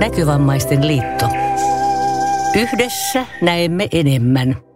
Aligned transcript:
Näkövammaisten 0.00 0.86
liitto. 0.86 1.28
Yhdessä 2.56 3.26
näemme 3.42 3.88
enemmän. 3.92 4.69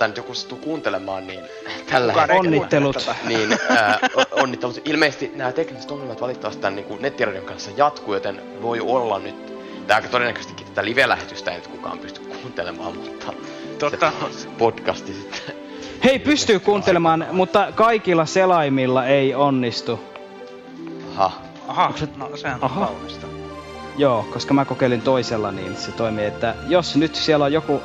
Tätä 0.00 0.08
nyt 0.08 0.16
joku 0.16 0.34
sattuu 0.34 0.58
kuuntelemaan, 0.58 1.26
niin 1.26 1.40
tällä 1.90 2.12
Kukaan 2.12 2.30
hetkellä, 2.30 2.56
Onnittelut. 2.56 2.96
niin 3.28 3.52
o- 4.16 4.42
onnittelut. 4.42 4.82
Ilmeisesti 4.84 5.32
nämä 5.34 5.52
tekniset 5.52 5.90
ongelmat 5.90 6.20
valitettavasti 6.20 6.60
tämän 6.62 6.76
niin 6.76 7.02
nettiradion 7.02 7.44
kanssa 7.44 7.70
jatkuu, 7.76 8.14
joten 8.14 8.42
voi 8.62 8.80
olla 8.80 9.18
nyt, 9.18 9.46
tai 9.86 9.96
aika 9.96 10.08
todennäköisestikin 10.08 10.66
tätä 10.66 10.84
live-lähetystä 10.84 11.50
ei 11.50 11.56
nyt 11.56 11.66
kukaan 11.66 11.98
pysty 11.98 12.20
kuuntelemaan, 12.20 12.96
mutta 12.96 13.32
Totta. 13.78 14.12
se 14.30 14.48
podcasti 14.58 15.12
sitten. 15.14 15.54
Hei, 16.04 16.18
pystyy 16.18 16.58
kuuntelemaan, 16.60 17.26
mutta 17.32 17.68
kaikilla 17.74 18.26
selaimilla 18.26 19.06
ei 19.06 19.34
onnistu. 19.34 20.00
Aha. 21.16 21.32
Aha, 21.68 21.92
no 22.16 22.36
sehän 22.36 22.58
on 22.62 22.64
Aha. 22.70 22.86
kaunista. 22.86 23.26
Joo, 23.96 24.26
koska 24.32 24.54
mä 24.54 24.64
kokeilin 24.64 25.02
toisella, 25.02 25.52
niin 25.52 25.76
se 25.76 25.92
toimii, 25.92 26.24
että 26.24 26.54
jos 26.68 26.96
nyt 26.96 27.14
siellä 27.14 27.44
on 27.44 27.52
joku 27.52 27.80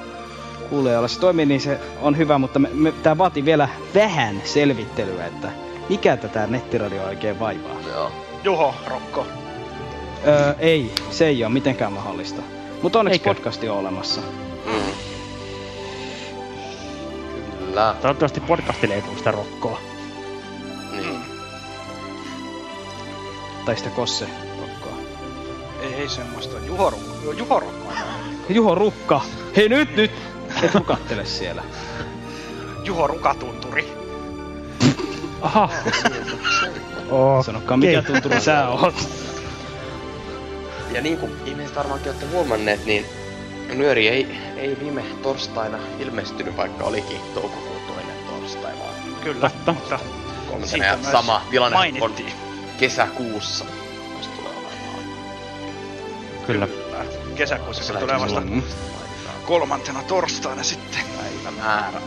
kuulijalla 0.65 1.07
se 1.07 1.19
toimii, 1.19 1.45
niin 1.45 1.61
se 1.61 1.79
on 2.01 2.17
hyvä, 2.17 2.37
mutta 2.37 2.59
me, 2.59 2.69
me, 2.73 2.91
tää 2.91 3.17
vaatii 3.17 3.45
vielä 3.45 3.69
vähän 3.95 4.41
selvittelyä, 4.43 5.25
että 5.25 5.51
mikä 5.89 6.17
tätä 6.17 6.47
nettiradio 6.47 7.03
oikein 7.03 7.39
vaivaa. 7.39 7.79
Joo. 7.87 8.11
Juho, 8.43 8.75
Rokko. 8.87 9.27
Öö, 10.27 10.53
ei, 10.59 10.91
se 11.11 11.27
ei 11.27 11.43
ole 11.43 11.53
mitenkään 11.53 11.93
mahdollista. 11.93 12.41
Mutta 12.81 12.99
onneksi 12.99 13.15
Eikö? 13.15 13.33
podcasti 13.33 13.69
on 13.69 13.77
olemassa. 13.77 14.21
Mm. 14.65 14.91
Kyllä. 17.59 17.95
Toivottavasti 18.01 18.39
podcastille 18.39 18.95
ei 18.95 19.01
tule 19.01 19.17
sitä 19.17 19.31
rokkoa. 19.31 19.79
Niin. 20.91 21.19
Tai 23.65 23.77
sitä 23.77 23.89
kosse 23.89 24.27
rokkoa. 24.61 24.97
Ei, 25.81 25.93
ei 25.93 26.09
semmoista. 26.09 26.57
Juho, 26.67 26.89
Rokko. 26.89 27.31
Juho 27.31 27.55
on. 27.55 27.85
Juho 28.49 28.75
Rukka! 28.75 29.21
Hei 29.55 29.69
nyt, 29.69 29.95
nyt! 29.95 30.11
Et 30.63 30.75
rukattele 30.75 31.25
siellä. 31.25 31.63
Juho 32.83 33.07
Rukatunturi. 33.07 33.93
Aha. 35.41 35.69
Oh, 37.09 37.45
Sanokaa 37.45 37.77
mikä 37.77 38.01
tunturi 38.01 38.41
sä 38.41 38.67
oot. 38.69 38.95
Ja 40.91 41.01
niin 41.01 41.17
kuin 41.17 41.31
ihmiset 41.45 41.75
varmaankin 41.75 42.09
olette 42.11 42.25
huomanneet, 42.25 42.85
niin 42.85 43.05
Nyöri 43.73 44.07
ei, 44.07 44.37
ei 44.57 44.77
viime 44.79 45.01
torstaina 45.23 45.77
ilmestynyt, 45.99 46.57
vaikka 46.57 46.83
olikin 46.85 47.17
toukokuun 47.33 47.81
toinen 47.87 48.15
torstai, 48.29 48.73
vaan 48.79 48.93
Kyllä, 49.23 49.51
Totta. 49.65 49.99
siitä 50.63 50.97
sama 51.11 51.41
tilanne 51.51 51.77
on 51.77 51.79
mainittiin. 51.79 52.33
kesäkuussa. 52.77 53.65
Tulee 54.35 54.51
olemaan. 54.51 55.03
kyllä. 56.47 56.67
Kesäkuussa 57.35 57.83
se 57.83 57.93
tulee 57.93 58.15
vasta 58.19 58.27
silloin 58.27 58.63
kolmantena 59.45 60.03
torstaina 60.03 60.63
sitten. 60.63 60.99
Päivämäärä. 61.17 62.01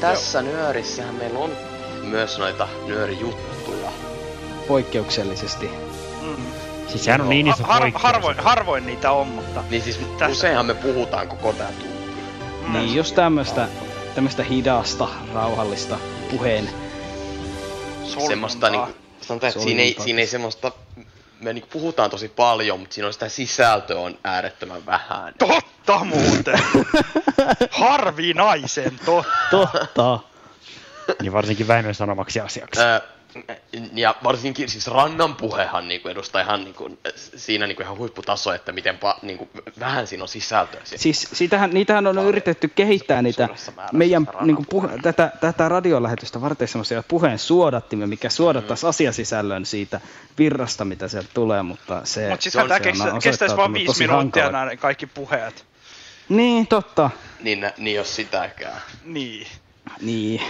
Tässä 0.00 0.42
nyörissähän 0.42 1.14
meillä 1.14 1.38
on 1.38 1.50
myös 2.02 2.38
noita 2.38 2.68
nyörijuttuja. 2.86 3.90
Poikkeuksellisesti. 4.68 5.70
Mm. 6.22 6.36
Siis 6.88 7.04
sehän 7.04 7.20
on 7.20 7.28
niin 7.28 7.46
iso 7.46 7.62
Har, 7.64 7.82
poikkeus. 7.82 8.02
harvoin, 8.02 8.36
harvoin 8.40 8.86
niitä 8.86 9.12
on, 9.12 9.26
mutta 9.26 9.64
Niin 9.70 9.82
siis 9.82 9.96
Tässä. 10.18 10.26
useinhan 10.32 10.66
me 10.66 10.74
puhutaan 10.74 11.28
koko 11.28 11.52
tää 11.52 11.72
tunti. 11.72 11.94
mm, 12.66 12.72
Niin, 12.72 12.94
jos 12.94 13.12
tämmöstä, 13.12 13.68
tämmöstä 14.14 14.42
hidasta, 14.42 15.08
rauhallista 15.34 15.98
puheen 16.30 16.70
solmuntaa. 18.04 18.28
Semmoista 18.28 18.70
niinku, 18.70 18.90
sanotaan, 19.20 19.48
että 19.50 19.62
siinä 19.62 19.82
ei, 19.82 19.96
siinä 20.04 20.20
ei 20.20 20.26
semmoista, 20.26 20.72
me 21.42 21.52
niinku 21.52 21.68
puhutaan 21.72 22.10
tosi 22.10 22.28
paljon, 22.28 22.80
mutta 22.80 22.94
siinä 22.94 23.06
on 23.06 23.12
sitä 23.12 23.28
sisältöä 23.28 23.98
on 23.98 24.18
äärettömän 24.24 24.86
vähän. 24.86 25.34
Totta 25.38 26.04
muuten! 26.04 26.58
Harvinaisen 27.70 29.00
totta. 29.04 29.32
Totta. 29.50 30.18
Niin 31.22 31.32
varsinkin 31.32 31.68
Väinön 31.68 31.94
sanomaksi 31.94 32.40
asiaksi. 32.40 32.80
Öö, 32.80 33.00
ja 33.94 34.14
varsinkin 34.24 34.68
siis 34.68 34.86
Rannan 34.86 35.36
puhehan 35.36 35.88
niinku 35.88 36.08
edustaa 36.08 36.40
ihan 36.40 36.64
niinku, 36.64 36.98
siinä 37.36 37.66
niinku 37.66 37.82
ihan 37.82 37.98
huipputaso, 37.98 38.52
että 38.52 38.72
miten 38.72 38.98
pa, 38.98 39.18
niinku, 39.22 39.48
vähän 39.80 40.06
siinä 40.06 40.24
on 40.24 40.28
sisältöä. 40.28 40.80
Siinä. 40.84 41.02
Siis 41.02 41.28
sitähän, 41.32 41.70
niitähän 41.70 42.06
on 42.06 42.18
yritetty 42.18 42.68
kehittää 42.68 43.22
niitä 43.22 43.48
meidän 43.92 44.28
niin 44.40 44.66
puhe, 44.70 44.88
rannan 44.88 45.02
tätä, 45.02 45.32
tätä 45.40 45.68
radiolähetystä 45.68 46.40
varten 46.40 46.68
semmoisia 46.68 47.02
puheen 47.08 47.38
suodattimia, 47.38 48.06
mikä 48.06 48.30
suodattaisi 48.30 48.86
asiasisällön 48.86 49.66
siitä 49.66 50.00
virrasta, 50.38 50.84
mitä 50.84 51.08
sieltä 51.08 51.28
tulee, 51.34 51.62
mutta 51.62 52.00
se, 52.04 52.28
Mut 52.30 52.42
siis 52.42 52.52
se 52.52 52.60
on- 52.60 52.68
tämä 52.68 52.80
se 52.82 52.88
on 52.88 52.94
kestäisi 52.94 53.28
kestäis 53.28 53.56
vaan 53.56 53.70
osoittautunut 53.70 53.98
viisi 53.98 54.06
minuuttia 54.06 54.50
nämä 54.50 54.76
kaikki 54.76 55.06
puheet. 55.06 55.64
Niin, 56.28 56.66
totta. 56.66 57.10
Niin, 57.40 57.70
niin 57.76 57.96
jos 57.96 58.16
sitäkään. 58.16 58.80
Niin. 59.04 59.46
Niin. 60.00 60.40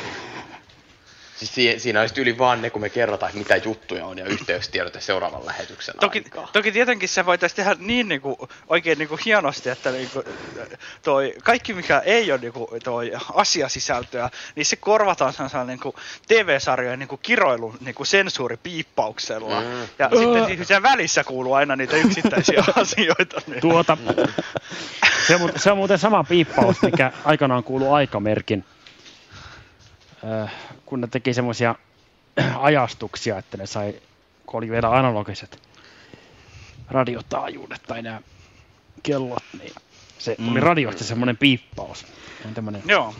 Siis 1.46 1.54
si- 1.54 1.78
siinä 1.78 2.00
olisi 2.00 2.20
yli 2.20 2.38
vaan 2.38 2.62
ne, 2.62 2.70
kun 2.70 2.80
me 2.82 2.90
kerrotaan, 2.90 3.32
mitä 3.34 3.56
juttuja 3.56 4.06
on 4.06 4.18
ja 4.18 4.24
yhteystiedote 4.24 5.00
seuraavan 5.00 5.46
lähetyksen 5.46 5.94
Toki, 6.00 6.18
aikaa. 6.24 6.48
toki 6.52 6.72
tietenkin 6.72 7.08
se 7.08 7.26
voitaisiin 7.26 7.56
tehdä 7.56 7.76
niin 7.78 8.08
niinku, 8.08 8.48
oikein 8.68 8.98
niinku 8.98 9.18
hienosti, 9.24 9.68
että 9.70 9.90
niinku, 9.90 10.24
toi, 11.02 11.34
kaikki 11.44 11.74
mikä 11.74 11.98
ei 11.98 12.32
ole 12.32 12.40
niinku, 12.40 12.68
toi 12.84 13.12
asiasisältöä, 13.34 14.30
niin 14.56 14.66
se 14.66 14.76
korvataan 14.76 15.32
sellaisella 15.32 15.64
niinku, 15.64 15.94
TV-sarjojen 16.28 16.98
niinku, 16.98 17.16
kiroilun 17.16 17.78
niinku, 17.80 18.04
sensuuripiippauksella. 18.04 19.60
Mm. 19.60 19.66
Ja 19.98 20.10
sitten 20.18 20.46
siinä 20.46 20.64
siellä 20.64 20.82
välissä 20.82 21.24
kuuluu 21.24 21.54
aina 21.54 21.76
niitä 21.76 21.96
yksittäisiä 21.96 22.64
asioita. 22.82 23.42
Niin. 23.46 23.60
Tuota, 23.60 23.96
se, 25.26 25.34
on, 25.36 25.52
se 25.56 25.70
on 25.70 25.76
muuten 25.76 25.98
sama 25.98 26.24
piippaus, 26.24 26.82
mikä 26.82 27.12
aikanaan 27.24 27.64
kuului 27.64 27.88
aikamerkin, 27.88 28.64
kun 30.86 31.00
ne 31.00 31.06
teki 31.06 31.34
semmoisia 31.34 31.74
ajastuksia, 32.58 33.38
että 33.38 33.56
ne 33.56 33.66
sai, 33.66 33.94
kun 34.46 34.58
oli 34.58 34.70
vielä 34.70 34.90
analogiset 34.90 35.62
radiotaajuudet 36.90 37.82
tai 37.86 38.02
nämä 38.02 38.20
kellot, 39.02 39.42
niin 39.62 39.72
se 40.18 40.36
Mm. 40.38 40.56
radiosta 40.56 41.04
semmoinen 41.04 41.36
piippaus. 41.36 42.06
Tämmönen, 42.54 42.82
Joo. 42.86 43.14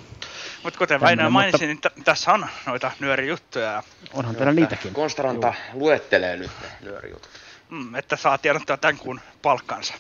Mutta 0.63 0.79
kuten 0.79 1.01
Väinö 1.01 1.31
mainitsi, 1.31 1.67
mutta- 1.67 1.89
niin 1.91 2.03
t- 2.03 2.05
tässä 2.05 2.33
on 2.33 2.47
noita 2.67 2.91
nyörijuttuja. 3.01 3.65
ja, 3.65 3.83
onhan 4.15 4.35
teillä 4.37 4.53
niitäkin. 4.53 4.93
Konstanta 4.95 5.55
luettelee 5.73 6.37
nyt 6.37 6.51
ne 6.63 6.69
nyörijutut. 6.81 7.29
Mm, 7.71 7.95
että 7.95 8.17
saa 8.17 8.39
tiedottaa 8.39 8.77
tämän 8.77 8.99
kuun 8.99 9.21
palkkansa. 9.43 9.95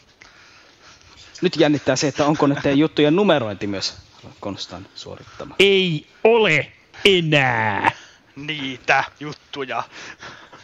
Nyt 1.43 1.57
jännittää 1.57 1.97
se, 1.97 2.09
että 2.09 2.25
onko 2.27 2.47
nyt 2.47 2.59
teidän 2.63 2.79
juttujen 2.79 3.17
numerointi 3.17 3.67
myös 3.67 3.95
Konstan 4.41 4.87
suorittama. 4.95 5.55
Ei 5.59 6.07
ole 6.25 6.73
enää. 7.05 7.91
Niitä 8.37 9.05
juttuja. 9.21 9.83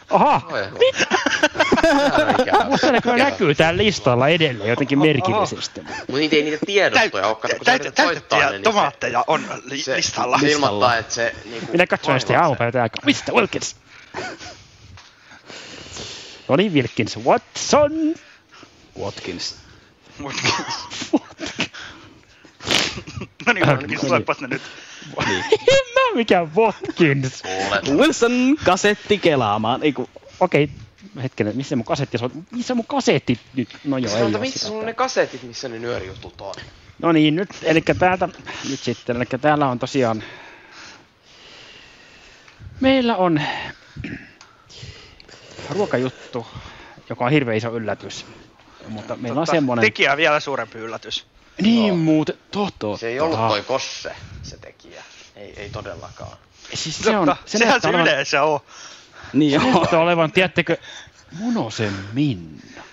Aha, 0.09 0.41
Oi, 0.51 0.61
Musta 2.69 2.91
ne 2.91 3.01
kyllä 3.01 3.17
näkyy 3.17 3.55
täällä 3.55 3.77
listalla 3.83 4.27
edelleen 4.27 4.69
jotenkin 4.69 4.99
merkillisesti. 4.99 5.81
Mutta 5.81 6.13
niitä 6.13 6.35
ei 6.35 6.43
niitä 6.43 6.65
tiedostoja 6.65 7.27
ole, 7.27 7.35
kato, 7.35 7.55
kun 7.55 7.65
sä 7.65 7.73
yrität 7.73 7.95
soittaa 7.95 8.39
ne, 8.39 8.43
Täytettyjä 8.43 8.49
niin 8.51 8.63
tomaatteja 8.63 9.23
on 9.27 9.45
li- 9.63 9.81
se, 9.81 9.95
listalla. 9.95 10.39
se 10.39 10.51
ilmoittaa, 10.51 10.97
että 10.97 11.13
se 11.13 11.35
niinku... 11.45 11.71
Minä 11.71 11.87
katsoin 11.87 12.19
sitten 12.19 12.39
aamupäivä 12.39 12.81
aikaa. 12.81 13.03
Mr. 13.05 13.33
Wilkins? 13.33 13.75
No 16.47 16.55
niin, 16.55 16.73
Wilkins. 16.73 17.17
Watson? 17.17 17.91
Watkins. 18.99 19.55
no 23.45 23.53
niin, 23.53 23.67
Watkins, 23.67 24.01
tulepas 24.01 24.39
ne 24.41 24.47
nyt. 24.47 24.61
Mä 25.17 25.23
mikä 26.15 26.47
Watkins. 26.55 27.43
Wilson 27.97 28.55
kasetti 28.65 29.17
kelaamaan. 29.17 29.83
Ei 29.83 29.93
kun, 29.93 30.07
Okei, 30.39 30.69
hetkinen, 31.23 31.57
missä 31.57 31.75
mun 31.75 31.85
kasetti 31.85 32.17
on? 32.21 32.45
Missä 32.51 32.75
mun 32.75 32.85
kasetti 32.85 33.39
nyt? 33.55 33.69
No 33.83 33.97
joo, 33.97 34.15
ei 34.17 34.23
missä 34.39 34.59
sitä. 34.59 34.67
sulla 34.67 34.79
on 34.79 34.85
ne 34.85 34.93
kasetit, 34.93 35.43
missä 35.43 35.69
ne 35.69 35.79
nyörijutut 35.79 36.41
on? 36.41 36.53
No 37.01 37.11
niin, 37.11 37.35
nyt, 37.35 37.49
eli 37.63 37.81
täältä, 37.99 38.29
nyt 38.69 38.79
sitten, 38.79 39.15
eli 39.15 39.25
täällä 39.41 39.67
on 39.67 39.79
tosiaan, 39.79 40.23
meillä 42.79 43.15
on 43.15 43.41
ruokajuttu, 45.69 46.47
joka 47.09 47.25
on 47.25 47.31
hirveän 47.31 47.57
iso 47.57 47.69
yllätys. 47.75 48.25
Mutta 48.87 49.15
meillä 49.15 49.39
on 49.39 49.45
Totta, 49.45 49.51
semmoinen, 49.51 49.85
Tekijä 49.85 50.17
vielä 50.17 50.39
suurempi 50.39 50.77
yllätys. 50.77 51.25
niin 51.61 51.87
Joo. 51.87 51.97
muuten, 51.97 52.35
totta. 52.51 52.97
Se 52.97 53.07
ei 53.07 53.19
ollut 53.19 53.39
toi 53.39 53.63
Kosse, 53.63 54.15
se 54.43 54.57
tekijä. 54.57 55.03
Ei, 55.39 55.53
ei 55.57 55.69
todellakaan. 55.69 56.37
Siis 56.73 56.97
se 56.97 57.17
on, 57.17 57.27
Totta, 57.27 57.43
se 57.45 57.57
sehän 57.57 57.81
se 57.81 57.87
olevan, 57.87 58.07
yleensä 58.07 58.43
on. 58.43 58.59
niin 59.33 59.61
se 59.61 59.67
joo. 59.67 59.75
näyttää 59.75 59.99
olevan, 59.99 60.31
tiedättekö, 60.31 60.77
Munosen 61.31 61.93
Minna. 62.13 62.83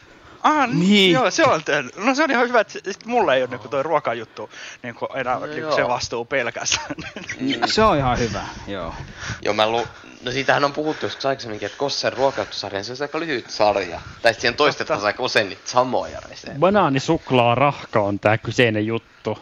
Ah, 0.43 0.69
niin. 0.69 0.81
Niin. 0.81 1.13
Joo, 1.13 1.31
se 1.31 1.45
on 1.45 1.65
tehnyt. 1.65 1.97
No 1.97 2.15
se 2.15 2.25
on 2.25 2.31
ihan 2.31 2.49
hyvä, 2.49 2.61
että 2.61 2.73
sit 2.73 3.07
mulla 3.07 3.35
ei 3.35 3.43
ole 3.43 3.51
niinku 3.51 3.69
toi 3.69 3.83
ruokajuttu 3.83 4.51
niinku 4.83 5.09
enää 5.15 5.39
No 5.39 5.47
niinku 5.47 5.75
se 5.77 5.89
vastuu 5.89 6.25
pelkästään. 6.25 6.95
Se 7.67 7.83
on 7.83 7.97
ihan 7.97 8.19
hyvä, 8.19 8.45
joo. 8.67 8.95
Joo, 9.43 9.55
mä 9.55 9.69
lu... 9.71 9.87
No 10.23 10.33
siitähän 10.33 10.65
on 10.65 10.73
puhuttu 10.73 11.07
joskus 11.07 11.27
aikaisemminkin, 11.27 11.67
että 11.67 11.79
Kossen 11.79 12.13
ruokautussarja, 12.13 12.85
se 12.85 12.93
on 12.93 12.99
aika 13.01 13.21
lyhyt 13.21 13.51
sarja. 13.51 14.01
Tai 14.23 14.33
sit 14.35 14.41
siihen 14.41 14.57
toistetaan 14.57 15.05
aika 15.05 15.23
usein 15.23 15.49
niitä 15.49 15.63
samoja 15.65 16.21
reseptejä. 16.21 16.59
Banaanisuklaa 16.59 17.55
rahka 17.55 18.01
on 18.01 18.21
tää 18.21 18.39
kyseinen 18.39 18.87
juttu. 18.87 19.39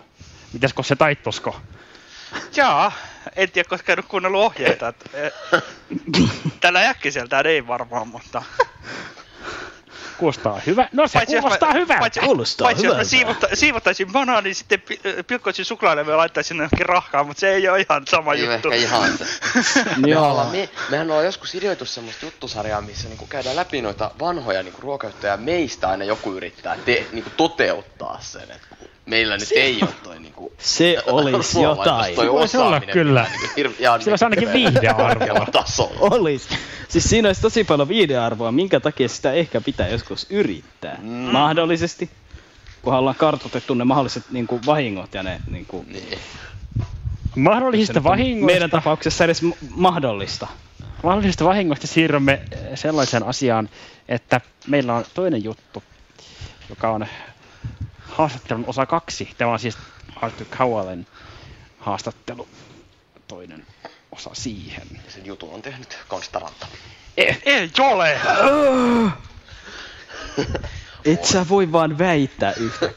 Mitäskö 0.52 0.82
se 0.82 0.96
taittosko? 0.96 1.56
Jaa, 2.56 2.92
en 3.36 3.50
tiedä, 3.50 3.68
koska 3.68 3.92
en 3.92 3.98
ole 3.98 4.04
kuunnellut 4.08 4.40
ohjeita. 4.42 4.88
et, 4.88 4.96
eh, 5.14 5.32
Tällä 6.60 6.88
äkkiseltään 6.88 7.46
ei 7.46 7.66
varmaan, 7.66 8.08
mutta... 8.08 8.42
Kuulostaa 10.18 10.60
hyvä. 10.66 10.88
No 10.92 11.06
se 11.08 11.18
jos 11.18 11.40
kuulostaa 11.40 11.68
mä, 11.68 11.74
hyvältä. 11.74 12.00
Paitsi, 12.00 12.20
Kuulostaa 12.20 12.64
paitsi 12.66 12.84
jos 12.86 12.90
mä 12.90 12.94
hyvältä. 12.94 13.10
siivota, 13.10 13.46
siivottaisin 13.54 14.08
niin 14.42 14.54
sitten 14.54 14.80
pi- 14.80 15.00
pilkkoisin 15.26 15.64
suklaalle 15.64 16.04
ja 16.08 16.16
laittaisin 16.16 16.56
jonnekin 16.56 16.86
rahkaan, 16.86 17.26
mutta 17.26 17.40
se 17.40 17.54
ei 17.54 17.68
ole 17.68 17.80
ihan 17.80 18.06
sama 18.06 18.34
Ei 18.34 18.40
juttu. 18.44 18.70
ehkä 18.70 18.86
ihan 18.88 19.18
se. 19.18 19.24
Me 19.96 20.08
Joo. 20.12 20.30
ollaan, 20.30 20.48
me, 20.50 20.68
mehän 20.90 21.10
ollaan 21.10 21.24
joskus 21.24 21.54
ideoitu 21.54 21.84
semmoista 21.84 22.24
juttusarjaa, 22.26 22.80
missä 22.80 23.08
niinku 23.08 23.26
käydään 23.26 23.56
läpi 23.56 23.82
noita 23.82 24.10
vanhoja 24.20 24.62
niinku 24.62 24.80
ruokajuttuja 24.80 25.32
ja 25.32 25.36
meistä 25.36 25.88
aina 25.88 26.04
joku 26.04 26.32
yrittää 26.32 26.76
te, 26.84 27.06
niinku 27.12 27.30
toteuttaa 27.36 28.18
sen. 28.20 28.50
Et 28.50 28.62
meillä 29.06 29.36
nyt 29.36 29.52
ei 29.56 29.78
ole 29.82 29.90
toi 30.02 30.20
niinku... 30.20 30.52
Se 30.58 30.96
olisi 31.06 31.62
jotain. 31.62 32.14
Toi 32.14 32.32
Voisi 32.32 32.56
olla 32.56 32.80
kyllä. 32.80 33.26
Niinku, 33.30 33.46
hir- 33.70 33.74
Sillä 34.00 34.12
olisi 34.12 34.24
ainakin 34.24 34.52
viihdearvoa. 34.52 35.46
tasolla. 35.52 35.96
Olis. 36.00 36.48
Siis 36.88 37.04
siinä 37.04 37.28
olisi 37.28 37.40
tosi 37.42 37.64
paljon 37.64 37.88
viidearvoa, 37.88 38.52
minkä 38.52 38.80
takia 38.80 39.08
sitä 39.08 39.32
ehkä 39.32 39.60
pitää 39.60 39.88
joskus 39.88 40.26
yrittää. 40.30 40.98
Mm. 41.02 41.08
Mahdollisesti. 41.10 42.10
Kunhan 42.82 43.00
ollaan 43.00 43.16
kartoitettu 43.16 43.74
ne 43.74 43.84
mahdolliset 43.84 44.24
niin 44.30 44.46
kuin, 44.46 44.60
vahingot 44.66 45.14
ja 45.14 45.22
ne 45.22 45.40
niin 45.50 45.66
kuin, 45.66 45.86
Niin. 45.92 46.18
Mahdollisista 47.36 48.04
vahingoista, 48.04 48.46
meidän 48.46 48.70
tapauksessa 48.70 49.24
edes 49.24 49.42
m- 49.42 49.50
mahdollista. 49.70 50.46
mahdollisista 51.02 51.44
vahingoista 51.44 51.86
siirrymme 51.86 52.32
eh, 52.32 52.58
sellaiseen 52.74 53.22
asiaan, 53.22 53.68
että 54.08 54.40
meillä 54.66 54.94
on 54.94 55.04
toinen 55.14 55.44
juttu, 55.44 55.82
joka 56.70 56.90
on 56.90 57.06
haastattelun 58.08 58.64
osa 58.66 58.86
kaksi. 58.86 59.34
Tämä 59.38 59.52
on 59.52 59.58
siis 59.58 59.78
Arthur 60.16 60.46
Cowellen 60.46 61.06
haastattelu, 61.78 62.48
toinen 63.28 63.66
osa 64.12 64.30
siihen. 64.32 64.88
Ja 65.04 65.10
sen 65.10 65.26
jutun 65.26 65.54
on 65.54 65.62
tehnyt 65.62 65.98
Konstaranta. 66.08 66.66
Ei 67.16 67.70
ole! 67.80 68.20
Et 71.04 71.24
sä 71.24 71.48
voi 71.48 71.72
vaan 71.72 71.98
väittää 71.98 72.52
yhtä. 72.52 72.90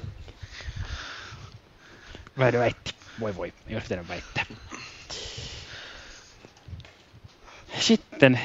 Väinö 2.37 2.59
väitti. 2.59 2.95
Voi 3.19 3.35
voi, 3.35 3.53
ei 3.67 3.75
olisi 3.75 3.87
pitänyt 3.87 4.07
väittää. 4.07 4.45
Sitten 7.79 8.39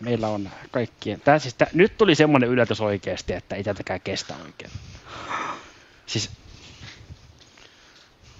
meillä 0.00 0.28
on 0.28 0.50
kaikkien... 0.70 1.20
Tää 1.20 1.38
siis, 1.38 1.54
tää, 1.54 1.68
nyt 1.72 1.98
tuli 1.98 2.14
semmonen 2.14 2.48
yllätys 2.48 2.80
oikeasti, 2.80 3.32
että 3.32 3.56
ei 3.56 3.64
tätäkään 3.64 4.00
kestä 4.00 4.34
oikein. 4.44 4.70
Siis... 6.08 6.30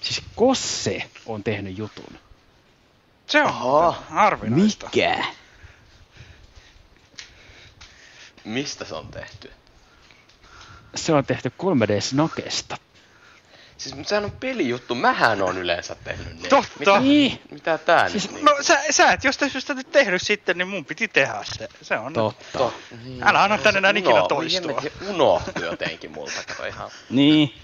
Siis 0.01 0.23
Kosse 0.35 1.11
on 1.27 1.45
tehnyt 1.45 1.79
jutun. 1.79 2.19
Se 3.27 3.43
on 3.43 3.95
harvinaista. 4.11 4.87
Mikä? 4.87 5.25
Mistä 8.45 8.85
se 8.85 8.95
on 8.95 9.09
tehty? 9.09 9.51
Se 10.95 11.13
on 11.13 11.25
tehty 11.25 11.53
3D-snokesta. 11.63 12.77
Siis 13.79 13.95
mut 13.95 14.09
sehän 14.09 14.25
on 14.25 14.31
pelijuttu, 14.33 14.95
mähän 14.95 15.43
on 15.43 15.59
yleensä 15.59 15.95
tehnyt 16.05 16.43
ne. 16.43 16.49
Totta. 16.49 16.71
Mitä, 16.79 17.01
Niin. 17.01 17.41
mitä 17.51 17.79
tää 17.79 18.09
Siis- 18.09 18.31
nyt 18.33 18.43
No 18.43 18.57
sä, 18.61 18.79
sä 18.91 19.13
et 19.13 19.25
jostain 19.25 19.51
syystä 19.51 19.75
nyt 19.75 19.93
tehnyt 19.93 20.23
sitten, 20.23 20.59
niin 20.59 20.69
mun 20.69 20.85
piti 20.85 21.09
tehdä 21.09 21.39
se. 21.59 21.69
Se 21.83 21.99
on 21.99 22.13
Totta. 22.13 22.59
To, 22.59 22.75
niin, 23.05 23.29
Älä 23.29 23.43
anna 23.43 23.59
tänne 23.59 23.79
enää 23.79 23.91
ikinä 23.91 24.15
uno- 24.15 24.27
toistua. 24.29 24.81
Se 24.81 24.93
unohtui 25.09 25.65
jotenkin 25.65 26.11
multa, 26.13 26.33
kato 26.49 26.67
ihan. 26.67 26.91
Niin. 27.11 27.55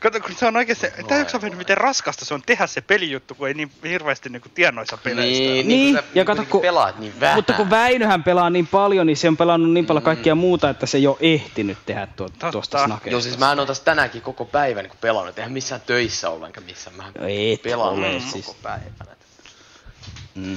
Kato, 0.00 0.20
kun 0.20 0.34
se 0.34 0.46
on 0.46 0.56
oikeesti, 0.56 0.86
tämä 1.08 1.20
yksi 1.20 1.36
on 1.36 1.56
miten 1.56 1.76
raskasta 1.76 2.24
se 2.24 2.34
on 2.34 2.42
tehdä 2.46 2.66
se 2.66 2.80
pelijuttu, 2.80 3.34
kun 3.34 3.48
ei 3.48 3.54
niin 3.54 3.70
hirveästi 3.84 4.28
niinku 4.28 4.48
tiedä 4.48 4.72
noissa 4.72 4.96
peleistä. 4.96 5.42
Niin, 5.42 5.68
Niin, 5.68 5.94
kun 5.94 6.02
sä 6.04 6.08
ja 6.14 6.24
kato, 6.24 6.36
kuitenkin 6.36 6.50
kun- 6.52 6.60
pelaat 6.60 6.98
niin 6.98 7.20
vähän. 7.20 7.36
Mutta 7.38 7.52
kun 7.52 7.70
Väinöhän 7.70 8.24
pelaa 8.24 8.50
niin 8.50 8.66
paljon, 8.66 9.06
niin 9.06 9.16
se 9.16 9.28
on 9.28 9.36
pelannut 9.36 9.72
niin 9.72 9.86
paljon 9.86 10.02
kaikkia 10.02 10.34
muuta, 10.34 10.70
että 10.70 10.86
se 10.86 10.98
ei 10.98 11.06
ole 11.06 11.16
ehtinyt 11.20 11.78
tehdä 11.86 12.06
tuo, 12.16 12.28
Totta. 12.28 12.52
tuosta 12.52 12.84
snakeesta. 12.84 13.10
Joo, 13.10 13.20
siis 13.20 13.38
mä 13.38 13.48
oon 13.48 13.66
tässä 13.66 13.84
tänäänkin 13.84 14.22
koko 14.22 14.44
päivän 14.44 14.84
niin 14.84 14.92
pelannut, 15.00 15.38
eihän 15.38 15.52
missään 15.52 15.80
töissä 15.80 16.28
enkä 16.46 16.60
missään. 16.60 16.96
Mä 16.96 17.04
Et 17.52 17.62
pelaan 17.62 17.88
ole 17.94 18.06
koko 18.18 18.30
siis. 18.32 18.56
päivänä. 18.62 19.16
Mm. 20.34 20.56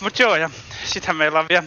Mut 0.00 0.18
joo, 0.18 0.36
ja 0.36 0.50
sittenhän 0.84 1.16
meillä 1.16 1.40
on 1.40 1.46
vielä 1.48 1.64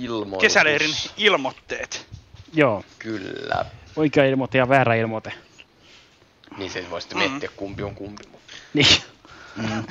Ilmoitus. 0.00 0.40
kesäleirin 0.40 0.90
ilmoitteet. 1.16 2.06
Joo, 2.52 2.84
Kyllä. 2.98 3.64
oikea 3.96 4.24
ilmoite 4.24 4.58
ja 4.58 4.68
väärä 4.68 4.94
ilmoite. 4.94 5.32
Niin 6.56 6.70
se 6.70 6.90
voisi 6.90 7.08
Mm. 7.14 7.18
miettiä 7.18 7.50
kumpi 7.56 7.82
on 7.82 7.94
kumpi. 7.94 8.24
Mutta... 8.30 8.52
Niin. 8.74 8.86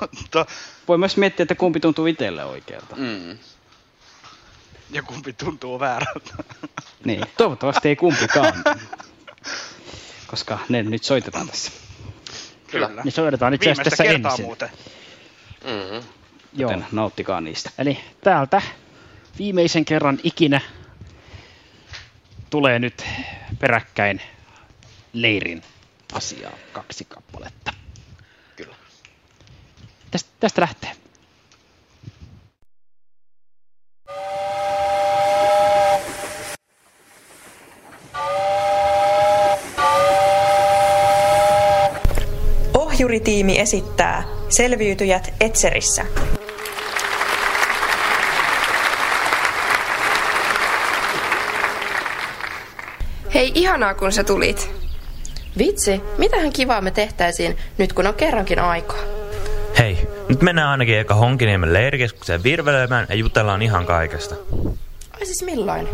Totta. 0.00 0.46
Voi 0.88 0.98
myös 0.98 1.16
miettiä, 1.16 1.44
että 1.44 1.54
kumpi 1.54 1.80
tuntuu 1.80 2.06
itselle 2.06 2.44
oikealta. 2.44 2.96
Mm. 2.96 3.38
Ja 4.90 5.02
kumpi 5.02 5.32
tuntuu 5.32 5.80
väärältä. 5.80 6.34
Niin, 7.04 7.24
toivottavasti 7.36 7.88
ei 7.88 7.96
kumpikaan. 7.96 8.52
Koska 10.26 10.58
ne 10.68 10.82
nyt 10.82 11.04
soitetaan 11.04 11.46
tässä. 11.48 11.72
Kyllä. 12.70 12.88
Niin 13.04 13.12
soitetaan 13.12 13.54
itse 13.54 13.70
asiassa 13.70 13.82
Viimeistä 13.82 13.90
tässä 14.02 14.12
kertaa 14.12 14.30
ensin. 14.30 14.44
muuten. 14.46 14.68
Mm-hmm. 15.64 16.08
Joo. 16.52 16.70
Joten 16.70 16.86
nauttikaa 16.92 17.40
niistä. 17.40 17.70
Eli 17.78 17.98
täältä 18.24 18.62
viimeisen 19.38 19.84
kerran 19.84 20.18
ikinä 20.22 20.60
tulee 22.50 22.78
nyt 22.78 23.04
peräkkäin 23.58 24.22
leirin 25.12 25.62
asiaa 26.12 26.52
kaksi 26.72 27.04
kappaletta. 27.04 27.72
Kyllä. 28.56 28.74
Tästä, 30.10 30.30
tästä 30.40 30.60
lähtee. 30.60 30.92
Ohjuritiimi 42.74 43.58
esittää 43.58 44.24
Selviytyjät 44.48 45.34
Etserissä. 45.40 46.06
Hei, 53.34 53.52
ihanaa 53.54 53.94
kun 53.94 54.12
sä 54.12 54.24
tulit. 54.24 54.81
Vitsi, 55.58 56.02
mitähän 56.18 56.52
kivaa 56.52 56.80
me 56.80 56.90
tehtäisiin 56.90 57.56
nyt 57.78 57.92
kun 57.92 58.06
on 58.06 58.14
kerrankin 58.14 58.58
aikaa. 58.58 58.98
Hei, 59.78 60.08
nyt 60.28 60.42
mennään 60.42 60.68
ainakin 60.68 60.98
eka 60.98 61.14
Honkiniemen 61.14 61.72
leirikeskukseen 61.72 62.42
virvelemään 62.42 63.06
ja 63.08 63.14
jutellaan 63.14 63.62
ihan 63.62 63.86
kaikesta. 63.86 64.34
Ai 65.12 65.26
siis 65.26 65.42
milloin? 65.42 65.88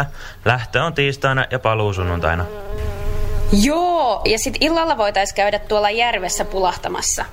26-31.7. 0.00 0.04
Lähtö 0.44 0.82
on 0.82 0.94
tiistaina 0.94 1.46
ja 1.50 1.58
paluu 1.58 1.92
sunnuntaina. 1.92 2.44
Joo, 3.62 4.22
ja 4.24 4.38
sit 4.38 4.56
illalla 4.60 4.96
voitais 4.98 5.32
käydä 5.32 5.58
tuolla 5.58 5.90
järvessä 5.90 6.44
pulahtamassa. 6.44 7.24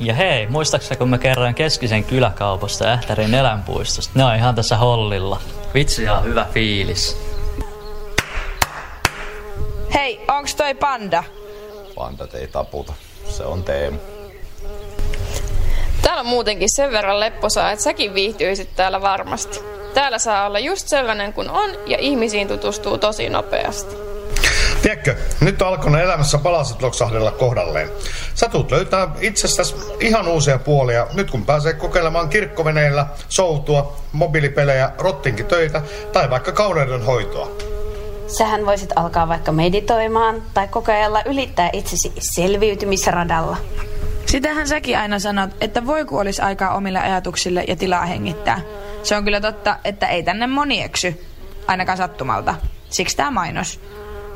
Ja 0.00 0.14
hei, 0.14 0.46
muistaakseni 0.46 0.98
kun 0.98 1.10
mä 1.10 1.18
kerroin 1.18 1.54
keskisen 1.54 2.04
kyläkaupasta 2.04 2.84
ja 2.84 2.92
Ähtärin 2.92 3.34
eläinpuistosta, 3.34 4.12
ne 4.14 4.24
on 4.24 4.36
ihan 4.36 4.54
tässä 4.54 4.76
hollilla. 4.76 5.40
Vitsi 5.74 6.02
ihan 6.02 6.24
hyvä 6.24 6.46
fiilis. 6.52 7.35
Hei, 9.96 10.20
onks 10.28 10.54
toi 10.54 10.74
panda? 10.74 11.24
Pandat 11.94 12.34
ei 12.34 12.46
taputa. 12.46 12.92
Se 13.28 13.42
on 13.42 13.62
Teemu. 13.62 13.98
Täällä 16.02 16.20
on 16.20 16.26
muutenkin 16.26 16.68
sen 16.70 16.92
verran 16.92 17.20
lepposaa, 17.20 17.72
että 17.72 17.82
säkin 17.82 18.14
viihtyisit 18.14 18.68
täällä 18.76 19.00
varmasti. 19.00 19.60
Täällä 19.94 20.18
saa 20.18 20.46
olla 20.46 20.58
just 20.58 20.88
sellainen 20.88 21.32
kuin 21.32 21.50
on 21.50 21.70
ja 21.86 21.98
ihmisiin 21.98 22.48
tutustuu 22.48 22.98
tosi 22.98 23.28
nopeasti. 23.28 23.96
Tiedätkö, 24.82 25.14
nyt 25.40 25.62
on 25.62 25.68
alkanut 25.68 26.00
elämässä 26.00 26.38
palaset 26.38 26.82
loksahdella 26.82 27.30
kohdalleen. 27.30 27.90
Sä 28.34 28.48
tulet 28.48 28.70
löytää 28.70 29.08
itsestäsi 29.20 29.74
ihan 30.00 30.28
uusia 30.28 30.58
puolia, 30.58 31.06
nyt 31.14 31.30
kun 31.30 31.46
pääsee 31.46 31.72
kokeilemaan 31.72 32.28
kirkkoveneillä, 32.28 33.06
soutua, 33.28 33.96
mobiilipelejä, 34.12 34.90
rottinkin 34.98 35.46
töitä 35.46 35.82
tai 36.12 36.30
vaikka 36.30 36.52
kauneudenhoitoa. 36.52 37.75
Sähän 38.26 38.66
voisit 38.66 38.92
alkaa 38.96 39.28
vaikka 39.28 39.52
meditoimaan 39.52 40.42
tai 40.54 40.68
kokeilla 40.68 41.22
ylittää 41.26 41.70
itsesi 41.72 42.12
selviytymisradalla. 42.18 43.56
Sitähän 44.26 44.68
säkin 44.68 44.98
aina 44.98 45.18
sanot, 45.18 45.50
että 45.60 45.86
voi 45.86 46.04
kun 46.04 46.20
olisi 46.20 46.42
aikaa 46.42 46.74
omille 46.74 46.98
ajatuksille 46.98 47.64
ja 47.68 47.76
tilaa 47.76 48.06
hengittää. 48.06 48.60
Se 49.02 49.16
on 49.16 49.24
kyllä 49.24 49.40
totta, 49.40 49.76
että 49.84 50.06
ei 50.06 50.22
tänne 50.22 50.46
moni 50.46 50.82
eksy, 50.82 51.24
ainakaan 51.66 51.98
sattumalta. 51.98 52.54
Siksi 52.90 53.16
tämä 53.16 53.30
mainos. 53.30 53.80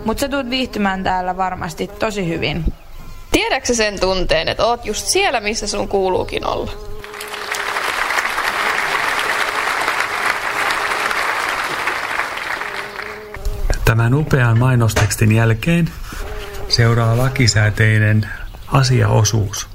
Mutta 0.04 0.20
sä 0.20 0.28
tulet 0.28 0.50
viihtymään 0.50 1.04
täällä 1.04 1.37
varmasti 1.37 1.87
tosi 1.87 2.28
hyvin. 2.28 2.64
Tiedätkö 3.32 3.75
sen 3.75 4.00
tunteen, 4.00 4.49
että 4.49 4.66
oot 4.66 4.87
just 4.87 5.06
siellä, 5.06 5.40
missä 5.40 5.66
sun 5.66 5.88
kuuluukin 5.88 6.47
olla? 6.47 6.73
Tämän 13.90 14.14
upean 14.14 14.59
mainostekstin 14.59 15.32
jälkeen 15.32 15.90
seuraa 16.68 17.18
lakisääteinen 17.18 18.28
asiaosuus. 18.66 19.68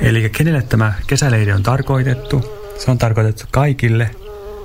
Eli 0.00 0.30
kenelle 0.30 0.62
tämä 0.62 0.92
kesäleiri 1.06 1.52
on 1.52 1.62
tarkoitettu? 1.62 2.44
Se 2.78 2.90
on 2.90 2.98
tarkoitettu 2.98 3.44
kaikille 3.50 4.10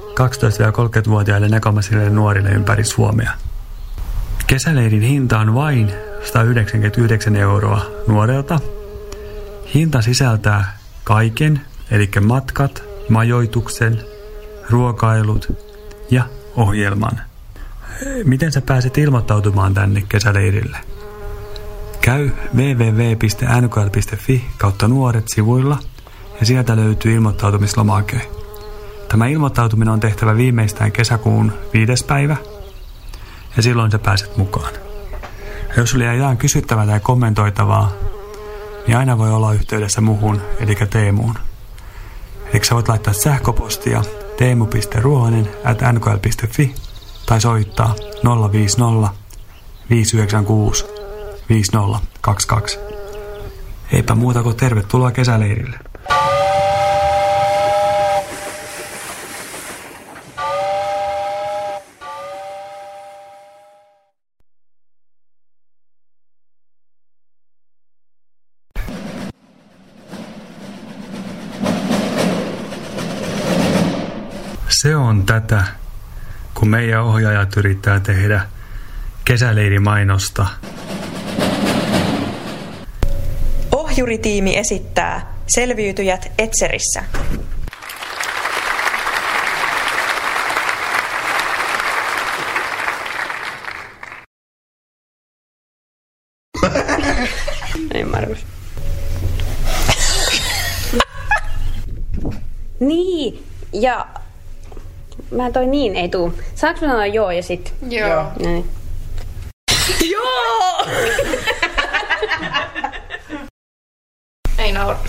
12-30-vuotiaille 0.10 1.50
näkomaisille 1.50 2.10
nuorille 2.10 2.50
ympäri 2.50 2.84
Suomea. 2.84 3.32
Kesäleirin 4.48 5.01
hinta 5.01 5.39
on 5.39 5.53
vain 5.53 5.91
199 6.24 7.36
euroa 7.36 7.86
nuorelta. 8.08 8.60
Hinta 9.74 10.01
sisältää 10.01 10.77
kaiken, 11.03 11.62
eli 11.91 12.10
matkat, 12.22 12.84
majoituksen, 13.10 14.15
ruokailut 14.70 15.52
ja 16.12 16.24
ohjelman. 16.56 17.22
Miten 18.24 18.52
sä 18.52 18.62
pääset 18.62 18.98
ilmoittautumaan 18.98 19.74
tänne 19.74 20.04
kesäleirille? 20.10 20.78
Käy 22.02 22.30
www.nkl.fi 22.56 24.46
kautta 24.58 24.88
nuoret 24.88 25.28
sivuilla 25.28 25.78
ja 26.40 26.46
sieltä 26.46 26.76
löytyy 26.76 27.16
ilmoittautumislomake. 27.16 28.22
Tämä 29.10 29.28
ilmoittautuminen 29.28 29.94
on 29.94 30.00
tehtävä 30.00 30.38
viimeistään 30.38 30.92
kesäkuun 30.92 31.54
viides 31.74 32.04
päivä 32.04 32.38
ja 33.58 33.64
silloin 33.64 33.92
sä 33.92 34.00
pääset 34.00 34.38
mukaan. 34.38 34.74
Ja 35.68 35.74
jos 35.78 35.90
sulla 35.90 36.06
jää 36.06 36.14
jotain 36.14 36.38
kysyttävää 36.38 36.86
tai 36.86 37.00
kommentoitavaa, 37.00 37.92
niin 38.88 38.98
aina 38.98 39.18
voi 39.18 39.32
olla 39.32 39.54
yhteydessä 39.54 40.02
muhun, 40.02 40.42
eli 40.60 40.76
Teemuun. 40.90 41.36
Eli 42.54 42.66
sä 42.66 42.76
voit 42.76 42.88
laittaa 42.88 43.14
sähköpostia 43.14 44.04
teemu.ruohonen 44.38 45.50
at 45.63 45.77
nkl.fi 45.94 46.75
tai 47.25 47.42
soittaa 47.42 47.96
050 48.51 49.10
596 49.89 50.86
5022. 51.50 52.80
Eipä 53.92 54.15
muuta 54.15 54.44
kuin 54.44 54.56
tervetuloa 54.56 55.12
kesäleirille. 55.12 55.80
Se 74.86 74.96
on 74.96 75.25
tätä, 75.25 75.63
kun 76.54 76.70
meidän 76.70 77.04
ohjaajat 77.04 77.58
yrittää 77.58 78.00
tehdä 78.00 78.42
kesäleirimainosta. 79.25 80.48
Ohjuritiimi 83.72 84.58
esittää 84.58 85.34
Selviytyjät 85.48 86.32
Etserissä. 86.38 87.04
Ymmärrys. 97.96 98.46
niin, 102.80 103.46
ja 103.74 104.08
mä 105.36 105.51
toi 105.51 105.68
niin 105.68 105.96
ei 105.96 106.10
tuu. 106.10 106.34
Saanko 106.56 106.82
mä 106.82 106.88
sanoa 106.88 107.06
joo 107.06 107.32
ja 107.32 107.44
sit? 107.44 107.74
Joo. 107.89 108.25
Näin. 108.44 108.70
Joo! 110.10 110.86
Ei 114.58 114.72
naura. 114.72 115.00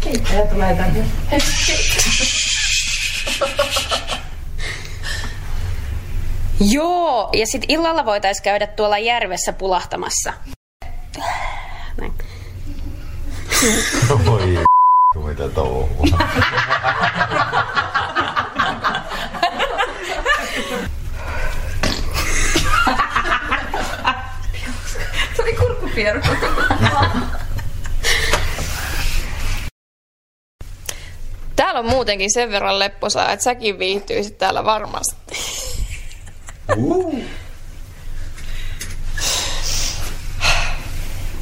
Keittäjä 0.00 0.46
tulee 0.46 0.74
tänne. 0.74 1.04
Joo, 6.60 7.30
ja 7.32 7.46
sit 7.46 7.64
illalla 7.68 8.04
voitais 8.04 8.40
käydä 8.40 8.66
tuolla 8.66 8.98
järvessä 8.98 9.52
pulahtamassa. 9.52 10.32
Näin. 12.00 12.12
Oi 14.26 14.64
mitä 15.28 15.48
touhua. 15.48 16.18
Se 25.36 25.42
kurkkupieru. 25.94 26.20
Täällä 31.56 31.80
on 31.80 31.86
muutenkin 31.86 32.32
sen 32.32 32.50
verran 32.50 32.78
lepposaa, 32.78 33.32
että 33.32 33.44
säkin 33.44 33.78
viihtyisit 33.78 34.38
täällä 34.38 34.64
varmasti. 34.64 35.34
Uh. 36.76 37.22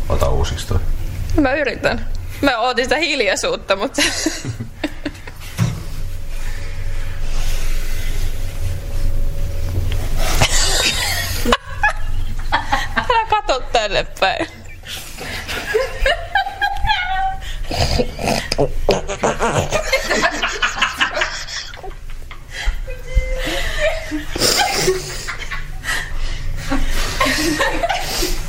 Ota 0.09 0.29
uusiksi 0.29 0.67
toi. 0.67 0.79
Mä 1.41 1.55
yritän. 1.55 2.09
Mä 2.41 2.59
ootin 2.59 2.85
sitä 2.85 2.97
hiljaisuutta, 2.97 3.77
mutta... 3.77 4.03
Älä 13.13 13.27
kato 13.31 13.61
tänne 13.61 14.07
päin. 14.21 14.47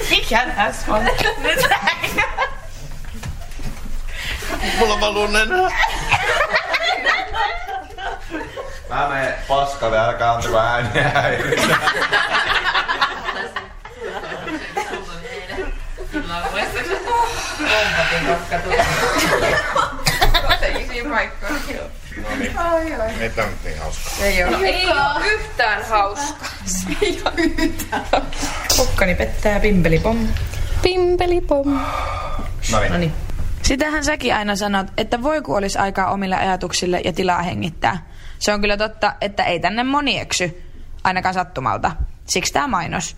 Mikä 0.09 0.45
tässä 0.55 0.93
on? 0.93 1.05
Mulla 4.77 4.99
valuu 5.01 5.27
nenä. 5.27 5.55
Mä 8.89 9.07
menen 9.09 9.33
paskalle, 9.47 9.99
älkää 9.99 10.33
antako 10.33 10.59
ääniä 10.59 11.09
häiritä. 11.09 11.77
Paikkoja. 21.13 21.83
No 22.23 22.35
niin. 22.39 22.57
Ai, 22.57 22.93
ai. 22.93 23.13
Mitä 23.19 23.45
nyt 23.45 23.63
niin 23.63 23.79
hauskaa? 23.79 24.25
Ei 24.25 24.43
ole. 24.43 24.57
Ei 24.57 24.85
ole 24.85 25.27
yhtään 25.27 25.85
hauskaa. 25.89 26.47
Ei 27.01 27.21
ole 27.25 27.33
yhtään. 27.57 28.05
Kukkani 28.77 29.15
pettää 29.15 29.59
pimpelipom. 29.59 30.27
Pimpelipom. 30.81 31.79
No 32.71 32.97
niin. 32.97 33.13
Sitähän 33.61 34.03
säkin 34.03 34.35
aina 34.35 34.55
sanot, 34.55 34.87
että 34.97 35.23
voi 35.23 35.41
kun 35.41 35.57
olisi 35.57 35.77
aikaa 35.77 36.11
omille 36.11 36.35
ajatuksille 36.35 37.01
ja 37.05 37.13
tilaa 37.13 37.41
hengittää. 37.41 38.05
Se 38.39 38.53
on 38.53 38.61
kyllä 38.61 38.77
totta, 38.77 39.15
että 39.21 39.43
ei 39.43 39.59
tänne 39.59 39.83
moni 39.83 40.19
eksy. 40.19 40.63
Ainakaan 41.03 41.33
sattumalta. 41.33 41.91
Siksi 42.25 42.53
tämä 42.53 42.67
mainos. 42.67 43.17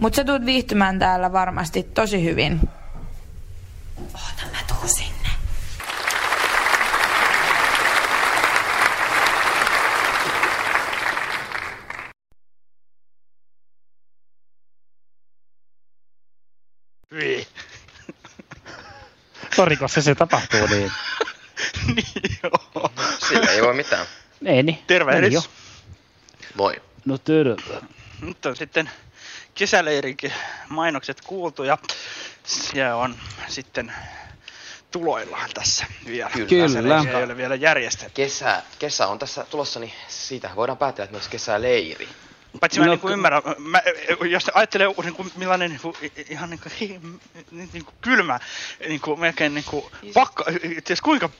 Mutta 0.00 0.16
sä 0.16 0.24
tulet 0.24 0.46
viihtymään 0.46 0.98
täällä 0.98 1.32
varmasti 1.32 1.82
tosi 1.82 2.24
hyvin. 2.24 2.60
Oota, 3.98 4.42
mä 4.52 4.58
tuun 4.68 4.88
sinne. 4.88 5.28
Hyi. 17.10 17.46
Sori, 19.56 19.76
koska 19.76 20.00
se 20.00 20.14
tapahtuu 20.14 20.66
niin. 20.66 20.92
Sillä 23.28 23.52
ei 23.52 23.62
voi 23.62 23.74
mitään. 23.74 24.06
Ei 24.44 24.62
niin. 24.62 24.78
Tervehdys. 24.86 25.22
Meni 25.22 25.34
jo. 25.34 25.42
Voi. 26.56 26.82
No 27.04 27.18
terve. 27.18 27.80
Nyt 28.20 28.46
on 28.46 28.56
sitten 28.56 28.90
kesäleirinkin 29.56 30.32
mainokset 30.68 31.20
kuultu 31.20 31.64
ja 31.64 31.78
se 32.44 32.92
on 32.92 33.16
sitten 33.48 33.92
tuloillaan 34.90 35.50
tässä 35.54 35.86
vielä. 36.06 36.30
Kyllä. 36.30 37.02
Se 37.02 37.18
ei 37.18 37.24
ole 37.24 37.36
vielä 37.36 37.54
järjestetty. 37.54 38.12
Kesä, 38.14 38.62
kesä 38.78 39.06
on 39.06 39.18
tässä 39.18 39.46
tulossa, 39.50 39.80
niin 39.80 39.92
siitä 40.08 40.50
voidaan 40.56 40.78
päätellä, 40.78 41.04
että 41.04 41.16
myös 41.16 41.28
kesäleiri. 41.28 42.08
Paitsi 42.60 42.80
mä 42.80 42.86
No, 42.86 42.92
niin 42.94 43.12
ymmärrä, 43.12 43.42
mä, 43.58 43.82
jos 44.30 44.50
ajattelee 44.54 44.88
niin 45.04 45.14
kuin, 45.14 45.32
millainen 45.36 45.70
niin 45.70 45.80
kuin, 45.80 45.94
ihan 46.30 46.50
niin 46.50 46.60
kuin, 46.60 46.72
niin, 47.50 47.68
niin 47.72 47.84
kuin 47.84 47.94
kylmä, 48.00 48.40
niin 48.88 49.00
kuin, 49.00 49.20
melkein 49.20 49.54
niin 49.54 49.64
kuin, 49.70 49.84
pakka, 50.14 50.44
ties 50.84 51.00
kuinka 51.00 51.30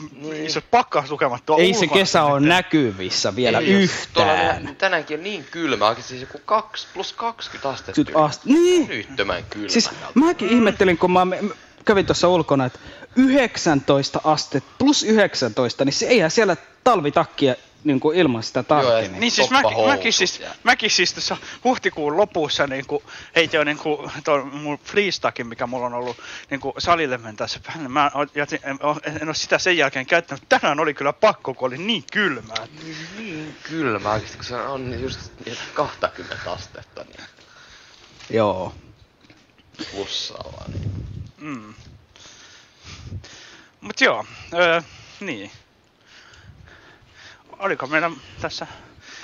isot 0.45 0.65
pakkauslukemat 0.71 1.47
tuo 1.47 1.59
Ei 1.59 1.75
se 1.75 1.87
kesä 1.87 2.23
ole 2.23 2.41
näkyvissä 2.41 3.37
vielä 3.37 3.59
Ei, 3.59 3.73
jos 3.83 3.91
Tuolla 4.13 4.33
yhtään. 4.33 4.69
on- 4.69 4.77
tänäänkin 4.77 5.19
on 5.19 5.25
niin 5.25 5.45
kylmä, 5.51 5.97
siis 6.01 6.21
joku 6.21 6.39
2 6.45 6.87
plus 6.95 7.13
20 7.13 7.69
astetta. 7.69 8.01
Nyt 8.01 8.09
ast- 8.11 8.41
niin. 8.45 8.91
Älyttömän 8.91 9.45
kylmä. 9.51 9.69
Siis 9.69 9.91
mäkin 10.15 10.49
ihmettelin, 10.49 10.99
kun 10.99 11.11
mä 11.13 11.25
me- 11.25 11.43
mä 11.43 11.55
kävin 11.85 12.07
tuossa 12.07 12.29
ulkona, 12.29 12.65
että 12.65 12.79
19 13.17 14.21
astetta 14.25 14.71
plus 14.79 15.03
19, 15.03 15.85
niin 15.85 15.93
se 15.93 16.07
eihän 16.07 16.31
siellä 16.31 16.57
talvitakkia 16.85 17.55
niin 17.87 18.01
kuin 18.01 18.19
ilman 18.19 18.43
sitä 18.43 18.63
tarvitse. 18.63 19.19
Niin 19.19 19.31
siis 19.31 19.51
mä, 19.51 19.63
mäkin, 19.87 20.13
siis, 20.13 20.43
mäkin 20.65 20.91
siis 20.91 21.13
tuossa 21.13 21.37
huhtikuun 21.65 22.17
lopussa 22.17 22.67
niin 22.67 22.87
kuin, 22.87 23.03
heitin 23.37 23.59
jo 23.59 23.65
niin 23.65 23.79
kuin, 23.79 24.11
tuon 24.25 24.55
mun 24.55 24.79
fleestakin, 24.85 25.47
mikä 25.47 25.67
mulla 25.67 25.87
on 25.87 25.95
ollut 25.95 26.17
niin 26.51 26.61
kuin, 26.61 26.75
salille 26.79 27.19
mentäessä 27.19 27.61
päälle. 27.67 27.89
Mä 27.89 28.11
jätin, 28.35 28.61
en, 28.63 28.79
en 29.21 29.29
ole 29.29 29.35
sitä 29.35 29.59
sen 29.59 29.77
jälkeen 29.77 30.07
käyttänyt. 30.07 30.45
Tänään 30.49 30.81
oli 30.81 30.95
kyllä 30.95 31.13
pakko, 31.13 31.55
kun 31.55 31.67
oli 31.67 31.79
niin 31.79 32.05
kylmää. 32.13 32.67
Niin 33.19 33.57
kylmä 33.63 34.13
oikeasti, 34.13 34.37
kun 34.37 34.45
se 34.45 34.57
on 34.57 35.01
just 35.01 35.21
20 35.75 36.53
astetta 36.53 37.05
niin 37.05 37.27
Joo. 38.31 38.75
plussalla. 39.91 40.65
Niin. 40.69 40.91
Mm. 41.39 41.75
Mut 43.81 44.01
joo, 44.01 44.25
öö, 44.55 44.83
niin. 45.21 45.51
Oliko 47.59 47.87
meillä 47.87 48.11
tässä 48.41 48.67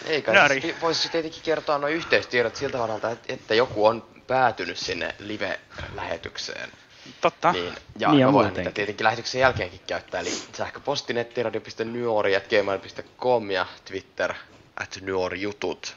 Ei 0.07 0.23
kai, 0.23 0.35
Nääri. 0.35 0.61
siis 0.61 0.75
voisi 0.81 1.09
tietenkin 1.09 1.43
kertoa 1.43 1.79
noin 1.79 1.95
yhteystiedot 1.95 2.57
siltä 2.57 2.79
varalta, 2.79 3.11
että, 3.11 3.33
että 3.33 3.55
joku 3.55 3.87
on 3.87 4.07
päätynyt 4.27 4.79
sinne 4.79 5.15
live-lähetykseen. 5.19 6.71
Totta. 7.21 7.53
Niin, 7.53 7.75
ja, 7.99 8.09
Niin 8.09 8.19
voidaan 8.19 8.33
muutenkin. 8.33 8.59
niitä 8.61 8.71
tietenkin 8.75 9.05
lähetyksen 9.05 9.41
jälkeenkin 9.41 9.81
käyttää, 9.87 10.21
eli 10.21 10.31
sähköposti 10.57 11.13
nettiradio.nyori.gmail.com 11.13 13.51
ja 13.51 13.67
Twitter 13.85 14.35
at 14.77 14.99
nyori-jutut. 15.01 15.97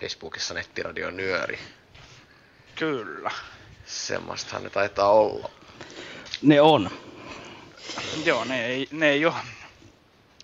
Facebookissa 0.00 0.54
nettiradio 0.54 1.10
nyöri. 1.10 1.58
Kyllä. 2.74 3.30
Semmoistahan 3.86 4.62
ne 4.64 4.70
taitaa 4.70 5.10
olla. 5.10 5.50
Ne 6.42 6.60
on. 6.60 6.90
Joo, 8.24 8.44
ne 8.44 8.66
ei, 8.66 8.88
ne 8.90 9.08
ei 9.08 9.26
ole. 9.26 9.34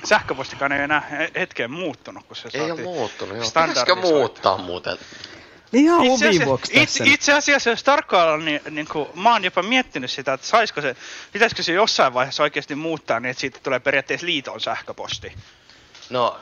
Sähköpostikaan 0.04 0.72
ei 0.72 0.82
enää 0.82 1.00
he- 1.00 1.30
hetkeen 1.36 1.70
muuttunut, 1.70 2.24
kun 2.26 2.36
se 2.36 2.48
Ei 2.54 2.70
ole 2.70 2.82
muuttunut, 2.82 3.36
joo. 3.36 3.46
Pitäisikö 3.46 3.94
muuttaa 3.94 4.58
muuten? 4.58 4.98
Ihan 5.72 6.04
Itse 6.04 6.28
asiassa- 6.28 6.70
itse, 6.72 7.04
itse 7.06 7.32
asiassa, 7.32 7.70
jos 7.70 7.84
tarkkaillaan, 7.84 8.44
niin, 8.44 8.60
niin 8.70 8.88
kuin, 8.88 9.08
mä 9.14 9.32
oon 9.32 9.44
jopa 9.44 9.62
miettinyt 9.62 10.10
sitä, 10.10 10.32
että 10.32 10.46
saisiko 10.46 10.80
se, 10.80 10.96
pitäisikö 11.32 11.62
se 11.62 11.72
jossain 11.72 12.14
vaiheessa 12.14 12.42
oikeasti 12.42 12.74
muuttaa 12.74 13.20
niin, 13.20 13.30
että 13.30 13.40
siitä 13.40 13.60
tulee 13.62 13.80
periaatteessa 13.80 14.26
liiton 14.26 14.60
sähköposti. 14.60 15.32
No, 16.10 16.40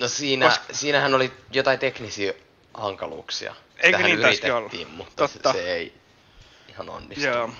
no 0.00 0.08
siinä, 0.08 0.46
Koska- 0.48 0.72
siinähän 0.72 1.14
oli 1.14 1.32
jotain 1.52 1.78
teknisiä 1.78 2.32
hankaluuksia. 2.74 3.50
Eikö 3.76 3.86
Sitähän 3.86 4.04
niin 4.06 4.18
yritettiin, 4.18 4.52
olla? 4.54 4.70
mutta 4.96 5.26
se, 5.26 5.32
Totta. 5.32 5.52
se 5.52 5.72
ei 5.72 5.94
ihan 6.68 6.90
onnistunut. 6.90 7.34
Joo. 7.36 7.50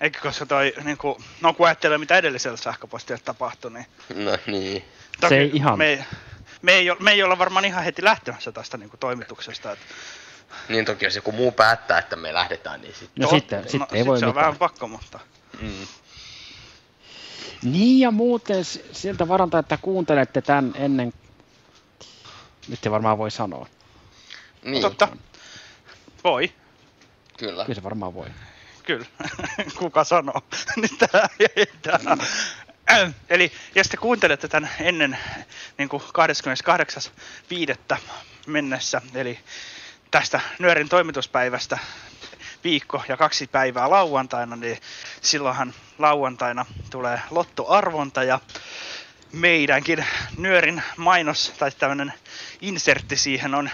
Eikö 0.00 0.18
koska 0.22 0.46
toi, 0.46 0.72
niin 0.84 0.98
kuin, 0.98 1.24
no 1.40 1.54
kun 1.54 1.66
ajattelee 1.66 1.98
mitä 1.98 2.16
edellisellä 2.18 2.56
sähköpostilla 2.56 3.20
tapahtui, 3.24 3.70
niin 3.70 3.86
No 4.14 4.38
niin. 4.46 4.84
toki 5.20 5.34
ei 5.34 5.50
ihan- 5.54 5.78
me, 5.78 5.86
ei, 5.86 6.04
me, 6.62 6.72
ei, 6.72 6.90
ole- 6.90 6.98
me 7.00 7.10
ei 7.10 7.22
olla 7.22 7.38
varmaan 7.38 7.64
ihan 7.64 7.84
heti 7.84 8.04
lähtemässä 8.04 8.52
tästä 8.52 8.76
niin 8.76 8.90
kuin, 8.90 9.00
toimituksesta. 9.00 9.72
Että, 9.72 9.84
Niin 10.68 10.84
toki 10.84 11.04
jos 11.04 11.16
joku 11.16 11.32
muu 11.32 11.52
päättää, 11.52 11.98
että 11.98 12.16
me 12.16 12.34
lähdetään, 12.34 12.80
niin 12.80 12.94
sitten... 12.94 13.22
No 13.22 13.30
sitten, 13.30 13.62
sitten 13.68 13.88
ei 13.92 13.98
sit 14.00 14.06
voi 14.06 14.18
se 14.18 14.26
on 14.26 14.30
mitään. 14.30 14.44
vähän 14.46 14.58
pakko, 14.58 14.88
mutta... 14.88 15.20
Mm. 15.60 15.86
Niin 17.62 18.00
ja 18.00 18.10
muuten 18.10 18.64
siltä 18.92 19.28
varalta, 19.28 19.58
että 19.58 19.78
kuuntelette 19.82 20.42
tämän 20.42 20.72
ennen... 20.74 21.12
Nyt 22.68 22.78
se 22.82 22.90
varmaan 22.90 23.18
voi 23.18 23.30
sanoa. 23.30 23.66
Niin, 24.64 24.82
Totta. 24.82 25.08
Voi, 26.24 26.52
kyllä. 27.38 27.64
Kyllä 27.64 27.74
se 27.74 27.82
varmaan 27.82 28.14
voi. 28.14 28.26
Kyllä. 28.82 29.06
Kuka 29.78 30.04
sanoo? 30.04 30.42
Nyt 30.76 30.98
tää 30.98 31.28
tää. 31.82 32.16
Eli 33.28 33.52
jos 33.74 33.88
te 33.88 33.96
kuuntelette 33.96 34.48
tämän 34.48 34.70
ennen 34.80 35.18
niin 35.78 35.88
kuin 35.88 36.02
28.5. 37.92 37.98
mennessä, 38.46 39.02
eli 39.14 39.38
tästä 40.10 40.40
Nyörin 40.58 40.88
toimituspäivästä 40.88 41.78
viikko 42.64 43.02
ja 43.08 43.16
kaksi 43.16 43.46
päivää 43.46 43.90
lauantaina, 43.90 44.56
niin 44.56 44.78
silloinhan 45.20 45.74
lauantaina 45.98 46.66
tulee 46.90 47.20
lottoarvonta 47.30 48.22
ja 48.22 48.40
meidänkin 49.32 50.06
Nyörin 50.36 50.82
mainos 50.96 51.52
tai 51.58 51.70
tämmöinen 51.70 52.12
insertti 52.60 53.16
siihen 53.16 53.54
on 53.54 53.70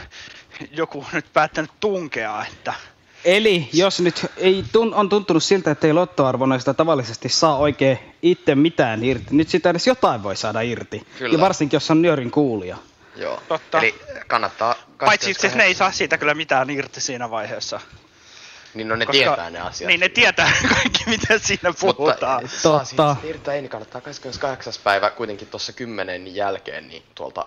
joku 0.71 1.07
nyt 1.13 1.33
päättänyt 1.33 1.71
tunkea, 1.81 2.45
että 2.53 2.75
Eli 3.27 3.69
jos 3.73 4.01
nyt 4.01 4.27
ei 4.37 4.65
tun, 4.73 4.95
on 4.95 5.09
tuntunut 5.09 5.43
siltä, 5.45 5.71
että 5.71 5.87
ei 5.87 5.93
lottoarvonoista 5.93 6.75
tavallisesti 6.75 7.29
saa 7.29 7.57
oikein 7.57 7.99
itse 8.23 8.55
mitään 8.55 9.05
irti, 9.05 9.27
nyt 9.31 9.49
sitä 9.49 9.71
edes 9.71 9.87
jotain 9.87 10.23
voi 10.23 10.37
saada 10.37 10.61
irti. 10.61 11.07
Kyllä. 11.19 11.35
Ja 11.35 11.41
varsinkin, 11.41 11.77
jos 11.77 11.91
on 11.91 12.03
Nyörin 12.03 12.31
kuulija. 12.31 12.77
Joo. 13.17 13.43
Totta. 13.49 13.79
Eli 13.79 13.95
kannattaa... 14.27 14.75
paitsi 14.99 15.31
itse 15.31 15.47
ne 15.49 15.53
ei 15.53 15.75
28. 15.75 15.77
saa 15.79 15.93
siitä 15.93 16.19
kyllä 16.19 16.35
mitään 16.35 16.71
irti 16.71 17.01
siinä 17.01 17.31
vaiheessa. 17.31 17.81
Niin 18.75 18.89
no 18.89 18.97
ne 18.97 19.07
koska- 19.07 19.19
tietää 19.19 19.51
ne 19.51 19.61
asiat. 19.61 19.89
Niin 19.89 20.01
ne 20.01 20.09
tietää 20.09 20.53
kaikki, 20.75 21.05
mitä 21.07 21.39
siinä 21.39 21.73
puhutaan. 21.81 22.43
Mutta 22.43 22.59
saa 22.59 22.79
Totta. 22.79 23.15
siitä 23.15 23.29
irta 23.29 23.55
ei, 23.55 23.61
niin 23.63 23.71
kannattaa 23.71 24.01
28. 24.01 24.75
päivä 24.85 25.11
kuitenkin 25.11 25.49
tuossa 25.49 25.73
10 25.73 26.35
jälkeen, 26.35 26.89
niin 26.89 27.03
tuolta 27.15 27.47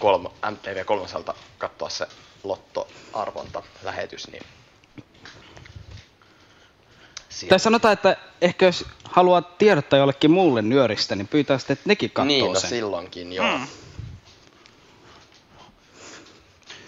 kolmo, 0.00 0.34
MTV3 0.46 1.34
katsoa 1.58 1.88
se 1.88 2.06
lottoarvonta 2.44 3.62
lähetys, 3.82 4.28
niin 4.28 4.42
Siellä. 7.38 7.50
Tai 7.50 7.60
sanotaan, 7.60 7.92
että 7.92 8.16
ehkä 8.40 8.66
jos 8.66 8.86
haluaa 9.04 9.42
tiedottaa 9.42 9.98
jollekin 9.98 10.30
muulle 10.30 10.62
Nyöristä, 10.62 11.16
niin 11.16 11.28
pyytää 11.28 11.58
sitten, 11.58 11.74
että 11.74 11.88
nekin 11.88 12.10
katsoo 12.10 12.26
Niin, 12.26 12.52
no 12.52 12.60
sen. 12.60 12.70
silloinkin 12.70 13.32
joo. 13.32 13.58
Mm. 13.58 13.66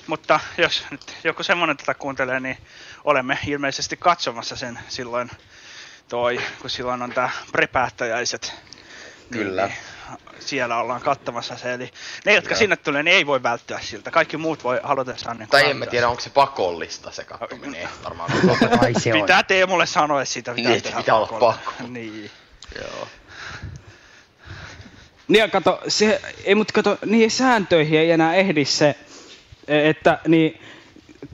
Mutta 0.06 0.40
jos 0.58 0.84
nyt 0.90 1.16
joku 1.24 1.42
semmoinen 1.42 1.76
tätä 1.76 1.94
kuuntelee, 1.94 2.40
niin 2.40 2.58
olemme 3.04 3.38
ilmeisesti 3.46 3.96
katsomassa 3.96 4.56
sen 4.56 4.78
silloin 4.88 5.30
toi, 6.08 6.40
kun 6.60 6.70
silloin 6.70 7.02
on 7.02 7.12
tää 7.12 7.30
prepäättäjäiset. 7.52 8.54
Kyllä. 9.30 9.66
Niin, 9.66 9.76
siellä 10.38 10.77
ollaan 10.77 11.01
kattamassa 11.01 11.57
se. 11.57 11.75
Eli 11.75 11.90
ne, 12.25 12.35
jotka 12.35 12.51
Joo. 12.51 12.59
sinne 12.59 12.77
tulee, 12.77 13.03
niin 13.03 13.16
ei 13.16 13.27
voi 13.27 13.42
välttyä 13.42 13.81
siltä. 13.83 14.11
Kaikki 14.11 14.37
muut 14.37 14.64
voi 14.64 14.81
halutessaan 14.83 15.38
niin 15.38 15.49
Tai 15.49 15.70
en 15.70 15.77
mä 15.77 15.87
tiedä, 15.87 16.09
onko 16.09 16.20
se 16.20 16.31
pakollista 16.31 17.11
se 17.11 17.25
kattominen. 17.25 17.88
Varmaan 18.05 18.31
Ai 18.81 19.01
se 19.01 19.14
on. 19.14 19.20
Pitää 19.20 19.42
Teemulle 19.42 19.87
sanoa, 19.87 20.23
että 20.23 20.33
sitä 20.33 20.55
pitää 20.55 20.73
Niin, 20.73 20.83
pitää 20.96 21.14
olla 21.14 21.27
pakko. 21.27 21.55
Niin. 21.88 22.31
Joo. 22.81 23.09
Niin 25.29 25.40
ja 25.40 25.49
kato, 25.49 25.81
se, 25.88 26.20
ei, 26.44 26.55
mutta 26.55 26.73
kato, 26.73 26.99
niihin 27.07 27.31
sääntöihin 27.31 28.01
ei 28.01 28.11
enää 28.11 28.35
ehdi 28.35 28.64
se, 28.64 28.94
että 29.68 30.18
niin, 30.29 30.61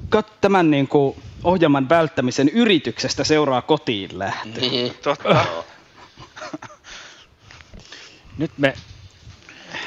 kat, 0.09 0.41
tämän 0.41 0.71
niin 0.71 0.89
kuin, 0.89 1.23
ohjelman 1.45 1.89
välttämisen 1.89 2.49
yrityksestä 2.49 3.25
seuraa 3.25 3.63
kotiin 3.63 4.19
lähtö. 4.19 4.61
Niin. 4.61 4.95
Totta. 5.03 5.47
Nyt 8.39 8.51
me 8.57 8.75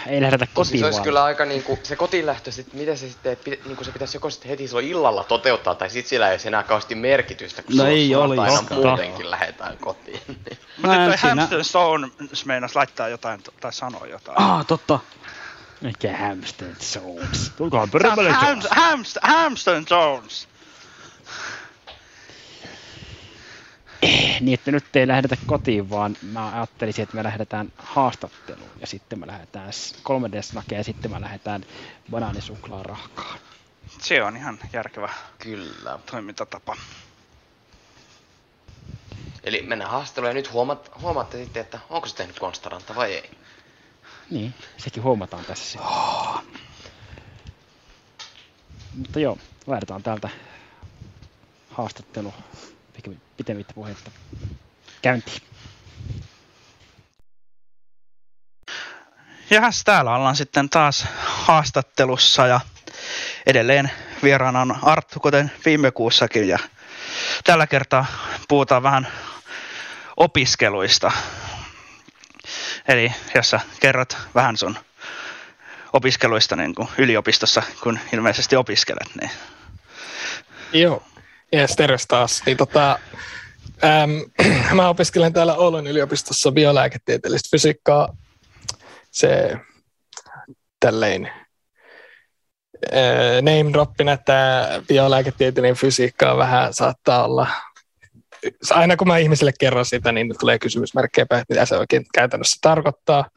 ei 0.08 0.22
lähdetä 0.22 0.46
Siis 0.46 0.54
kotiin 0.56 0.80
se 0.80 0.86
olisi 0.86 0.98
vaan. 0.98 1.04
kyllä 1.04 1.24
aika 1.24 1.46
niinku, 1.46 1.80
se 1.84 1.96
kotilähtö, 1.96 2.52
sit, 2.52 2.74
miten 2.74 2.98
se 2.98 3.10
sitten, 3.10 3.38
pitä- 3.44 3.64
niinku 3.66 3.84
se 3.84 3.92
pitäisi 3.92 4.18
joko 4.18 4.30
sitten 4.30 4.50
heti 4.50 4.68
silloin 4.68 4.88
illalla 4.88 5.24
toteuttaa, 5.24 5.76
tai 5.76 5.90
sitten 5.90 6.10
sillä 6.10 6.28
ei 6.28 6.34
olisi 6.34 6.48
enää 6.48 6.64
kauheasti 6.64 6.96
merkitystä, 6.96 7.62
kun 7.62 7.70
No 7.70 7.76
silloin 7.76 7.92
ei 7.98 8.16
olisikaan. 8.16 8.66
muutenkin 8.72 9.32
lähdetään 9.32 9.78
kotiin. 9.78 10.20
Mutta 10.28 10.48
toi 11.06 11.18
siinä- 11.18 11.36
Hamster 11.36 11.64
Stone 11.64 12.08
meinas 12.46 12.76
laittaa 12.76 13.08
jotain 13.08 13.44
tai 13.62 13.74
sanoa 13.74 14.08
jotain. 14.08 14.42
Ah, 14.42 14.66
totta. 14.66 15.00
Mikä 15.82 16.18
Hamster 16.18 16.68
Jones? 16.96 17.52
Tulkohan 17.58 17.88
Se 17.88 17.92
peremmälle 17.92 18.32
Ham, 18.32 18.62
Hamster, 18.72 19.22
Hamster 19.26 19.82
Jones. 19.90 20.48
Niin, 24.42 24.54
että 24.54 24.72
nyt 24.72 24.96
ei 24.96 25.08
lähdetä 25.08 25.38
kotiin, 25.46 25.90
vaan 25.90 26.18
mä 26.22 26.52
ajattelisin, 26.56 27.04
että 27.04 27.16
me 27.16 27.24
lähdetään 27.24 27.72
haastatteluun 27.78 28.70
ja 28.80 28.88
sitten 28.88 29.20
me 29.20 29.28
lähdetään 29.28 29.70
3D-snakeen 30.10 30.78
ja 30.78 30.84
sitten 30.84 31.12
me 31.12 31.22
lähdetään 31.22 31.66
banaanisuklaarahkaan. 32.12 33.40
Se 34.02 34.24
on 34.24 34.38
ihan 34.38 34.60
järkevä 34.74 35.10
Kyllä. 35.40 36.00
toimintatapa. 36.12 36.76
Eli 39.44 39.62
mennään 39.62 39.92
haastatteluun 39.92 40.30
ja 40.30 40.34
nyt 40.34 40.52
huomaat, 40.54 40.92
huomaatte 41.02 41.38
sitten, 41.38 41.62
että 41.62 41.80
onko 41.90 42.08
se 42.08 42.16
tehnyt 42.16 42.40
Konstaranta 42.40 42.96
vai 42.96 43.14
ei. 43.14 43.32
Niin, 44.30 44.54
sekin 44.78 45.04
huomataan 45.04 45.46
tässä 45.46 45.66
sitten. 45.66 45.90
Mutta 48.96 49.20
joo, 49.20 49.38
lähdetään 49.68 50.04
täältä 50.04 50.30
haastattelu 51.72 52.34
pike- 53.00 53.18
pitemmittä 53.38 53.74
puhetta 53.74 54.12
käyntiin. 55.02 55.42
Ja 59.50 59.62
täällä 59.86 60.16
ollaan 60.16 60.36
sitten 60.36 60.70
taas 60.70 61.06
haastattelussa 61.26 62.48
ja 62.48 62.60
edelleen 63.46 63.92
vieraana 64.24 64.62
on 64.62 64.76
Arttu, 64.82 65.20
kuten 65.20 65.52
viime 65.66 65.92
kuussakin. 65.92 66.48
Ja 66.48 66.60
tällä 67.44 67.68
kertaa 67.68 68.06
puhutaan 68.48 68.84
vähän 68.84 69.08
opiskeluista. 70.18 71.12
Eli 72.88 73.14
jos 73.36 73.50
sä 73.50 73.60
kerrot 73.80 74.18
vähän 74.36 74.58
sun 74.58 74.78
opiskeluista 75.94 76.56
niin 76.56 76.76
kuin 76.76 76.88
yliopistossa, 76.98 77.64
kun 77.84 78.00
ilmeisesti 78.14 78.56
opiskelet, 78.56 79.16
niin 79.22 79.32
Joo, 80.74 81.04
yes, 81.54 81.76
terveys 81.76 82.08
taas. 82.08 82.42
Niin, 82.46 82.58
tota, 82.58 83.00
äm, 83.84 84.46
mä 84.76 84.90
opiskelen 84.90 85.34
täällä 85.34 85.56
Oulun 85.56 85.88
yliopistossa 85.88 86.52
biolääketieteellistä 86.52 87.50
fysiikkaa. 87.52 88.18
Se 89.12 89.58
tälleen 90.80 91.32
äh, 92.94 93.42
name 93.42 93.74
droppina, 93.74 94.12
että 94.12 94.68
biolääketieteellinen 94.88 95.76
fysiikka 95.76 96.38
vähän 96.38 96.74
saattaa 96.74 97.26
olla 97.26 97.48
aina 98.72 98.98
kun 98.98 99.08
mä 99.08 99.18
ihmisille 99.18 99.52
kerron 99.60 99.86
sitä, 99.86 100.12
niin 100.12 100.36
tulee 100.40 100.60
kysymysmerkkejä 100.60 101.26
päin, 101.26 101.46
mitä 101.50 101.66
se 101.66 101.78
oikein 101.78 102.06
käytännössä 102.14 102.58
tarkoittaa, 102.62 103.30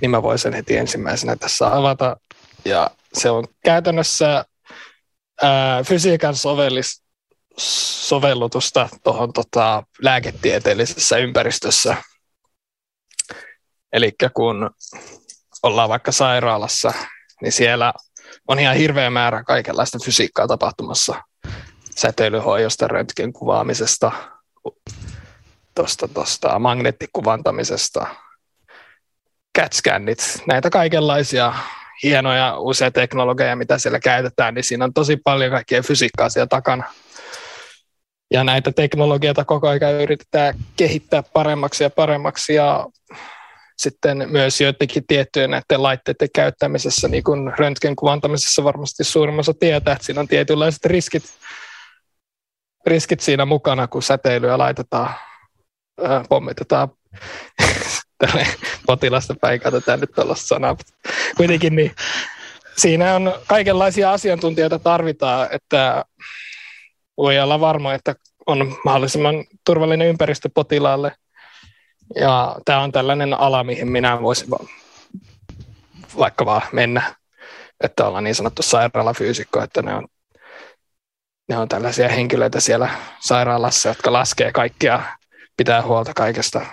niin 0.00 0.10
mä 0.10 0.22
voin 0.22 0.38
sen 0.38 0.52
heti 0.52 0.76
ensimmäisenä 0.76 1.36
tässä 1.36 1.76
avata. 1.76 2.16
Ja 2.64 2.90
se 3.14 3.30
on 3.30 3.44
käytännössä 3.64 4.44
ää, 5.42 5.84
fysiikan 5.84 6.34
sovellis, 6.34 7.02
sovellutusta 7.58 8.88
tuohon 9.04 9.32
tota, 9.32 9.82
lääketieteellisessä 10.02 11.16
ympäristössä. 11.16 11.96
Eli 13.92 14.12
kun 14.34 14.70
ollaan 15.62 15.88
vaikka 15.88 16.12
sairaalassa, 16.12 16.92
niin 17.42 17.52
siellä 17.52 17.92
on 18.48 18.58
ihan 18.58 18.76
hirveä 18.76 19.10
määrä 19.10 19.44
kaikenlaista 19.44 19.98
fysiikkaa 20.04 20.46
tapahtumassa. 20.46 21.22
Säteilyhoidosta, 21.96 22.88
röntgen 22.88 23.32
kuvaamisesta, 23.32 24.12
tosta, 25.74 26.08
tosta, 26.08 26.58
magneettikuvantamisesta, 26.58 28.06
CAT-skännit, 29.58 30.42
näitä 30.46 30.70
kaikenlaisia 30.70 31.54
hienoja 32.02 32.58
uusia 32.58 32.90
teknologeja, 32.90 33.56
mitä 33.56 33.78
siellä 33.78 34.00
käytetään, 34.00 34.54
niin 34.54 34.64
siinä 34.64 34.84
on 34.84 34.94
tosi 34.94 35.16
paljon 35.16 35.50
kaikkea 35.50 35.82
fysiikkaa 35.82 36.28
siellä 36.28 36.46
takana. 36.46 36.84
Ja 38.30 38.44
näitä 38.44 38.72
teknologioita 38.72 39.44
koko 39.44 39.68
ajan 39.68 40.00
yritetään 40.02 40.54
kehittää 40.76 41.22
paremmaksi 41.22 41.84
ja 41.84 41.90
paremmaksi 41.90 42.54
ja 42.54 42.86
sitten 43.78 44.26
myös 44.30 44.60
joidenkin 44.60 45.06
tiettyjen 45.06 45.50
näiden 45.50 45.82
laitteiden 45.82 46.28
käyttämisessä, 46.34 47.08
niin 47.08 47.24
kuin 47.24 47.52
röntgen 47.58 47.96
kuvantamisessa 47.96 48.64
varmasti 48.64 49.04
suurimmassa 49.04 49.54
tietää, 49.54 49.92
että 49.92 50.04
siinä 50.04 50.20
on 50.20 50.28
tietynlaiset 50.28 50.84
riskit, 50.84 51.24
riskit 52.86 53.20
siinä 53.20 53.44
mukana, 53.44 53.86
kun 53.86 54.02
säteilyä 54.02 54.58
laitetaan, 54.58 55.14
ää, 56.04 56.24
pommitetaan 56.28 56.88
tälle 58.18 58.46
potilasta 58.86 59.34
päin, 59.40 59.60
katsotaan 59.60 60.00
nyt 60.00 60.10
tuollaista 60.14 60.46
sanaa. 60.46 60.76
Kuitenkin 61.36 61.76
niin 61.76 61.94
siinä 62.76 63.14
on 63.14 63.34
kaikenlaisia 63.46 64.12
asiantuntijoita 64.12 64.78
tarvitaan, 64.78 65.48
että 65.50 66.04
voi 67.18 67.38
olla 67.38 67.60
varma, 67.60 67.94
että 67.94 68.14
on 68.46 68.76
mahdollisimman 68.84 69.44
turvallinen 69.66 70.08
ympäristö 70.08 70.48
potilaalle. 70.54 71.12
Ja 72.14 72.56
tämä 72.64 72.80
on 72.80 72.92
tällainen 72.92 73.40
ala, 73.40 73.64
mihin 73.64 73.92
minä 73.92 74.22
voisin 74.22 74.50
va- 74.50 74.66
vaikka 76.18 76.46
vaan 76.46 76.62
mennä, 76.72 77.14
että 77.84 78.06
ollaan 78.06 78.24
niin 78.24 78.34
sanottu 78.34 78.62
sairaalafyysikko, 78.62 79.62
että 79.62 79.82
ne 79.82 79.94
on, 79.94 80.06
ne 81.48 81.58
on 81.58 81.68
tällaisia 81.68 82.08
henkilöitä 82.08 82.60
siellä 82.60 82.90
sairaalassa, 83.20 83.88
jotka 83.88 84.12
laskee 84.12 84.52
kaikkia, 84.52 85.00
pitää 85.56 85.82
huolta 85.82 86.14
kaikesta 86.14 86.66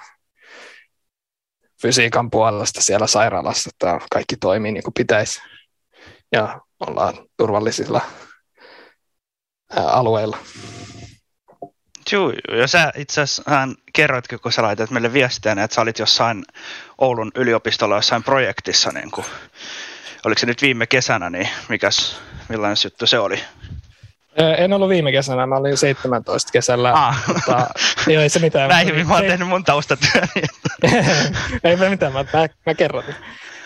fysiikan 1.82 2.32
puolesta 2.32 2.82
siellä 2.82 3.08
sairaalassa, 3.08 3.70
että 3.74 4.00
kaikki 4.12 4.38
toimii 4.38 4.72
niin 4.72 4.84
kuin 4.84 4.94
pitäisi 4.94 5.42
ja 6.32 6.62
ollaan 6.88 7.14
turvallisilla 7.38 8.02
alueilla. 9.76 10.38
Juu. 12.12 12.34
ja 12.60 12.68
sä 12.68 12.92
itse 12.98 13.22
asiassa 13.22 13.44
hän 13.46 13.76
kerroitkin, 13.94 14.40
kun 14.40 14.52
sä 14.52 14.62
laitat 14.62 14.92
meille 14.92 15.14
viestiä, 15.14 15.52
että 15.52 15.76
sä 15.76 15.82
olit 15.82 16.00
jossain 16.00 16.46
Oulun 16.98 17.32
yliopistolla 17.36 17.96
jossain 17.96 18.24
projektissa, 18.24 18.92
niin 18.92 19.12
kuin, 19.12 19.26
oliko 20.26 20.40
se 20.40 20.46
nyt 20.46 20.62
viime 20.62 20.88
kesänä, 20.88 21.30
niin 21.30 21.50
mikäs, 21.70 22.20
millainen 22.50 22.78
juttu 22.84 23.08
se 23.08 23.20
oli? 23.20 23.40
En 24.58 24.74
ollut 24.74 24.90
viime 24.90 25.12
kesänä, 25.12 25.46
mä 25.46 25.56
olin 25.56 25.78
17 25.78 26.52
kesällä. 26.52 26.94
Ah. 26.94 27.24
Mutta, 27.28 27.68
ei, 28.08 28.16
ei 28.16 28.30
se 28.30 28.40
mitään. 28.40 28.70
Näin 28.76 29.08
mä 29.08 29.14
oon 29.14 29.24
tehnyt 29.24 29.48
mun 29.48 29.64
taustatyöni. 29.64 30.42
ei 31.64 31.76
me 31.76 31.90
mitään, 31.90 32.14
mä, 32.14 32.26
mä, 32.34 32.48
mä 32.66 32.74
kerron. 32.74 33.04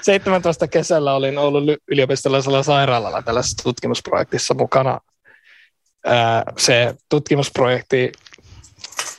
17 0.01 0.67
kesällä 0.67 1.13
olin 1.13 1.37
Oulun 1.37 1.77
yliopistollisella 1.87 2.63
sairaalalla 2.63 3.21
tällaisessa 3.21 3.63
tutkimusprojektissa 3.63 4.53
mukana. 4.53 4.99
Se 6.57 6.95
tutkimusprojekti 7.09 8.11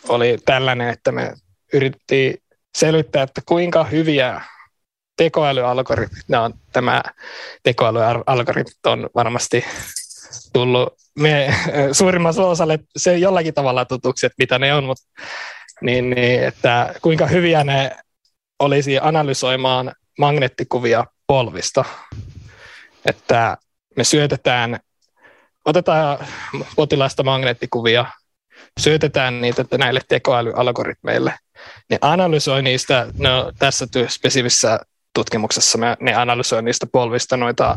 oli 0.09 0.39
tällainen, 0.45 0.89
että 0.89 1.13
me 1.13 1.35
yritettiin 1.73 2.43
selvittää, 2.75 3.23
että 3.23 3.41
kuinka 3.47 3.85
hyviä 3.85 4.41
tekoälyalgoritmit 5.17 6.29
ne 6.29 6.39
on. 6.39 6.55
Tämä 6.73 7.03
tekoälyalgoritmit 7.63 8.87
on 8.87 9.11
varmasti 9.15 9.65
tullut 10.53 10.95
me, 11.19 11.55
suurimmassa 11.93 12.47
osalle 12.47 12.79
se 12.97 13.19
jollakin 13.19 13.55
tavalla 13.55 13.85
tutuksi, 13.85 14.27
että 14.27 14.35
mitä 14.39 14.59
ne 14.59 14.75
on, 14.75 14.85
mutta 14.85 15.05
niin, 15.81 16.11
niin, 16.11 16.45
että 16.45 16.95
kuinka 17.03 17.27
hyviä 17.27 17.65
ne 17.65 17.97
olisi 18.59 18.99
analysoimaan 19.03 19.93
magneettikuvia 20.19 21.05
polvista. 21.27 21.85
Että 23.07 23.57
me 23.97 24.05
syötetään, 24.05 24.81
otetaan 25.65 26.19
potilaista 26.77 27.23
magneettikuvia, 27.23 28.07
syötetään 28.81 29.41
niitä 29.41 29.65
näille 29.79 30.01
tekoälyalgoritmeille. 30.09 31.35
Ne 31.91 31.99
analysoi 32.01 32.63
niistä, 32.63 33.07
no, 33.19 33.53
tässä 33.59 33.87
spesifissä 34.09 34.81
tutkimuksessa 35.15 35.79
me, 35.79 35.97
ne 36.01 36.15
analysoi 36.15 36.63
niistä 36.63 36.87
polvista 36.93 37.37
noita 37.37 37.77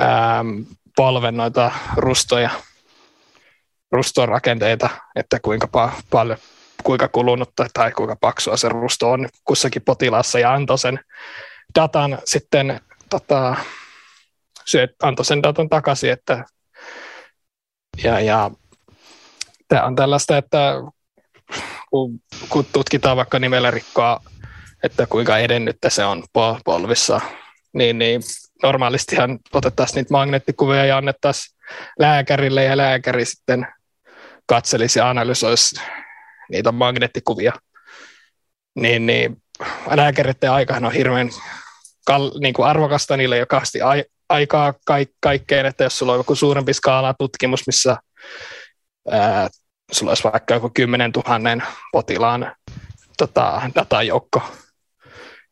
ähm, 0.00 0.48
polven 0.96 1.36
noita 1.36 1.72
rustoja, 1.96 2.50
ruston 3.92 4.28
rakenteita, 4.28 4.90
että 5.16 5.40
kuinka 5.40 5.68
pa- 5.76 6.02
paljon 6.10 6.38
kuinka 6.84 7.08
kulunutta 7.08 7.66
tai 7.74 7.92
kuinka 7.92 8.16
paksua 8.20 8.56
se 8.56 8.68
rusto 8.68 9.10
on 9.10 9.28
kussakin 9.44 9.82
potilaassa 9.82 10.38
ja 10.38 10.52
antoi 10.52 10.78
sen 10.78 11.00
datan 11.74 12.18
sitten 12.24 12.80
tota, 13.10 13.56
syöt, 14.64 14.90
antoi 15.02 15.24
sen 15.24 15.42
datan 15.42 15.68
takaisin, 15.68 16.12
että 16.12 16.44
ja, 18.02 18.20
tämä 19.68 19.84
on 19.84 19.96
tällaista, 19.96 20.38
että 20.38 20.74
kun, 21.90 22.20
kun 22.48 22.66
tutkitaan 22.72 23.16
vaikka 23.16 23.38
nimellä 23.38 23.70
rikkoa, 23.70 24.20
että 24.82 25.06
kuinka 25.06 25.38
edennyttä 25.38 25.90
se 25.90 26.04
on 26.04 26.22
polvissa, 26.64 27.20
niin, 27.72 27.98
niin 27.98 28.22
normaalistihan 28.62 29.38
otettaisiin 29.52 29.96
niitä 29.96 30.12
magneettikuvia 30.12 30.84
ja 30.84 30.96
annettaisiin 30.96 31.58
lääkärille 31.98 32.64
ja 32.64 32.76
lääkäri 32.76 33.24
sitten 33.24 33.66
katselisi 34.46 34.98
ja 34.98 35.10
analysoisi 35.10 35.80
niitä 36.50 36.72
magneettikuvia. 36.72 37.52
Niin, 38.74 39.06
niin 39.06 39.42
lääkäriiden 39.90 40.50
aikahan 40.50 40.84
on 40.84 40.92
hirveän 40.92 41.30
kal- 42.06 42.38
niin 42.40 42.54
kuin 42.54 42.66
arvokasta 42.66 43.16
niille, 43.16 43.46
ai- 43.84 44.04
aikaa 44.28 44.74
kaik- 44.86 45.16
kaikkeen, 45.20 45.66
että 45.66 45.84
jos 45.84 45.98
sulla 45.98 46.12
on 46.12 46.18
joku 46.18 46.34
suurempi 46.34 46.72
skaala 46.72 47.14
tutkimus, 47.18 47.66
missä 47.66 47.96
ää, 49.10 49.48
sulla 49.92 50.10
olisi 50.10 50.24
vaikka 50.24 50.54
joku 50.54 50.70
10 50.74 51.10
000 51.10 51.66
potilaan 51.92 52.52
tota, 53.18 53.62
datajoukko, 53.74 54.42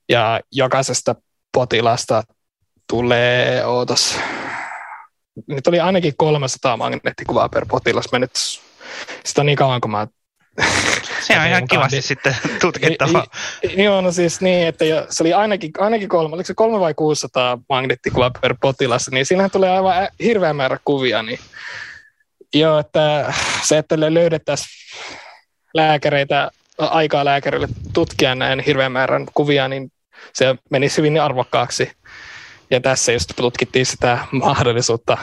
ja 0.08 0.40
jokaisesta 0.52 1.14
potilasta 1.52 2.22
tulee, 2.90 3.66
ootas, 3.66 4.18
nyt 5.48 5.66
oli 5.66 5.80
ainakin 5.80 6.16
300 6.16 6.76
magneettikuvaa 6.76 7.48
per 7.48 7.66
potilas. 7.68 8.12
Mä 8.12 8.18
nyt, 8.18 8.30
sitä 9.24 9.40
on 9.40 9.46
niin 9.46 9.58
kauan, 9.58 9.80
kun 9.80 9.90
mä 9.90 10.06
se 11.26 11.38
on 11.38 11.46
ihan 11.46 11.68
kivasti 11.68 11.96
niin, 11.96 12.02
sitten 12.02 12.36
tutkittava. 12.60 13.26
Joo, 13.76 14.00
no 14.00 14.12
siis 14.12 14.40
niin, 14.40 14.68
että 14.68 14.84
se 15.10 15.22
oli 15.22 15.32
ainakin, 15.32 15.70
ainakin 15.78 16.08
kolme, 16.08 16.34
oliko 16.34 16.46
se 16.46 16.54
kolme 16.54 16.80
vai 16.80 16.94
600 16.94 17.58
magneettikuvaa 17.68 18.30
per 18.30 18.54
potilas, 18.60 19.10
niin 19.10 19.26
siinähän 19.26 19.50
tulee 19.50 19.70
aivan 19.70 20.08
hirveä 20.20 20.52
määrä 20.52 20.78
kuvia, 20.84 21.22
niin 21.22 21.38
joo, 22.54 22.78
että 22.78 23.34
se, 23.62 23.78
että 23.78 24.00
löydettäisiin 24.00 24.70
lääkäreitä, 25.74 26.50
aikaa 26.78 27.24
lääkärille 27.24 27.68
tutkia 27.92 28.34
näin 28.34 28.60
hirveän 28.60 28.92
määrän 28.92 29.26
kuvia, 29.34 29.68
niin 29.68 29.92
se 30.32 30.54
menisi 30.70 30.96
hyvin 30.96 31.20
arvokkaaksi. 31.20 31.92
Ja 32.70 32.80
tässä 32.80 33.12
just 33.12 33.32
tutkittiin 33.36 33.86
sitä 33.86 34.18
mahdollisuutta 34.30 35.18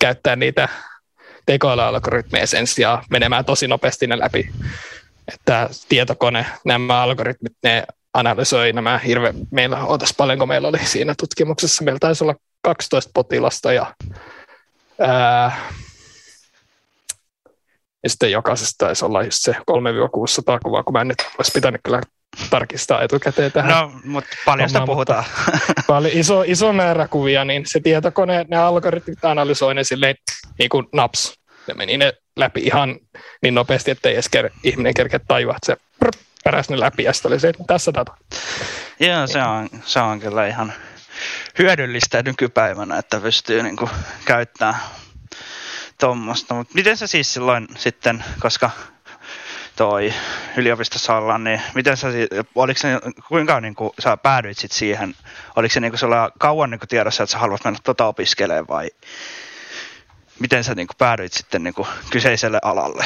käyttää 0.00 0.36
niitä 0.36 0.68
tekoälyalgoritmeja 1.50 2.46
sen 2.46 2.66
sijaan 2.66 3.04
menemään 3.10 3.44
tosi 3.44 3.68
nopeasti 3.68 4.06
ne 4.06 4.18
läpi. 4.18 4.50
Että 5.34 5.68
tietokone, 5.88 6.46
nämä 6.64 7.02
algoritmit, 7.02 7.52
ne 7.62 7.84
analysoi 8.14 8.72
nämä 8.72 8.98
hirveän, 8.98 9.34
meillä, 9.50 9.84
otas 9.84 10.14
paljonko 10.16 10.46
meillä 10.46 10.68
oli 10.68 10.78
siinä 10.78 11.14
tutkimuksessa, 11.18 11.84
meillä 11.84 11.98
taisi 11.98 12.24
olla 12.24 12.34
12 12.62 13.10
potilasta 13.14 13.72
ja, 13.72 13.94
ää, 15.00 15.60
ja 18.02 18.10
sitten 18.10 18.32
jokaisesta 18.32 18.86
taisi 18.86 19.04
olla 19.04 19.22
just 19.22 19.38
se 19.40 19.52
3-600 19.52 19.54
kuvaa, 20.62 20.82
kun 20.82 20.92
mä 20.92 21.00
en 21.00 21.08
nyt 21.08 21.26
olisi 21.38 21.52
pitänyt 21.54 21.80
kyllä 21.84 22.00
tarkistaa 22.50 23.02
etukäteen 23.02 23.52
tähän. 23.52 23.70
No, 23.70 23.92
mutta 24.04 24.30
paljon 24.44 24.68
sitä 24.68 24.86
puhutaan. 24.86 25.24
Paljon 25.86 26.12
iso, 26.14 26.42
iso 26.46 26.72
määrä 26.72 27.08
kuvia, 27.08 27.44
niin 27.44 27.62
se 27.66 27.80
tietokone, 27.80 28.46
ne 28.48 28.56
algoritmit 28.56 29.24
analysoi 29.24 29.74
ne 29.74 29.84
silleen 29.84 30.14
niin 30.58 30.68
kuin 30.68 30.86
naps. 30.92 31.39
Ne 31.70 31.74
meni 31.74 31.96
ne 31.96 32.12
läpi 32.36 32.60
ihan 32.60 32.96
niin 33.42 33.54
nopeasti, 33.54 33.90
ettei 33.90 34.12
edes 34.12 34.30
ker- 34.36 34.50
ihminen 34.64 34.94
kerkeä 34.94 35.18
tajua, 35.18 35.56
että 35.56 35.66
se 35.66 35.76
peräs 36.44 36.68
ne 36.70 36.80
läpi 36.80 37.02
ja 37.02 37.12
oli 37.24 37.40
se, 37.40 37.48
että 37.48 37.64
tässä 37.66 37.94
data. 37.94 38.16
Joo, 39.00 39.26
se 39.26 39.42
on, 39.42 39.68
se 39.84 40.00
on 40.00 40.20
kyllä 40.20 40.46
ihan 40.46 40.72
hyödyllistä 41.58 42.22
nykypäivänä, 42.22 42.98
että 42.98 43.20
pystyy 43.20 43.62
niin 43.62 43.76
kuin 43.76 43.90
käyttämään 44.24 44.76
tuommoista. 46.00 46.54
Mutta 46.54 46.74
miten 46.74 46.96
se 46.96 47.06
siis 47.06 47.32
silloin 47.34 47.68
sitten, 47.76 48.24
koska 48.40 48.70
toi 49.76 50.14
yliopistossa 50.56 51.16
ollaan, 51.16 51.44
niin 51.44 51.62
miten 51.74 51.96
sä, 51.96 52.08
oliko 52.54 52.80
se, 52.80 52.88
kuinka 53.28 53.60
niin 53.60 53.74
kuin, 53.74 53.90
sä 53.98 54.16
päädyit 54.16 54.58
sit 54.58 54.72
siihen, 54.72 55.14
oliko 55.56 55.72
se 55.72 55.80
niin 55.80 55.92
kuin 55.92 56.00
kauan 56.38 56.70
niin 56.70 56.78
kuin 56.78 56.88
tiedossa, 56.88 57.22
että 57.22 57.32
sä 57.32 57.38
haluat 57.38 57.64
mennä 57.64 57.78
tota 57.84 58.06
opiskelemaan 58.06 58.68
vai 58.68 58.90
miten 60.40 60.64
sä 60.64 60.74
niin 60.74 60.86
kuin, 60.86 60.96
päädyit 60.96 61.32
sitten 61.32 61.62
niin 61.62 61.74
kuin, 61.74 61.88
kyseiselle 62.10 62.58
alalle? 62.62 63.04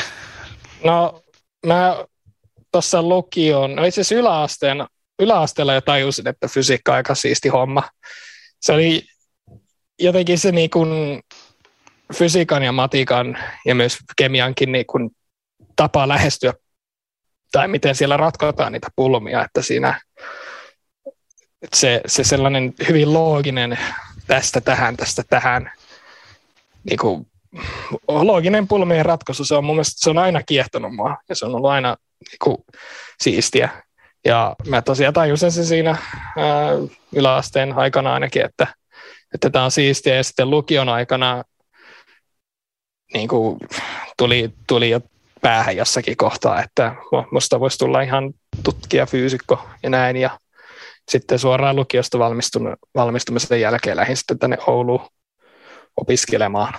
No 0.84 1.22
mä 1.66 2.04
tuossa 2.72 3.02
lukioon, 3.02 3.76
no 3.76 3.84
itse 3.84 4.00
asiassa 4.00 4.14
yläasteen, 4.14 4.86
yläasteella 5.18 5.74
jo 5.74 5.80
tajusin, 5.80 6.28
että 6.28 6.48
fysiikka 6.48 6.92
on 6.92 6.96
aika 6.96 7.14
siisti 7.14 7.48
homma. 7.48 7.82
Se 8.60 8.72
oli 8.72 9.02
jotenkin 9.98 10.38
se 10.38 10.52
niin 10.52 10.70
kuin 10.70 11.22
fysiikan 12.14 12.62
ja 12.62 12.72
matikan 12.72 13.38
ja 13.66 13.74
myös 13.74 13.98
kemiankin 14.16 14.72
niin 14.72 14.86
kuin 14.86 15.10
tapa 15.76 16.08
lähestyä 16.08 16.54
tai 17.52 17.68
miten 17.68 17.94
siellä 17.94 18.16
ratkotaan 18.16 18.72
niitä 18.72 18.88
pulmia, 18.96 19.44
että 19.44 19.62
siinä 19.62 20.00
että 21.62 21.76
se, 21.76 22.00
se 22.06 22.24
sellainen 22.24 22.74
hyvin 22.88 23.14
looginen 23.14 23.78
tästä 24.26 24.60
tähän, 24.60 24.96
tästä 24.96 25.22
tähän, 25.30 25.72
niin 26.90 26.98
kuin, 26.98 27.26
looginen 28.08 28.68
pulmien 28.68 29.06
ratkaisu, 29.06 29.44
se 29.44 29.54
on 29.54 29.64
mun 29.64 29.76
mielestä, 29.76 30.04
se 30.04 30.10
on 30.10 30.18
aina 30.18 30.42
kiehtonut 30.42 30.94
mua 30.94 31.16
ja 31.28 31.36
se 31.36 31.46
on 31.46 31.54
ollut 31.54 31.70
aina 31.70 31.96
niin 32.20 32.38
kuin, 32.42 32.56
siistiä. 33.20 33.70
Ja 34.24 34.56
mä 34.66 34.82
tosiaan 34.82 35.14
tajusin 35.14 35.52
se 35.52 35.64
siinä 35.64 35.90
ää, 35.90 36.70
yläasteen 37.14 37.78
aikana 37.78 38.14
ainakin, 38.14 38.44
että, 38.44 38.66
että 39.34 39.50
tämä 39.50 39.64
on 39.64 39.70
siistiä 39.70 40.14
ja 40.14 40.24
sitten 40.24 40.50
lukion 40.50 40.88
aikana 40.88 41.42
niin 43.14 43.28
kuin, 43.28 43.58
tuli, 44.16 44.50
tuli 44.66 44.90
jo 44.90 45.00
päähän 45.42 45.76
jossakin 45.76 46.16
kohtaa, 46.16 46.62
että 46.62 46.94
musta 47.30 47.60
voisi 47.60 47.78
tulla 47.78 48.00
ihan 48.00 48.32
tutkija, 48.62 49.06
fyysikko 49.06 49.68
ja 49.82 49.90
näin. 49.90 50.16
Ja 50.16 50.38
sitten 51.08 51.38
suoraan 51.38 51.76
lukiosta 51.76 52.18
valmistumisen 52.94 53.60
jälkeen 53.60 53.96
lähdin 53.96 54.16
sitten 54.16 54.38
tänne 54.38 54.56
Ouluun 54.66 55.08
opiskelemaan. 55.96 56.74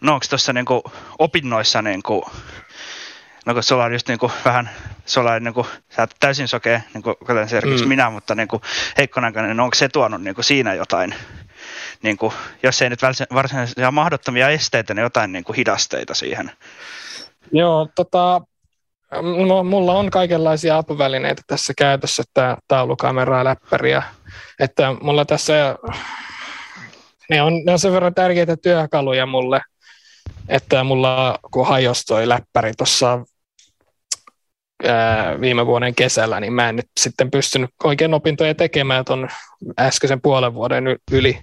No 0.00 0.14
onko 0.14 0.26
tuossa 0.28 0.52
niinku 0.52 0.82
opinnoissa, 1.18 1.82
niinku, 1.82 2.30
no 3.46 3.54
kun 3.54 3.62
sulla 3.62 3.84
on 3.84 3.92
just 3.92 4.08
niinku 4.08 4.32
vähän, 4.44 4.70
sulla 5.06 5.32
on 5.32 5.44
niinku, 5.44 5.66
sä 5.90 6.02
oot 6.02 6.10
täysin 6.20 6.48
sokea, 6.48 6.80
niinku, 6.94 7.14
kuten 7.14 7.38
esimerkiksi 7.38 7.84
mm. 7.84 7.88
minä, 7.88 8.10
mutta 8.10 8.34
niinku, 8.34 8.60
heikkonäköinen, 8.98 9.50
niin 9.50 9.60
onko 9.60 9.74
se 9.74 9.88
tuonut 9.88 10.22
niinku 10.22 10.42
siinä 10.42 10.74
jotain 10.74 11.14
niin 12.02 12.16
kuin, 12.16 12.32
jos 12.62 12.82
ei 12.82 12.90
nyt 12.90 13.00
varsinaisia 13.34 13.90
mahdottomia 13.90 14.48
esteitä, 14.48 14.94
niin 14.94 15.02
jotain 15.02 15.32
niin 15.32 15.44
kuin 15.44 15.56
hidasteita 15.56 16.14
siihen. 16.14 16.52
Joo, 17.52 17.88
tota, 17.94 18.40
no, 19.46 19.64
mulla 19.64 19.92
on 19.92 20.10
kaikenlaisia 20.10 20.78
apuvälineitä 20.78 21.42
tässä 21.46 21.72
käytössä, 21.78 22.22
että 22.22 22.56
taulukameraa, 22.68 23.44
läppäriä, 23.44 24.02
että 24.60 24.94
mulla 25.02 25.24
tässä, 25.24 25.76
ne 27.30 27.42
on, 27.42 27.64
ne 27.64 27.72
on 27.72 27.78
sen 27.78 27.92
verran 27.92 28.14
tärkeitä 28.14 28.56
työkaluja 28.56 29.26
mulle, 29.26 29.60
että 30.48 30.84
mulla 30.84 31.38
kun 31.50 31.66
hajosi 31.66 32.04
toi 32.06 32.28
läppäri 32.28 32.72
tuossa 32.76 33.24
viime 35.40 35.66
vuoden 35.66 35.94
kesällä, 35.94 36.40
niin 36.40 36.52
mä 36.52 36.68
en 36.68 36.76
nyt 36.76 36.90
sitten 37.00 37.30
pystynyt 37.30 37.70
oikein 37.84 38.14
opintoja 38.14 38.54
tekemään 38.54 39.04
tuon 39.04 39.28
äskeisen 39.78 40.20
puolen 40.20 40.54
vuoden 40.54 40.84
yli. 41.12 41.40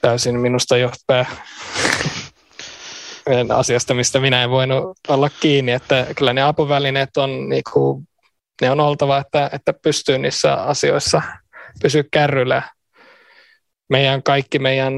Täysin 0.00 0.40
minusta 0.40 0.76
johtaa 0.76 1.24
asiasta, 3.54 3.94
mistä 3.94 4.20
minä 4.20 4.42
en 4.42 4.50
voinut 4.50 4.98
olla 5.08 5.30
kiinni, 5.40 5.72
että 5.72 6.06
kyllä 6.16 6.32
ne 6.32 6.42
apuvälineet 6.42 7.16
on, 7.16 7.48
niin 7.48 7.62
kuin, 7.72 8.08
ne 8.60 8.70
on 8.70 8.80
oltava, 8.80 9.18
että, 9.18 9.50
että 9.52 9.72
pystyy 9.72 10.18
niissä 10.18 10.54
asioissa 10.54 11.22
pysyä 11.82 12.04
kärryllä. 12.10 12.62
Meidän 13.88 14.22
kaikki 14.22 14.58
meidän 14.58 14.94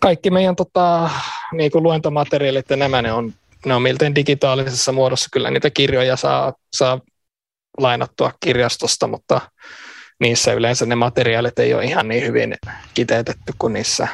kaikki 0.00 0.30
meidän 0.30 0.56
tota, 0.56 1.10
niin 1.52 1.70
kuin 1.70 1.82
luentomateriaalit 1.82 2.70
ja 2.70 2.76
nämä, 2.76 3.02
ne 3.02 3.12
on, 3.12 3.34
ne 3.66 3.74
on 3.74 3.82
miltei 3.82 4.14
digitaalisessa 4.14 4.92
muodossa. 4.92 5.28
Kyllä 5.32 5.50
niitä 5.50 5.70
kirjoja 5.70 6.16
saa, 6.16 6.52
saa 6.72 7.00
lainattua 7.78 8.32
kirjastosta, 8.40 9.06
mutta 9.06 9.40
niissä 10.20 10.52
yleensä 10.52 10.86
ne 10.86 10.94
materiaalit 10.94 11.58
ei 11.58 11.74
ole 11.74 11.84
ihan 11.84 12.08
niin 12.08 12.26
hyvin 12.26 12.54
kiteytetty 12.94 13.52
kuin 13.58 13.72
niissä 13.72 14.08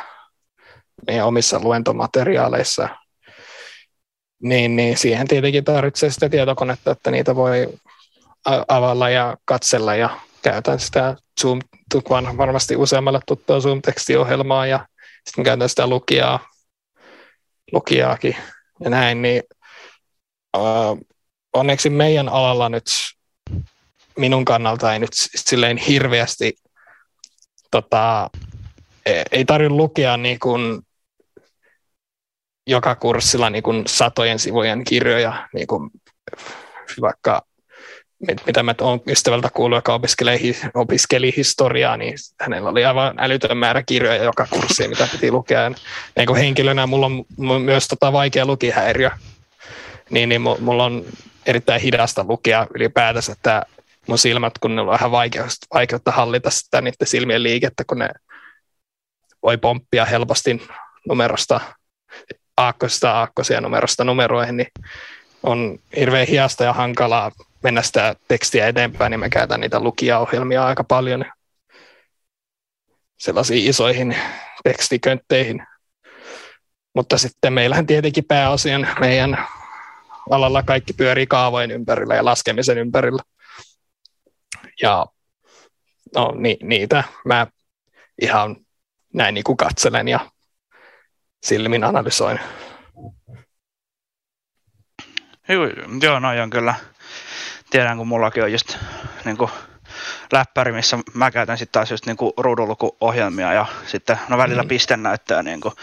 meidän 1.07 1.27
omissa 1.27 1.61
luentomateriaaleissa. 1.61 2.89
niin, 4.43 4.77
niin 4.77 4.97
siihen 4.99 5.29
tietenkin 5.29 5.65
tarvitsee 5.65 6.11
sitä 6.11 6.29
tietokonetta, 6.29 6.91
että 6.91 7.11
niitä 7.11 7.37
voi 7.37 7.69
avalla 8.69 9.11
ja 9.11 9.37
katsella 9.45 9.95
ja 9.95 10.21
käytän 10.43 10.81
sitä 10.81 11.17
Zoom, 11.41 11.61
tukvan 11.91 12.37
varmasti 12.37 12.77
useammalle 12.77 13.21
tuttua 13.27 13.61
Zoom-tekstiohjelmaa 13.61 14.67
ja 14.67 14.87
sitten 15.27 15.45
käytän 15.45 15.69
sitä 15.69 15.87
lukijaa, 15.87 16.49
lukijaakin 17.73 18.37
ja 18.81 18.91
näin, 18.91 19.23
niin 19.23 19.43
uh, 20.57 20.99
onneksi 21.53 21.91
meidän 21.91 22.29
alalla 22.29 22.69
nyt 22.69 22.85
minun 24.19 24.45
kannalta 24.45 24.93
ei 24.93 24.99
nyt 24.99 25.11
silleen 25.35 25.77
hirveästi 25.77 26.55
tota, 27.71 28.31
e, 29.07 29.23
ei 29.33 29.45
tarvitse 29.45 29.75
lukea 29.75 30.17
niin 30.17 30.39
kuin 30.39 30.83
joka 32.67 32.95
kurssilla 32.95 33.51
niin 33.51 33.63
kuin 33.63 33.85
satojen 33.87 34.39
sivujen 34.39 34.85
kirjoja, 34.85 35.49
niin 35.55 35.67
kuin 35.67 35.91
vaikka 37.01 37.43
mitä 38.47 38.63
mä 38.63 38.75
olen 38.81 39.01
ystävältä 39.09 39.49
kuullut, 39.55 39.77
joka 39.77 39.95
opiskeli, 39.95 40.57
opiskeli 40.75 41.33
historiaa, 41.37 41.97
niin 41.97 42.15
hänellä 42.41 42.71
oli 42.71 42.85
aivan 42.85 43.15
älytön 43.19 43.57
määrä 43.57 43.83
kirjoja 43.83 44.23
joka 44.23 44.47
kurssi, 44.51 44.89
mitä 44.89 45.09
piti 45.13 45.31
lukea. 45.31 45.71
Niin 46.17 46.27
kuin 46.27 46.41
henkilönä 46.41 46.87
mulla 46.87 47.07
on 47.07 47.25
myös 47.63 47.89
tota 47.89 48.13
vaikea 48.13 48.47
lukihäiriö, 48.47 49.11
niin, 50.11 50.29
niin 50.29 50.41
mulla 50.41 50.85
on 50.85 51.05
erittäin 51.47 51.81
hidasta 51.81 52.25
lukea 52.29 52.67
ylipäätänsä, 52.75 53.33
että 53.33 53.63
mun 54.07 54.19
silmät, 54.19 54.59
kun 54.59 54.75
ne 54.75 54.81
on 54.81 54.87
vähän 54.87 55.11
vaikeutta, 55.11 55.67
vaikeutta 55.75 56.11
hallita 56.11 56.51
sitä 56.51 56.81
niiden 56.81 57.07
silmien 57.07 57.43
liikettä, 57.43 57.85
kun 57.87 57.99
ne 57.99 58.09
voi 59.43 59.59
pomppia 59.59 60.05
helposti 60.05 60.63
numerosta 61.09 61.61
aakkosista 62.57 63.13
aakkosia 63.13 63.61
numerosta 63.61 64.05
numeroihin, 64.05 64.57
niin 64.57 64.69
on 65.43 65.79
hirveän 65.97 66.27
hiasta 66.27 66.65
ja 66.65 66.73
hankalaa 66.73 67.33
mennä 67.65 67.83
sitä 67.83 68.17
tekstiä 68.29 68.69
eteenpäin, 68.69 69.11
niin 69.11 69.21
mä 69.21 69.29
käytän 69.29 69.61
niitä 69.61 69.81
lukijaohjelmia 69.81 70.67
aika 70.67 70.85
paljon 70.85 71.25
sellaisiin 73.19 73.71
isoihin 73.71 74.17
tekstiköntteihin. 74.65 75.67
Mutta 76.95 77.19
sitten 77.19 77.53
meillähän 77.53 77.87
tietenkin 77.87 78.25
pääasian 78.25 78.89
meidän 79.01 79.47
alalla 80.31 80.63
kaikki 80.63 80.93
pyörii 80.93 81.27
kaavojen 81.27 81.71
ympärillä 81.71 82.15
ja 82.15 82.25
laskemisen 82.25 82.79
ympärillä. 82.79 83.23
Ja 84.83 85.07
no, 86.15 86.33
ni, 86.37 86.57
niitä 86.63 87.05
mä 87.25 87.47
ihan 88.23 88.57
näin 89.15 89.35
niin 89.35 89.45
kuin 89.45 89.57
katselen 89.57 90.09
ja 90.09 90.31
silmin 91.43 91.85
analysoin. 91.85 92.41
Joo, 95.49 95.67
joo 96.03 96.21
no 96.21 96.29
on 96.43 96.51
kyllä. 96.51 96.75
Tiedän, 97.75 97.97
kun 97.97 98.09
mullakin 98.09 98.43
on 98.43 98.53
just 98.53 98.79
niin 99.25 99.37
kuin, 99.37 99.51
läppäri, 100.33 100.73
missä 100.73 100.99
mä 101.15 101.31
käytän 101.31 101.59
sitten 101.59 101.73
taas 101.73 101.91
just 101.91 102.07
niin 102.07 102.17
kuin 102.17 102.33
ruudunlukuohjelmia 102.37 103.53
ja 103.53 103.67
sitten 103.87 104.19
no 104.29 104.39
välillä 104.39 104.63
mm. 104.63 104.69
pistennäyttöä 104.69 105.43
niin 105.43 105.61
kuin, 105.61 105.75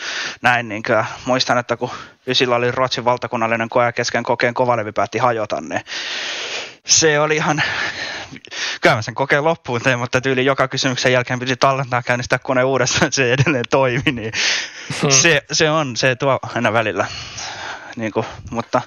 näin. 0.41 0.69
Niin 0.69 0.83
kyllä, 0.83 1.05
muistan, 1.25 1.57
että 1.57 1.77
kun 1.77 1.89
Ysillä 2.27 2.55
oli 2.55 2.71
Ruotsin 2.71 3.05
valtakunnallinen 3.05 3.69
koe 3.69 3.91
kesken 3.91 4.23
kokeen 4.23 4.53
kovalevi 4.53 4.91
päätti 4.91 5.17
hajota, 5.17 5.61
niin 5.61 5.81
se 6.85 7.19
oli 7.19 7.35
ihan 7.35 7.61
kyllä 8.81 8.95
mä 8.95 9.01
sen 9.01 9.15
kokeen 9.15 9.43
loppuun 9.43 9.81
tein, 9.81 9.99
mutta 9.99 10.21
tyyli 10.21 10.45
joka 10.45 10.67
kysymyksen 10.67 11.13
jälkeen 11.13 11.39
piti 11.39 11.55
tallentaa 11.55 12.03
käynnistää 12.03 12.39
kone 12.39 12.63
uudestaan, 12.63 13.05
että 13.07 13.15
se 13.15 13.33
edelleen 13.33 13.65
toimi, 13.69 14.11
niin 14.11 14.31
hmm. 15.01 15.11
se, 15.11 15.41
se, 15.51 15.69
on, 15.69 15.95
se 15.95 16.15
tuo 16.15 16.39
aina 16.55 16.73
välillä. 16.73 17.05
Niin 17.95 18.11
kuin, 18.11 18.25
mutta 18.51 18.81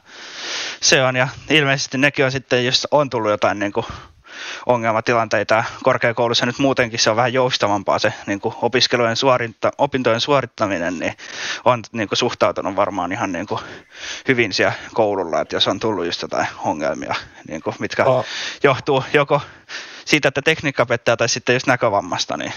se 0.81 1.03
on, 1.03 1.17
ja 1.17 1.29
ilmeisesti 1.51 1.99
nekin 1.99 2.25
on 2.25 2.33
sitten, 2.33 2.65
jos 2.65 2.89
on 2.91 3.11
tullut 3.11 3.31
jotain 3.31 3.59
niin 3.59 3.73
kuin, 3.73 3.87
ongelmatilanteita 4.67 5.65
korkeakoulussa 5.83 6.47
nyt 6.47 6.59
muutenkin 6.59 6.99
se 6.99 7.11
on 7.11 7.17
vähän 7.17 7.33
joustavampaa 7.33 7.99
se 7.99 8.13
niin 8.27 8.41
kuin 8.41 8.55
opiskelujen 8.63 9.17
suoritta, 9.17 9.71
opintojen 9.79 10.21
suorittaminen, 10.21 10.99
niin 10.99 11.15
on 11.65 11.83
niin 11.93 12.09
kuin 12.09 12.17
suhtautunut 12.17 12.77
varmaan 12.77 13.13
ihan 13.13 13.33
niin 13.33 13.47
kuin 13.47 13.61
hyvin 14.29 14.53
siellä 14.53 14.75
koululla, 14.95 15.41
että 15.41 15.57
jos 15.57 15.69
on 15.69 15.81
tullut 15.81 16.07
just 16.07 16.23
jotain 16.23 16.47
ongelmia, 16.65 17.15
niin 17.49 17.63
kuin, 17.63 17.77
mitkä 17.79 18.05
oh. 18.05 18.25
johtuu 18.63 19.05
joko 19.13 19.41
siitä, 20.05 20.29
että 20.29 20.43
tekniikka 20.43 20.87
pettää 20.87 21.17
tai 21.17 21.29
sitten 21.29 21.55
just 21.55 21.67
näkövammasta, 21.67 22.37
niin 22.37 22.53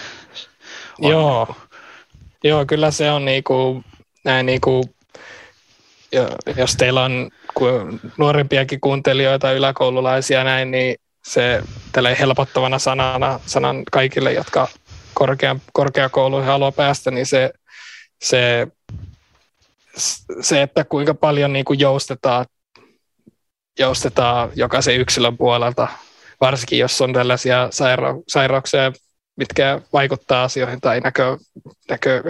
on 1.01 1.11
Joo. 1.11 1.45
Niin 1.45 1.55
kuin... 1.55 1.67
Joo, 2.43 2.65
kyllä 2.65 2.91
se 2.91 3.11
on 3.11 3.25
niin 3.25 3.43
kuin, 3.43 3.85
näin 4.23 4.45
niin 4.45 4.61
kuin, 4.61 4.83
jos 6.57 6.75
teillä 6.75 7.03
on 7.03 7.29
nuorempiakin 8.17 8.81
kuuntelijoita, 8.81 9.51
yläkoululaisia 9.51 10.43
näin, 10.43 10.71
niin 10.71 10.95
se 11.27 11.63
tällä 11.91 12.15
helpottavana 12.15 12.79
sanana, 12.79 13.39
sanan 13.45 13.83
kaikille, 13.91 14.33
jotka 14.33 14.67
korkean, 15.13 15.61
korkeakouluihin 15.73 16.47
haluaa 16.47 16.71
päästä, 16.71 17.11
niin 17.11 17.25
se, 17.25 17.51
se, 18.21 18.67
se 20.41 20.61
että 20.61 20.83
kuinka 20.83 21.13
paljon 21.13 21.53
niin 21.53 21.65
kuin 21.65 21.79
joustetaan, 21.79 22.45
joustetaan 23.79 24.49
jokaisen 24.55 24.99
yksilön 24.99 25.37
puolelta, 25.37 25.87
varsinkin 26.41 26.79
jos 26.79 27.01
on 27.01 27.13
tällaisia 27.13 27.69
saira- 27.71 28.23
sairauksia, 28.27 28.91
mitkä 29.35 29.81
vaikuttaa 29.93 30.43
asioihin 30.43 30.81
tai 30.81 30.99
näkö, 30.99 31.37
näkö 31.89 32.23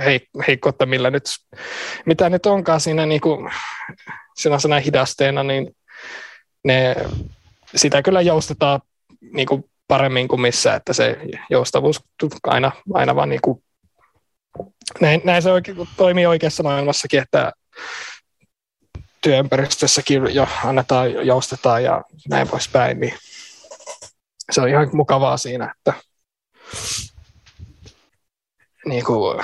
heikkoutta, 0.48 0.86
millä 0.86 1.10
nyt, 1.10 1.24
mitä 2.06 2.30
nyt 2.30 2.46
onkaan 2.46 2.82
siinä 2.82 3.06
niin 3.06 3.22
kuin, 3.22 3.52
siinä 4.38 4.80
hidasteena, 4.80 5.43
niin 5.43 5.76
ne 6.63 6.95
sitä 7.76 8.02
kyllä 8.02 8.21
joustetaan 8.21 8.82
niin 9.34 9.47
kuin 9.47 9.63
paremmin 9.88 10.28
kuin 10.28 10.41
missä, 10.41 10.76
että 10.76 10.93
se 10.93 11.17
joustavuus 11.50 12.02
aina, 12.43 12.71
aina 12.93 13.15
vaan 13.15 13.30
niin 13.30 13.41
kuin, 13.41 13.63
näin, 15.02 15.21
näin 15.23 15.41
se 15.41 15.52
oikein, 15.52 15.78
toimii 15.97 16.26
oikeassa 16.26 16.63
maailmassakin, 16.63 17.21
että 17.21 17.54
työympäristössäkin 19.21 20.36
jo 20.36 20.47
annetaan, 20.63 21.28
joustetaan 21.28 21.84
ja 21.84 22.04
näin 22.30 22.47
poispäin, 22.47 23.00
niin 23.00 23.13
se 24.52 24.62
on 24.62 24.69
ihan 24.69 24.89
mukavaa 24.93 25.38
siinä, 25.38 25.73
että, 25.78 25.93
niin 28.86 29.06
kuin, 29.06 29.43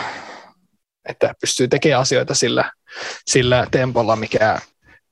että 1.09 1.33
pystyy 1.41 1.67
tekemään 1.67 2.01
asioita 2.01 2.35
sillä, 2.35 2.71
sillä 3.25 3.67
tempolla, 3.71 4.15
mikä 4.15 4.59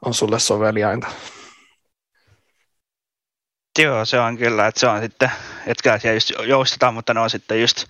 on 0.05 0.13
sulle 0.13 0.39
soveliainta. 0.39 1.07
Joo, 3.79 4.05
se 4.05 4.19
on 4.19 4.37
kyllä, 4.37 4.67
että 4.67 4.79
se 4.79 4.87
on 4.87 5.01
sitten, 5.01 5.31
etkä 5.67 5.97
siellä 5.97 6.15
just 6.15 6.31
joustetaan, 6.47 6.93
mutta 6.93 7.13
ne 7.13 7.19
on 7.19 7.29
sitten 7.29 7.61
just 7.61 7.85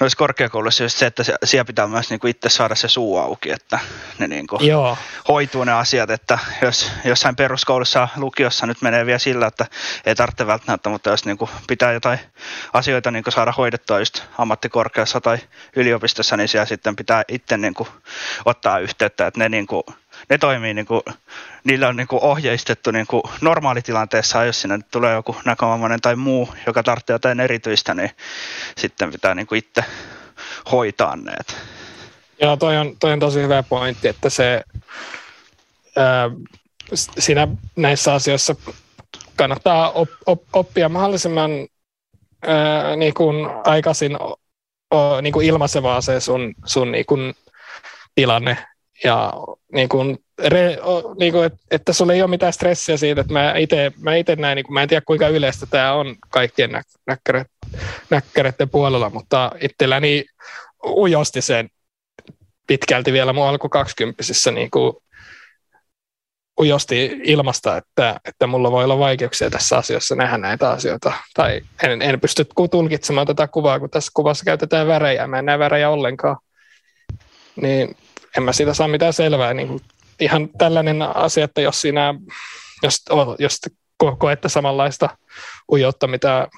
noissa 0.00 0.16
korkeakouluissa 0.18 0.82
just 0.82 0.98
se, 0.98 1.06
että 1.06 1.22
siellä 1.44 1.64
pitää 1.64 1.86
myös 1.86 2.10
niinku 2.10 2.26
itse 2.26 2.48
saada 2.48 2.74
se 2.74 2.88
suu 2.88 3.18
auki, 3.18 3.50
että 3.50 3.78
ne 4.18 4.28
niinku 4.28 4.58
Joo. 4.60 4.98
hoituu 5.28 5.64
ne 5.64 5.72
asiat, 5.72 6.10
että 6.10 6.38
jos 6.62 6.90
jossain 7.04 7.36
peruskoulussa 7.36 8.08
lukiossa 8.16 8.66
nyt 8.66 8.82
menee 8.82 9.06
vielä 9.06 9.18
sillä, 9.18 9.46
että 9.46 9.66
ei 10.06 10.14
tarvitse 10.14 10.46
välttämättä, 10.46 10.88
mutta 10.88 11.10
jos 11.10 11.24
niinku 11.24 11.50
pitää 11.68 11.92
jotain 11.92 12.18
asioita 12.72 13.10
niinku 13.10 13.30
saada 13.30 13.52
hoidettua 13.52 13.98
just 13.98 14.22
ammattikorkeassa 14.38 15.20
tai 15.20 15.38
yliopistossa, 15.76 16.36
niin 16.36 16.48
siellä 16.48 16.66
sitten 16.66 16.96
pitää 16.96 17.22
itse 17.28 17.56
niinku 17.56 17.88
ottaa 18.44 18.78
yhteyttä, 18.78 19.26
että 19.26 19.40
ne 19.40 19.48
niinku 19.48 19.84
ne 20.30 20.38
toimii 20.38 20.74
niin 20.74 20.86
kuin, 20.86 21.00
niillä 21.64 21.88
on 21.88 21.96
niin 21.96 22.08
kuin 22.08 22.22
ohjeistettu 22.22 22.90
niin 22.90 23.06
kuin 23.06 23.22
normaalitilanteessa, 23.40 24.44
jos 24.44 24.60
sinne 24.60 24.78
tulee 24.90 25.14
joku 25.14 25.36
näkövammainen 25.44 26.00
tai 26.00 26.16
muu, 26.16 26.48
joka 26.66 26.82
tarvitsee 26.82 27.14
jotain 27.14 27.40
erityistä, 27.40 27.94
niin 27.94 28.10
sitten 28.76 29.12
pitää 29.12 29.34
niin 29.34 29.46
kuin 29.46 29.58
itse 29.58 29.84
hoitaa 30.72 31.16
ne. 31.16 31.32
Joo, 32.40 32.56
toi 32.56 32.76
on, 32.76 32.96
toi 33.00 33.12
on 33.12 33.20
tosi 33.20 33.42
hyvä 33.42 33.62
pointti, 33.62 34.08
että 34.08 34.30
se 34.30 34.64
ää, 35.96 36.30
siinä 36.94 37.48
näissä 37.76 38.14
asioissa 38.14 38.54
kannattaa 39.36 39.90
op, 39.90 40.08
op, 40.26 40.42
oppia 40.52 40.88
mahdollisimman 40.88 41.50
ää, 42.46 42.96
niin 42.96 43.14
kuin 43.14 43.50
aikaisin 43.64 44.16
o, 44.94 45.20
niin 45.20 45.32
kuin 45.32 45.46
ilmaisemaan 45.46 46.02
se 46.02 46.20
sun, 46.20 46.54
sun 46.64 46.92
niin 46.92 47.06
kuin 47.06 47.34
tilanne 48.14 48.67
ja 49.04 49.32
niin 49.72 49.88
kuin, 49.88 50.18
re, 50.38 50.78
niin 51.18 51.32
kuin, 51.32 51.50
että 51.70 51.92
sulla 51.92 52.12
ei 52.12 52.22
ole 52.22 52.30
mitään 52.30 52.52
stressiä 52.52 52.96
siitä, 52.96 53.20
että 53.20 53.32
mä 53.32 53.56
itse 53.56 53.92
mä 54.00 54.16
ite 54.16 54.36
näin, 54.36 54.56
niin 54.56 54.66
kuin, 54.66 54.74
mä 54.74 54.82
en 54.82 54.88
tiedä 54.88 55.02
kuinka 55.06 55.28
yleistä 55.28 55.66
tämä 55.66 55.92
on 55.92 56.16
kaikkien 56.28 56.70
nä, 56.70 56.82
näkkäreiden 58.10 58.68
puolella, 58.70 59.10
mutta 59.10 59.52
itselläni 59.60 60.24
ujosti 60.86 61.42
sen 61.42 61.68
pitkälti 62.66 63.12
vielä 63.12 63.32
mun 63.32 63.46
alku 63.46 63.68
20 63.68 64.22
niin 64.54 64.70
kuin, 64.70 64.92
ujosti 66.60 67.20
ilmasta, 67.24 67.76
että, 67.76 68.20
että 68.24 68.46
mulla 68.46 68.70
voi 68.70 68.84
olla 68.84 68.98
vaikeuksia 68.98 69.50
tässä 69.50 69.76
asiassa 69.76 70.14
nähdä 70.14 70.38
näitä 70.38 70.70
asioita. 70.70 71.12
Tai 71.34 71.60
en, 71.82 72.02
en 72.02 72.20
pysty 72.20 72.46
tulkitsemaan 72.70 73.26
tätä 73.26 73.48
kuvaa, 73.48 73.80
kun 73.80 73.90
tässä 73.90 74.10
kuvassa 74.14 74.44
käytetään 74.44 74.86
värejä. 74.86 75.26
Mä 75.26 75.38
en 75.38 75.46
näe 75.46 75.58
värejä 75.58 75.90
ollenkaan. 75.90 76.36
Niin 77.56 77.96
en 78.38 78.42
mä 78.42 78.52
siitä 78.52 78.74
saa 78.74 78.88
mitään 78.88 79.12
selvää. 79.12 79.54
Niin 79.54 79.68
kuin 79.68 79.80
ihan 80.20 80.48
tällainen 80.58 81.02
asia, 81.02 81.44
että 81.44 81.60
jos 81.60 81.80
siinä, 81.80 82.14
jos, 82.82 83.04
jos 83.38 83.60
ko- 84.04 84.16
koette 84.18 84.48
samanlaista 84.48 85.18
ujoutta, 85.72 86.06
mitä 86.06 86.48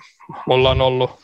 mulla 0.46 0.70
on 0.70 0.80
ollut, 0.80 1.20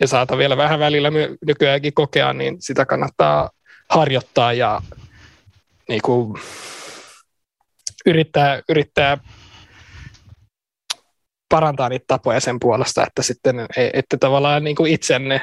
ja 0.00 0.06
saata 0.06 0.38
vielä 0.38 0.56
vähän 0.56 0.80
välillä 0.80 1.10
nykyäänkin 1.46 1.94
kokea, 1.94 2.32
niin 2.32 2.56
sitä 2.60 2.86
kannattaa 2.86 3.50
harjoittaa 3.88 4.52
ja 4.52 4.82
niin 5.88 6.02
kuin, 6.02 6.40
yrittää, 8.06 8.62
yrittää 8.68 9.18
parantaa 11.48 11.88
niitä 11.88 12.04
tapoja 12.08 12.40
sen 12.40 12.60
puolesta, 12.60 13.06
että 13.06 13.22
sitten 13.22 13.60
e- 13.60 13.90
ette 13.92 14.16
tavallaan 14.16 14.64
niin 14.64 14.76
kuin 14.76 14.92
itsenne 14.92 15.40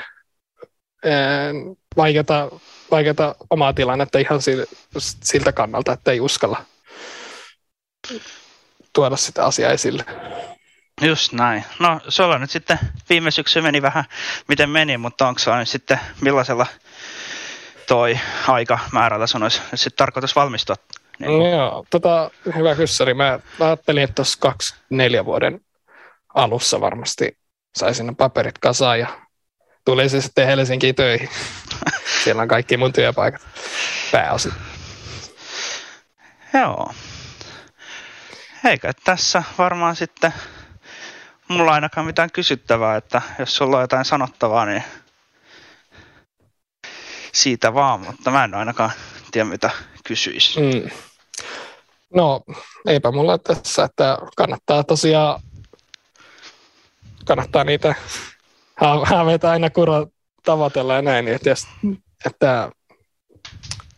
vaikeuta, 1.97 2.51
vaikeuta 2.92 3.36
omaa 3.50 3.74
tilannetta 3.74 4.20
ihan 4.20 4.40
siltä 5.24 5.52
kannalta, 5.52 5.94
että 5.94 6.12
ei 6.12 6.20
uskalla 6.20 6.66
tuoda 8.94 9.16
sitä 9.16 9.46
asiaa 9.46 9.72
esille. 9.72 10.06
Just 11.02 11.34
näin. 11.34 11.64
No 11.80 12.00
sulla 12.08 12.38
nyt 12.38 12.52
sitten 12.52 12.80
viime 13.10 13.32
syksy 13.32 13.62
meni 13.62 13.82
vähän 13.82 14.04
miten 14.48 14.70
meni, 14.70 14.98
mutta 14.98 15.28
onko 15.28 15.40
sulla 15.40 15.60
nyt 15.60 15.70
sitten 15.70 16.00
millaisella 16.22 16.66
toi 17.88 18.20
aikamäärällä 18.48 19.28
sun 19.28 19.44
olisi 19.44 19.62
nyt 19.72 19.80
sitten 19.80 19.98
tarkoitus 19.98 20.36
valmistua? 20.36 20.76
Niin 21.20 21.40
No, 21.40 21.50
joo, 21.50 21.86
tota, 21.90 22.32
hyvä 22.56 22.76
kyssäri. 22.76 23.14
Mä 23.14 23.40
ajattelin, 23.60 24.04
että 24.04 24.16
tuossa 24.16 24.40
kaksi 24.40 24.76
neljä 24.90 25.26
vuoden 25.26 25.62
alussa 26.36 26.82
varmasti 26.82 27.38
saisin 27.78 28.08
ne 28.08 28.14
paperit 28.18 28.58
kasaan 28.58 29.00
ja 29.00 29.08
tuli 29.86 30.10
se 30.10 30.22
sitten 30.22 30.48
Helsinkiin 30.48 30.96
töihin. 30.96 31.30
Siellä 32.24 32.42
on 32.42 32.48
kaikki 32.48 32.78
mun 32.78 32.94
työpaikat 32.94 33.42
pääosin. 34.12 34.54
Joo. 36.54 36.94
Eikä 38.66 38.92
tässä 39.04 39.44
varmaan 39.58 39.96
sitten 39.96 40.34
mulla 41.48 41.72
ainakaan 41.72 42.06
mitään 42.06 42.32
kysyttävää, 42.32 42.98
että 42.98 43.22
jos 43.40 43.56
sulla 43.56 43.78
on 43.78 43.84
jotain 43.84 44.06
sanottavaa, 44.06 44.66
niin 44.66 44.84
siitä 47.34 47.74
vaan, 47.74 48.00
mutta 48.00 48.32
mä 48.32 48.44
en 48.44 48.54
ainakaan 48.54 48.92
tiedä 49.32 49.50
mitä 49.50 49.70
kysyisi. 50.04 50.60
Mm. 50.60 50.90
No, 52.14 52.42
eipä 52.88 53.12
mulla 53.12 53.38
tässä, 53.38 53.84
että 53.84 54.18
kannattaa 54.38 54.84
tosiaan, 54.84 55.42
kannattaa 57.26 57.64
niitä 57.64 57.96
haaveita 58.78 59.51
aina 59.51 59.69
kuro 59.69 60.07
tavoitella 60.45 60.93
ja 60.93 61.01
näin, 61.01 61.26
niin 61.26 61.36
että, 61.36 61.49
jos, 61.49 61.67
että 62.26 62.71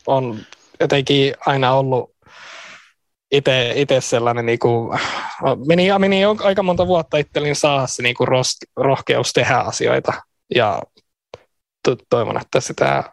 on 0.08 0.40
jotenkin 0.80 1.34
aina 1.46 1.74
ollut 1.74 2.18
itse 3.76 4.02
sellainen, 4.02 4.46
niin 4.46 4.60
kuin, 4.60 5.00
meni, 5.68 5.88
meni 6.00 6.22
aika 6.26 6.64
monta 6.64 6.88
vuotta 6.88 7.18
itselleni 7.18 7.56
saada 7.56 7.88
se 7.88 8.04
niin 8.04 8.16
kuin 8.16 8.28
ros, 8.28 8.58
rohkeus 8.76 9.34
tehdä 9.34 9.56
asioita. 9.56 10.14
Ja 10.56 10.82
to, 11.84 11.96
toivon, 12.10 12.42
että 12.42 12.60
sitä 12.60 13.04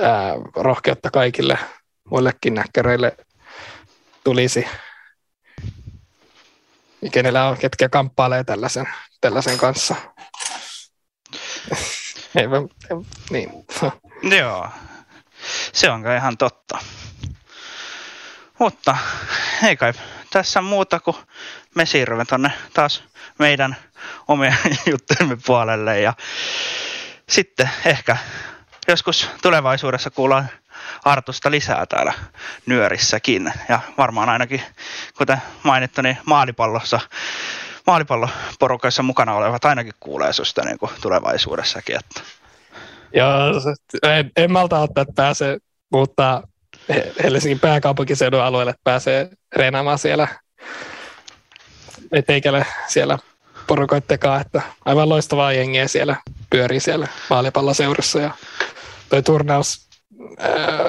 ää, 0.00 0.34
rohkeutta 0.56 1.10
kaikille 1.10 1.58
muillekin 2.10 2.54
näkkäreille 2.54 3.16
tulisi, 4.24 4.66
kenellä 7.12 7.48
on, 7.48 7.56
ketkä 7.58 7.88
kamppailee 7.88 8.44
tällaisen, 8.44 8.88
tällaisen 9.20 9.58
kanssa. 9.58 9.96
Ei, 12.36 12.46
niin. 13.30 13.50
Joo, 14.38 14.68
se 15.72 15.90
on 15.90 16.02
kai 16.02 16.16
ihan 16.16 16.36
totta. 16.36 16.78
Mutta 18.58 18.96
ei 19.66 19.76
kai 19.76 19.92
tässä 20.30 20.62
muuta 20.62 21.00
kuin 21.00 21.16
me 21.74 21.86
siirrymme 21.86 22.24
tonne 22.24 22.52
taas 22.74 23.02
meidän 23.38 23.76
omien 24.28 24.58
juttujemme 24.90 25.38
puolelle 25.46 26.00
ja 26.00 26.12
sitten 27.28 27.70
ehkä 27.84 28.16
joskus 28.88 29.28
tulevaisuudessa 29.42 30.10
kuullaan 30.10 30.48
Artusta 31.04 31.50
lisää 31.50 31.86
täällä 31.86 32.12
nyörissäkin. 32.66 33.52
Ja 33.68 33.80
varmaan 33.98 34.28
ainakin, 34.28 34.62
kuten 35.18 35.42
mainittu, 35.62 36.02
niin 36.02 36.18
maalipallossa, 36.24 37.00
maalipalloporukassa 37.88 39.02
mukana 39.02 39.34
olevat 39.34 39.64
ainakin 39.64 39.92
kuulee 40.00 40.32
susta 40.32 40.64
niin 40.64 40.78
kuin 40.78 40.90
tulevaisuudessakin. 41.02 41.96
Että. 41.96 42.20
Joo, 43.12 43.32
en, 44.02 44.30
en 44.36 44.52
malta 44.52 44.78
ottaa, 44.78 45.02
että 45.02 45.14
pääsee 45.14 45.58
muuttaa 45.92 46.42
Helsingin 47.22 47.60
pääkaupunkiseudun 47.60 48.40
alueelle, 48.40 48.74
pääsee 48.84 49.30
reenaamaan 49.56 49.98
siellä 49.98 50.28
eteikälle 52.12 52.66
siellä 52.88 53.18
porukoittekaan, 53.66 54.40
että 54.40 54.62
aivan 54.84 55.08
loistavaa 55.08 55.52
jengiä 55.52 55.88
siellä 55.88 56.16
pyörii 56.50 56.80
siellä 56.80 57.08
maalipalloseurassa 57.30 58.20
ja 58.20 58.30
toi 59.08 59.22
turnaus, 59.22 59.88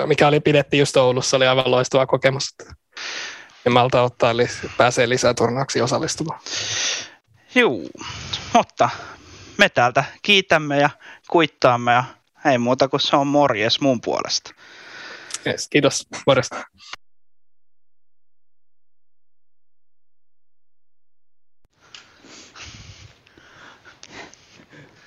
mikä 0.06 0.28
oli 0.28 0.40
pidetty 0.40 0.78
just 0.78 0.98
Oulussa, 0.98 1.38
oli 1.38 1.48
aivan 1.48 1.72
loistava 1.72 2.06
kokemus. 2.06 2.56
En 3.66 3.72
malta 3.72 4.02
ottaa, 4.02 4.32
eli 4.32 4.46
pääsee 4.78 5.10
lisää 5.10 5.34
turnauksiin 5.34 5.84
osallistumaan. 5.84 6.40
Juu, 7.56 7.90
mutta 8.54 8.90
me 9.58 9.70
täältä 9.70 10.04
kiitämme 10.22 10.80
ja 10.80 10.90
kuittaamme 11.30 11.94
ja 11.94 12.04
ei 12.52 12.58
muuta 12.58 12.88
kuin 12.88 13.00
se 13.00 13.16
on 13.16 13.28
morjes 13.28 13.82
mun 13.82 14.02
puolesta. 14.02 14.54
Yes, 15.48 15.68
kiitos, 15.68 16.08
morjesta. 16.28 16.56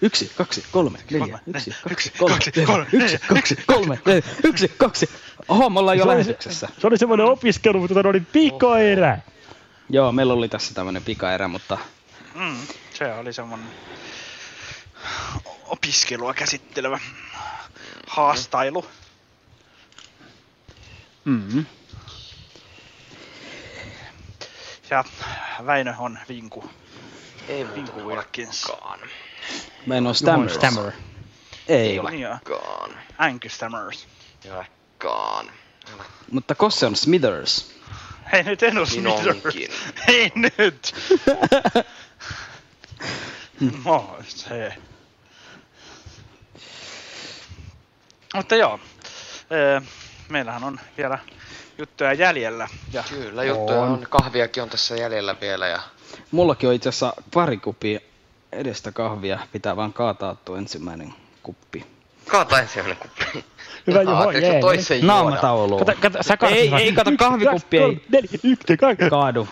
Yksi, 0.02 0.32
kaksi, 0.36 0.64
kolme, 0.72 0.98
neljä, 1.10 1.38
yksi, 1.46 1.70
kaksi, 1.88 2.10
kolme, 2.18 2.86
yksi, 2.92 3.18
kaksi, 3.28 3.56
kolme, 3.66 3.98
neljä, 4.06 4.22
yksi, 4.44 4.68
kaksi. 4.68 5.10
Oho, 5.48 5.70
me 5.70 5.78
ollaan 5.80 5.98
jo 5.98 6.04
Se 6.04 6.08
oli- 6.10 6.14
lähetyksessä. 6.18 6.68
Se 6.80 6.86
oli 6.86 6.98
semmoinen 6.98 7.26
opiskelu, 7.26 7.80
mutta 7.80 7.94
tota, 7.94 8.08
oli 8.08 8.20
pikoerä. 8.20 9.18
Joo, 9.90 10.12
meillä 10.12 10.32
oli 10.32 10.48
tässä 10.48 10.74
tämmönen 10.74 11.02
pikaerä, 11.04 11.48
mutta 11.48 11.78
Mm, 12.34 12.56
se 12.94 13.12
oli 13.14 13.32
semmoinen 13.32 13.68
opiskelua 15.66 16.34
käsittelevä 16.34 17.00
haastailu. 18.06 18.86
mm, 21.24 21.66
Ja 24.90 25.04
Väinö 25.66 25.94
on 25.98 26.18
vinku. 26.28 26.64
Ei 27.48 27.66
vinku 27.74 28.00
olekaan. 28.00 28.98
Mä 29.86 29.94
en 29.94 30.06
oo 30.06 30.14
stammer. 30.14 30.50
Stammer. 30.50 30.92
Ei 31.68 31.98
ole. 31.98 32.10
Niin 32.10 32.28
olekaan. 32.28 32.90
Anky 33.18 33.48
Stammers. 33.48 34.08
Ei 34.44 34.50
olekaan. 34.50 35.50
Mutta 36.30 36.54
Kosse 36.54 36.86
on 36.86 36.96
Smithers. 36.96 37.74
Hei 38.32 38.42
nyt 38.42 38.62
en 38.62 38.78
oo 38.78 38.84
Niin 38.84 39.02
Smithers. 39.02 39.36
onkin. 39.44 39.70
Hei 40.06 40.32
nyt! 40.34 40.94
no, 43.84 44.18
se. 44.28 44.74
Mutta 48.34 48.56
joo, 48.56 48.80
meillähän 50.28 50.64
on 50.64 50.80
vielä 50.96 51.18
juttuja 51.78 52.12
jäljellä. 52.12 52.68
Ja 52.92 53.04
Kyllä, 53.08 53.44
juttuja 53.44 53.80
on. 53.80 54.06
Kahviakin 54.10 54.62
on 54.62 54.70
tässä 54.70 54.96
jäljellä 54.96 55.36
vielä 55.40 55.66
ja 55.66 55.82
Mullakin 56.30 56.68
on 56.68 56.74
itse 56.74 56.88
asiassa 56.88 57.14
pari 57.34 57.56
kuppia 57.56 58.00
edestä 58.52 58.92
kahvia. 58.92 59.38
Pitää 59.52 59.76
vaan 59.76 59.92
kaataa 59.92 60.34
tuo 60.44 60.56
ensimmäinen 60.56 61.14
kuppi. 61.42 61.86
Kaata 62.28 62.60
ensimmäinen 62.60 62.96
kuppi. 62.96 63.44
Hyvä 63.86 64.02
Juho, 64.02 64.30
jee. 64.30 64.60
toisen 64.60 65.06
Naamatauluun. 65.06 65.86
Kato, 65.86 65.98
kato, 66.00 66.18
sä 66.22 66.36
kaadat 66.36 66.58
ei, 66.58 66.74
ei, 66.74 66.92
kato 66.92 67.10
kahvikuppi 67.18 67.60
kaksi, 67.60 67.76
ei 67.76 67.82
kolme, 67.82 68.00
neljä, 68.08 68.38
yksi, 68.44 68.76
kaksi. 68.76 69.10
kaadu. 69.10 69.48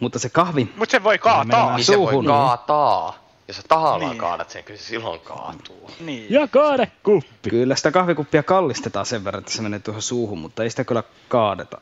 Mutta 0.00 0.18
se 0.18 0.28
kahvi... 0.28 0.72
Mut 0.76 0.90
se 0.90 1.02
voi 1.02 1.18
kaataa. 1.18 1.76
Niin 1.76 1.84
se 1.84 1.98
voi 1.98 2.24
kaataa. 2.26 3.26
Jos 3.48 3.56
sä 3.56 3.62
tahallaan 3.68 4.00
Niin. 4.00 4.10
niin. 4.10 4.18
kaadat 4.20 4.50
sen, 4.50 4.64
kyllä 4.64 4.80
se 4.80 4.84
silloin 4.86 5.20
kaatuu. 5.20 5.90
Niin. 6.00 6.26
Ja 6.30 6.48
kaada 6.48 6.86
kuppi. 7.02 7.50
Kyllä 7.50 7.76
sitä 7.76 7.90
kahvikuppia 7.90 8.42
kallistetaan 8.42 9.06
sen 9.06 9.24
verran, 9.24 9.38
että 9.40 9.52
se 9.52 9.62
menee 9.62 9.78
tuohon 9.78 10.02
suuhun, 10.02 10.38
mutta 10.38 10.62
ei 10.62 10.70
sitä 10.70 10.84
kyllä 10.84 11.02
kaadeta. 11.28 11.80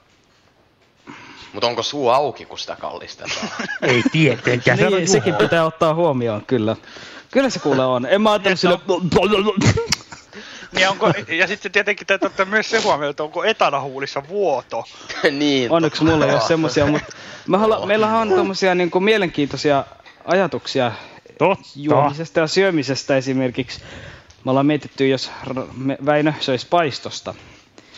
Mutta 1.53 1.66
onko 1.66 1.82
suu 1.82 2.09
auki, 2.09 2.45
kun 2.45 2.59
sitä 2.59 2.76
kallistetaan? 2.76 3.49
Ei 3.82 4.03
tietenkään. 4.12 4.78
se 4.78 4.91
Niin, 4.91 5.09
sekin 5.09 5.35
pitää 5.35 5.64
ottaa 5.64 5.95
huomioon, 5.95 6.45
kyllä. 6.47 6.76
Kyllä 7.30 7.51
se 7.51 7.59
kuule 7.59 7.85
on. 7.85 8.07
En 8.07 8.22
mä 8.22 8.32
ajatellut 8.32 8.61
sille... 8.61 8.78
Niin 10.74 10.89
onko, 10.89 11.12
ja 11.28 11.47
sitten 11.47 11.72
tietenkin 11.72 12.07
täytyy 12.07 12.26
ottaa 12.26 12.47
myös 12.47 12.70
se 12.70 12.80
huomioon, 12.80 13.11
että 13.11 13.22
onko 13.22 13.45
etanahuulissa 13.45 14.22
vuoto. 14.28 14.85
niin. 15.39 15.70
Onneksi 15.70 16.05
mulla 16.05 16.26
ei 16.26 16.32
ole 16.32 16.41
semmosia, 16.41 16.87
mutta 16.87 17.12
me 17.49 17.57
halu- 17.59 17.87
meillähän 17.87 18.20
on 18.20 18.28
tommosia 18.28 18.74
niinku 18.74 19.01
mielenkiintoisia 19.01 19.85
ajatuksia 20.24 20.93
Totta. 21.39 21.64
juomisesta 21.76 22.41
ja 22.41 22.47
syömisestä 22.47 23.16
esimerkiksi. 23.16 23.80
Me 24.45 24.51
ollaan 24.51 24.66
mietitty, 24.66 25.09
jos 25.09 25.30
Väinö 26.07 26.32
söisi 26.41 26.66
paistosta. 26.70 27.35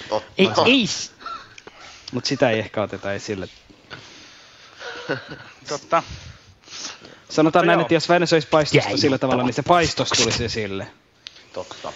Totta. 0.08 0.32
Ei, 0.38 0.50
ei, 0.66 0.84
Mutta 2.12 2.28
sitä 2.28 2.50
ei 2.50 2.58
ehkä 2.58 2.82
oteta 2.82 3.12
esille. 3.12 3.48
Totta. 5.68 6.02
Sanotaan 7.28 7.44
Mutta 7.44 7.66
näin, 7.66 7.76
joo. 7.76 7.80
että 7.80 7.94
jos 7.94 8.08
Väinö 8.08 8.26
söisi 8.26 8.48
paistosta 8.48 8.90
Jäi. 8.90 8.98
sillä 8.98 9.18
tavalla, 9.18 9.42
niin 9.42 9.54
se 9.54 9.62
paistos 9.62 10.08
tulisi 10.08 10.44
esille. 10.44 10.86
Totta. 11.52 11.92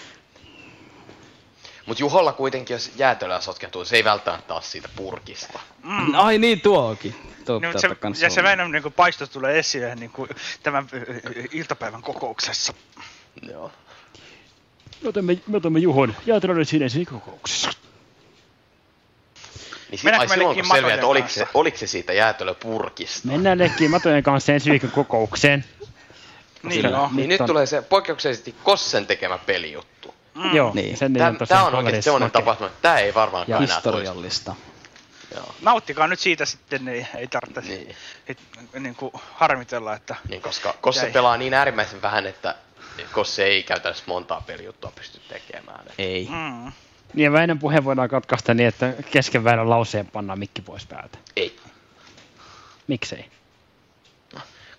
Mut 1.86 2.00
Juholla 2.00 2.32
kuitenkin, 2.32 2.74
jos 2.74 2.90
jäätelöä 2.96 3.40
sotkeutuu, 3.40 3.84
se 3.84 3.96
ei 3.96 4.04
välttämättä 4.04 4.54
ole 4.54 4.62
siitä 4.62 4.88
purkista. 4.96 5.60
Mm. 5.82 6.14
Ai 6.14 6.38
niin, 6.38 6.60
tuokin. 6.60 7.14
Totta, 7.44 7.66
Niin, 7.66 7.66
mutta 7.66 8.14
se, 8.18 8.24
ja 8.24 8.30
se 8.30 8.40
on. 8.40 8.44
Väinön 8.44 8.72
niin 8.72 8.92
paistos 8.92 9.30
tulee 9.30 9.58
esille 9.58 9.94
niin 9.94 10.10
kuin 10.10 10.30
tämän 10.62 10.88
iltapäivän 11.52 12.02
kokouksessa. 12.02 12.74
Joo. 13.42 13.72
Me 15.02 15.08
otamme, 15.08 15.38
me 15.46 15.56
otamme 15.56 15.78
Juhon 15.78 16.16
jäätelöiden 16.26 16.66
sinne 16.66 17.04
kokouksessa. 17.10 17.70
Niin 19.90 19.98
si- 19.98 20.04
Mennäänkö 20.04 20.22
ai 20.22 20.28
me 20.28 20.34
silloin 20.34 20.54
kun 20.54 20.56
leikkiin 20.56 20.76
selviää, 20.76 20.94
että 20.94 21.06
oliko 21.06 21.28
se, 21.28 21.46
oliko 21.54 21.76
se 21.76 21.86
siitä 21.86 22.12
jäätelöpurkista. 22.12 23.28
Mennään 23.28 23.58
leikkiin 23.58 23.90
matojen 23.90 24.22
kanssa 24.22 24.52
ensi 24.52 24.70
viikon 24.70 24.90
kokoukseen. 24.90 25.64
Niin, 26.62 26.90
joo. 26.90 27.08
Niin 27.12 27.28
nyt 27.28 27.40
on- 27.40 27.46
tulee 27.46 27.66
se 27.66 27.82
poikkeuksellisesti 27.82 28.54
Kossen 28.62 29.06
tekemä 29.06 29.38
pelijuttu. 29.38 30.14
Mm. 30.34 30.54
Joo, 30.56 30.70
Niin. 30.74 30.96
sen 30.96 31.12
tosiaan 31.12 31.36
tää 31.48 31.64
on 31.64 32.02
semmonen 32.02 32.26
makea. 32.26 32.28
tapahtuma, 32.40 32.66
että 32.68 32.78
tää 32.82 32.98
ei 32.98 33.14
varmaan 33.14 33.44
Ja 33.48 33.56
enää 33.56 33.66
historiallista. 33.76 34.54
Joo. 35.34 35.54
Nauttikaa 35.62 36.06
nyt 36.06 36.20
siitä 36.20 36.44
sitten, 36.44 36.84
niin 36.84 37.06
ei 37.16 37.26
tarvitse 37.26 37.60
Niin. 37.60 37.96
niin. 38.28 38.82
niin 38.82 38.94
kuin 38.94 39.12
harmitella, 39.34 39.94
että 39.94 40.16
Niin, 40.28 40.42
koska 40.42 40.74
Kosse 40.80 41.02
Jäi. 41.02 41.12
pelaa 41.12 41.36
niin 41.36 41.54
äärimmäisen 41.54 42.02
vähän, 42.02 42.26
että 42.26 42.54
Kosse 43.12 43.44
ei 43.44 43.62
käytännössä 43.62 44.04
montaa 44.06 44.40
pelijuttua 44.46 44.92
pysty 44.94 45.20
tekemään. 45.28 45.84
Ei. 45.98 46.28
mm, 46.30 46.72
Niin 47.14 47.32
Väinön 47.32 47.58
puhe 47.58 47.84
voidaan 47.84 48.08
katkaista 48.08 48.54
niin, 48.54 48.68
että 48.68 48.94
kesken 49.10 49.44
Väinön 49.44 49.70
lauseen 49.70 50.06
pannaan 50.06 50.38
mikki 50.38 50.62
pois 50.62 50.86
päältä. 50.86 51.18
Ei. 51.36 51.56
Miksei? 52.88 53.24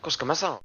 Koska 0.02 0.26
mä 0.26 0.36
sanon. 0.36 0.60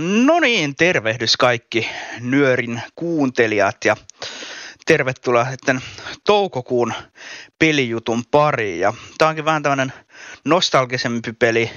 No 0.00 0.40
niin, 0.40 0.76
tervehdys 0.76 1.36
kaikki 1.36 1.90
Nyörin 2.20 2.82
kuuntelijat 2.94 3.76
ja 3.84 3.96
tervetuloa 4.86 5.50
sitten 5.50 5.80
toukokuun 6.24 6.94
pelijutun 7.58 8.24
pariin. 8.30 8.80
Ja 8.80 8.94
tää 9.18 9.28
onkin 9.28 9.44
vähän 9.44 9.62
tämmönen 9.62 9.92
nostalgisempi 10.44 11.32
peli, 11.32 11.70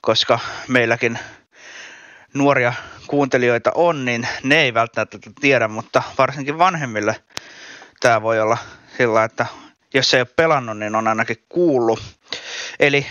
koska 0.00 0.38
meilläkin 0.68 1.18
nuoria 2.34 2.72
kuuntelijoita 3.06 3.72
on, 3.74 4.04
niin 4.04 4.28
ne 4.42 4.62
ei 4.62 4.74
välttämättä 4.74 5.18
tätä 5.18 5.30
tiedä, 5.40 5.68
mutta 5.68 6.02
varsinkin 6.18 6.58
vanhemmille 6.58 7.16
tämä 8.00 8.22
voi 8.22 8.40
olla 8.40 8.58
sillä, 8.98 9.24
että 9.24 9.46
jos 9.94 10.14
ei 10.14 10.20
ole 10.20 10.28
pelannut, 10.36 10.78
niin 10.78 10.94
on 10.94 11.08
ainakin 11.08 11.44
kuullut. 11.48 12.00
Eli 12.80 13.06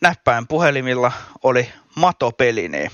näppäin 0.00 0.46
puhelimilla 0.46 1.12
oli 1.42 1.72
matopeli, 1.94 2.68
niin 2.68 2.90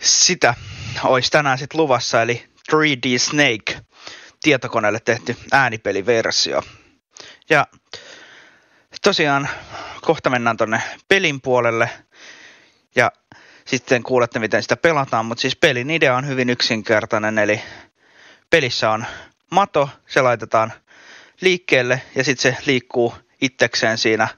sitä 0.00 0.54
olisi 1.04 1.30
tänään 1.30 1.58
sitten 1.58 1.80
luvassa, 1.80 2.22
eli 2.22 2.44
3D 2.72 3.18
Snake, 3.18 3.80
tietokoneelle 4.42 5.00
tehty 5.00 5.36
äänipeliversio. 5.52 6.62
Ja 7.50 7.66
tosiaan 9.02 9.48
kohta 10.00 10.30
mennään 10.30 10.56
tonne 10.56 10.82
pelin 11.08 11.40
puolelle 11.40 11.90
ja 12.96 13.12
sitten 13.64 14.02
kuulette, 14.02 14.38
miten 14.38 14.62
sitä 14.62 14.76
pelataan, 14.76 15.26
mutta 15.26 15.42
siis 15.42 15.56
pelin 15.56 15.90
idea 15.90 16.16
on 16.16 16.26
hyvin 16.26 16.50
yksinkertainen, 16.50 17.38
eli 17.38 17.60
pelissä 18.50 18.90
on 18.90 19.06
mato, 19.50 19.90
se 20.06 20.22
laitetaan 20.22 20.72
liikkeelle 21.40 22.02
ja 22.14 22.24
sitten 22.24 22.52
se 22.52 22.62
liikkuu 22.66 23.14
itsekseen 23.40 23.98
siinä 23.98 24.28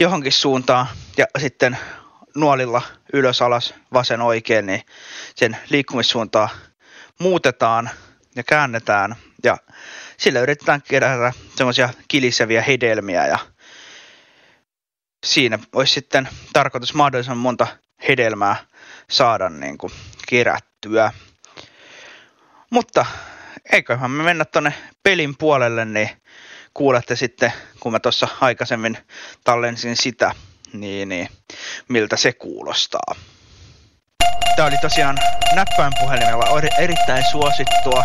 johonkin 0.00 0.32
suuntaan 0.32 0.86
ja 1.16 1.26
sitten 1.38 1.78
nuolilla 2.34 2.82
ylös, 3.12 3.42
alas, 3.42 3.74
vasen, 3.92 4.20
oikein, 4.20 4.66
niin 4.66 4.82
sen 5.34 5.56
liikkumissuuntaa 5.70 6.48
muutetaan 7.20 7.90
ja 8.36 8.42
käännetään 8.42 9.16
ja 9.44 9.56
sillä 10.16 10.40
yritetään 10.40 10.82
kerätä 10.82 11.32
semmoisia 11.56 11.88
kiliseviä 12.08 12.62
hedelmiä 12.62 13.26
ja 13.26 13.38
siinä 15.26 15.58
olisi 15.72 15.94
sitten 15.94 16.28
tarkoitus 16.52 16.94
mahdollisimman 16.94 17.38
monta 17.38 17.66
hedelmää 18.08 18.56
saada 19.10 19.48
niin 19.48 19.78
kuin 19.78 19.92
kerättyä. 20.28 21.12
Mutta 22.70 23.06
eiköhän 23.72 24.10
me 24.10 24.22
mennä 24.22 24.44
tonne 24.44 24.74
pelin 25.02 25.36
puolelle, 25.36 25.84
niin 25.84 26.10
kuulette 26.76 27.16
sitten, 27.16 27.52
kun 27.80 27.92
mä 27.92 28.00
tuossa 28.00 28.28
aikaisemmin 28.40 28.98
tallensin 29.44 29.96
sitä, 29.96 30.32
niin, 30.72 31.08
niin 31.08 31.28
miltä 31.88 32.16
se 32.16 32.32
kuulostaa. 32.32 33.14
Tämä 34.56 34.68
oli 34.68 34.76
tosiaan 34.78 35.18
näppäinpuhelimella 35.54 36.58
eri- 36.58 36.82
erittäin 36.84 37.24
suosittua 37.30 38.04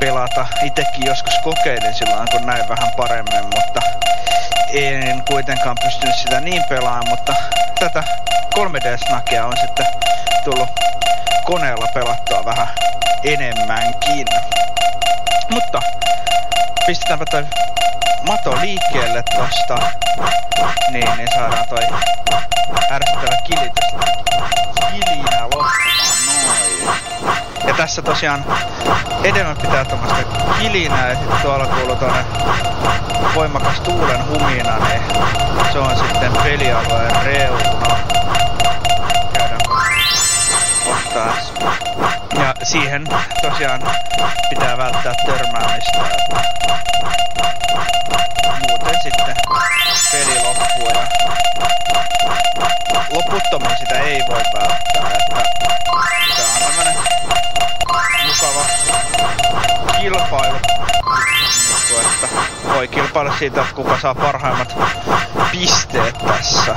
pelata. 0.00 0.46
Itekin 0.62 1.06
joskus 1.06 1.34
kokeilin 1.44 1.94
silloin, 1.94 2.28
kun 2.30 2.46
näin 2.46 2.68
vähän 2.68 2.90
paremmin, 2.96 3.44
mutta 3.44 3.80
en 4.72 5.22
kuitenkaan 5.28 5.76
pystynyt 5.84 6.16
sitä 6.16 6.40
niin 6.40 6.62
pelaamaan, 6.68 7.08
mutta 7.08 7.34
tätä 7.80 8.04
3D-snakea 8.54 9.46
on 9.46 9.56
sitten 9.60 9.86
tullut 10.44 10.68
koneella 11.44 11.86
pelattua 11.94 12.44
vähän 12.44 12.68
enemmänkin. 13.24 14.26
Mutta 15.50 15.80
pistetäänpä 16.86 17.24
toi 17.30 17.44
mato 18.26 18.60
liikkeelle 18.60 19.22
tosta, 19.36 19.78
niin, 20.90 21.16
niin 21.16 21.28
saadaan 21.34 21.68
toi 21.68 21.82
ärsyttävä 22.90 23.36
kilitys 23.44 23.86
kilinä 24.90 25.42
loppumaan, 25.42 25.72
noin. 26.26 26.98
Ja 27.66 27.74
tässä 27.74 28.02
tosiaan 28.02 28.44
hedelmät 29.22 29.62
pitää 29.62 29.84
tämmöstä 29.84 30.22
kilinää 30.60 31.08
ja 31.08 31.14
sitten 31.14 31.36
tuolla 31.42 31.66
kuuluu 31.66 31.96
tonne 31.96 32.24
voimakas 33.34 33.80
tuulen 33.80 34.26
humina, 34.28 34.78
niin 34.78 35.02
se 35.72 35.78
on 35.78 35.96
sitten 35.96 36.32
pelialueen 36.42 37.24
reuna. 37.24 37.96
Käydään 39.32 39.60
ottaa. 40.86 41.36
Ja 42.46 42.54
siihen 42.62 43.04
tosiaan 43.42 43.80
pitää 44.50 44.76
välttää 44.76 45.14
törmäämistä. 45.26 45.98
Muuten 48.68 48.94
sitten 49.02 49.36
peli 50.12 50.42
loppuu 50.42 50.88
ja 50.94 51.06
loputtomiin 53.10 53.78
sitä 53.78 53.98
ei 53.98 54.22
voi 54.28 54.42
välttää. 54.54 55.18
Että 55.18 55.42
tää 56.36 56.46
on 56.54 56.62
tämmönen 56.62 56.94
mukava 58.26 58.66
kilpailu. 60.00 60.58
Niin, 61.90 62.00
että 62.00 62.28
voi 62.74 62.88
kilpailla 62.88 63.38
siitä, 63.38 63.60
että 63.60 63.74
kuka 63.74 63.98
saa 64.00 64.14
parhaimmat 64.14 64.76
pisteet 65.52 66.18
tässä 66.18 66.76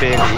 pelissä. 0.00 0.33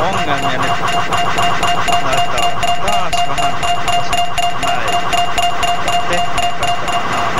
Ongelmia, 0.00 0.58
nyt 0.58 0.72
näyttää 2.04 2.40
olevan 2.46 2.80
taas 2.86 3.12
vähän 3.28 3.54
näin 4.66 4.94
tekniikasta 6.08 6.86
vaan 7.02 7.38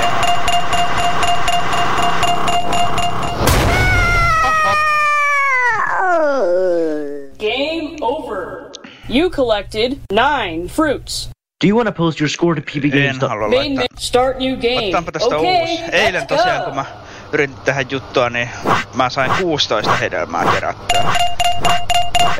Game 7.38 7.96
over. 8.02 8.70
You 9.08 9.30
collected 9.30 9.98
nine 10.12 10.68
fruits. 10.68 11.28
Do 11.60 11.66
you 11.66 11.74
want 11.76 11.86
to 11.86 11.92
post 11.92 12.20
your 12.20 12.28
score 12.28 12.54
to 12.54 12.60
En 12.60 12.64
pbgames.com? 12.66 13.28
halua 13.30 13.48
Main 13.48 13.76
laittaa. 13.76 13.86
ma- 13.94 14.00
start 14.00 14.38
new 14.38 14.56
game. 14.56 14.78
Otetaanpa 14.78 15.12
tästä 15.12 15.36
okay, 15.36 15.60
uusi. 15.60 15.82
Eilen 15.92 16.22
let's 16.22 16.26
tosiaan, 16.26 16.58
go. 16.58 16.64
kun 16.64 16.74
mä 16.74 16.84
yritin 17.32 17.56
tehdä 17.64 17.84
juttua, 17.90 18.30
niin 18.30 18.48
mä 18.94 19.10
sain 19.10 19.30
16 19.42 19.96
hedelmää 19.96 20.44
kerättyä. 20.54 21.04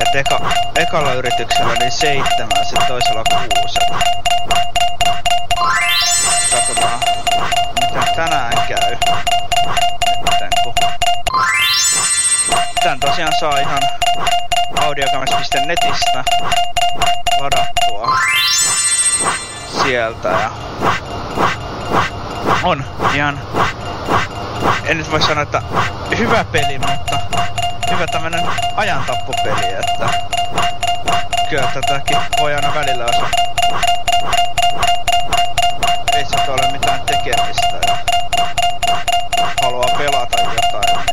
Et 0.09 0.15
eka, 0.15 0.39
ekalla 0.75 1.13
yrityksellä 1.13 1.73
niin 1.73 1.91
seitsemän, 1.91 2.65
sitten 2.65 2.87
toisella 2.87 3.23
kuusi. 3.23 3.79
Katsotaan, 6.51 6.99
miten 7.81 8.15
tänään 8.15 8.67
käy. 8.67 8.97
Kun... 10.63 10.73
Tän 12.83 12.99
tosiaan 12.99 13.33
saa 13.39 13.57
ihan 13.59 13.81
audiogames.netistä 14.81 16.23
ladattua 17.39 18.17
sieltä 19.83 20.29
ja 20.29 20.51
on 22.63 22.85
ihan, 23.13 23.39
en 24.85 24.97
nyt 24.97 25.11
voi 25.11 25.21
sanoa, 25.21 25.43
että 25.43 25.61
hyvä 26.17 26.43
peli, 26.43 26.79
mutta 26.79 27.19
hyvä 27.99 28.07
tämmönen 28.07 28.43
ajantappopeli, 28.75 29.73
että 29.73 30.09
kyllä 31.49 31.71
tätäkin 31.73 32.17
voi 32.39 32.55
aina 32.55 32.73
välillä 32.75 33.05
osa. 33.05 33.25
Ei 36.13 36.25
se 36.25 36.51
ole 36.51 36.71
mitään 36.71 37.01
tekemistä 37.01 37.79
ja 37.87 37.97
haluaa 39.61 39.97
pelata 39.97 40.37
jotain, 40.41 41.07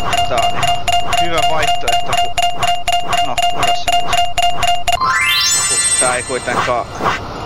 niin 0.00 0.28
tää 0.28 0.38
on 0.42 0.62
ihan 0.62 0.76
hyvä 1.22 1.40
vaihtoehto, 1.50 2.12
kun 2.22 2.32
no, 3.26 3.36
odas 3.54 3.84
se 3.84 3.90
nyt. 3.96 4.16
Kun 5.68 5.78
tää 6.00 6.14
ei 6.14 6.22
kuitenkaan 6.22 6.86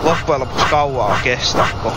loppujen 0.02 0.40
lopuksi 0.40 0.66
kauaa 0.66 1.18
kestä, 1.22 1.64
kun 1.82 1.92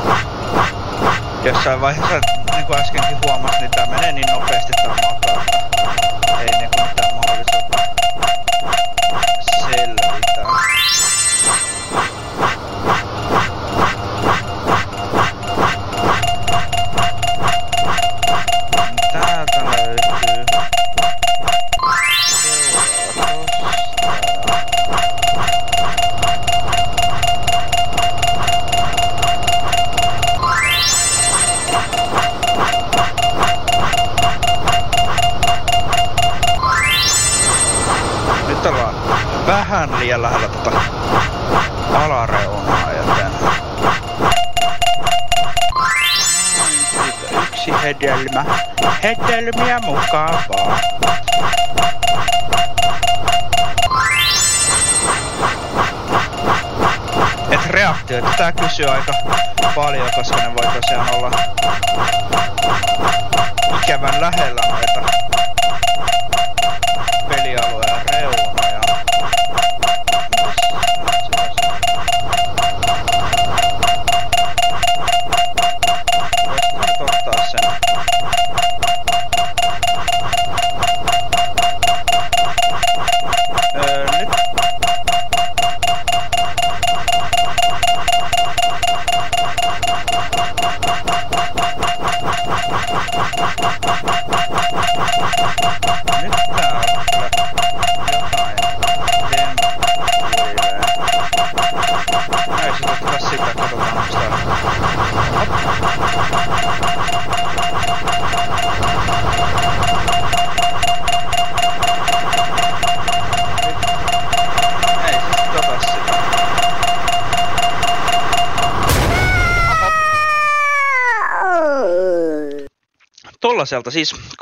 jossain 1.43 1.81
vaiheessa, 1.81 2.21
niin 2.55 2.65
kuin 2.65 2.79
äskenkin 2.79 3.17
huomasin, 3.25 3.59
niin 3.59 3.71
tää 3.71 3.85
menee 3.85 4.11
niin 4.11 4.27
nopeasti 4.31 4.71
tää 4.83 5.20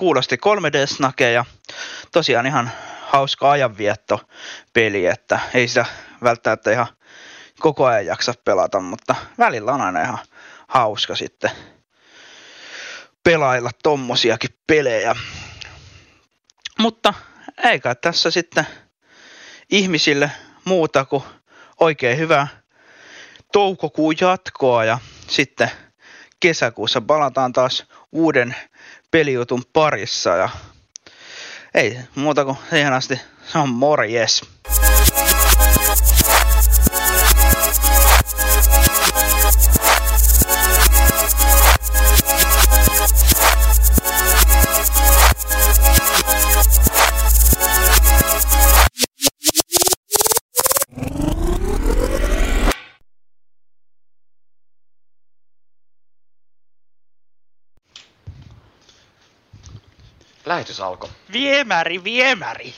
kuulosti 0.10 0.36
3D-snake 0.36 1.32
ja 1.32 1.46
tosiaan 2.12 2.46
ihan 2.46 2.72
hauska 3.02 3.52
ajanvietto 3.52 4.22
peli, 4.74 5.06
että 5.06 5.40
ei 5.54 5.68
sitä 5.68 5.86
välttämättä 6.24 6.72
ihan 6.72 6.88
koko 7.60 7.86
ajan 7.86 8.06
jaksa 8.06 8.34
pelata, 8.44 8.80
mutta 8.80 9.16
välillä 9.38 9.72
on 9.74 9.82
aina 9.82 10.02
ihan 10.02 10.18
hauska 10.68 11.16
sitten 11.16 11.52
pelailla 13.24 13.70
tommosiakin 13.84 14.50
pelejä. 14.68 15.16
Mutta 16.80 17.14
eikä 17.64 17.96
tässä 17.96 18.32
sitten 18.32 18.68
ihmisille 19.70 20.32
muuta 20.66 21.06
kuin 21.06 21.24
oikein 21.80 22.18
hyvää 22.18 22.48
toukokuun 23.54 24.16
jatkoa 24.22 24.86
ja 24.86 25.00
sitten 25.28 25.72
kesäkuussa 26.40 27.02
palataan 27.02 27.54
taas 27.54 27.86
uuden 28.12 28.56
pelijutun 29.12 29.64
parissa 29.74 30.30
ja 30.30 30.50
ei 31.74 31.98
muuta 32.16 32.46
kuin 32.46 32.58
siihen 32.70 32.94
asti 32.94 33.22
se 33.52 33.58
on 33.58 33.70
morjes. 33.70 34.42
Lähetys 60.60 60.80
alkoi. 60.82 61.10
Viemäri, 61.34 62.04
viemäri! 62.04 62.74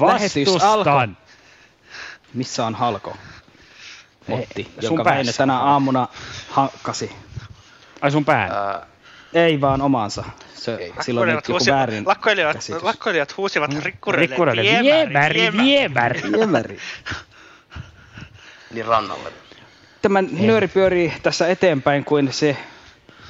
Vastustan. 0.00 1.16
Missä 2.34 2.66
on 2.66 2.74
Halko? 2.74 3.16
Motti, 4.26 4.64
sun 4.80 4.98
joka 4.98 5.10
meille 5.10 5.32
tänä 5.32 5.58
aamuna 5.58 6.08
hakkasi. 6.50 7.12
Ai 8.00 8.10
sun 8.10 8.24
pään? 8.24 8.50
Ää, 8.50 8.86
Ei 9.32 9.60
vaan 9.60 9.82
omansa. 9.82 10.24
Se, 10.54 10.92
silloin 11.00 11.26
nyt 11.28 11.36
joku 11.36 11.52
huusivat, 11.52 11.76
väärin 11.78 12.06
lakkoilijat, 12.06 12.56
käsitys. 12.56 12.82
lakkoilijat 12.82 13.36
huusivat 13.36 13.70
rikkureille, 13.84 14.26
Rikkureille, 14.26 14.62
viemäri, 14.62 15.40
viemäri, 15.40 15.52
viemäri. 16.22 16.32
Viemäri. 16.32 16.78
niin 18.70 18.86
rannalle. 18.86 19.32
Tämä 20.02 20.22
nyöri 20.22 20.68
pyörii 20.68 21.12
tässä 21.22 21.48
eteenpäin 21.48 22.04
kuin 22.04 22.32
se 22.32 22.56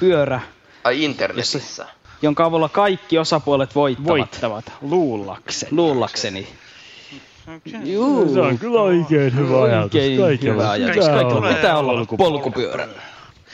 pyörä, 0.01 0.41
Ai 0.85 1.05
internetissä. 1.05 1.87
Jonka 2.23 2.45
avulla 2.45 2.69
kaikki 2.69 3.19
osapuolet 3.19 3.75
voittavat. 3.75 4.09
Voittavat, 4.09 4.73
luullakseni. 4.81 5.73
Luullakseni. 5.73 6.49
Se 8.35 8.41
on 8.41 8.59
kyllä 8.59 8.81
oikein 8.81 9.37
hyvä 9.37 9.63
ajatus. 9.63 9.85
Oikein 9.85 10.21
Kaikilla 10.21 10.53
hyvä 10.53 10.71
ajatus. 10.71 11.05
Kaikilla 11.09 11.55
pitää 11.55 11.79
olla 11.79 11.93
polkupyörä. 11.93 12.87
polkupyörä. 12.87 12.89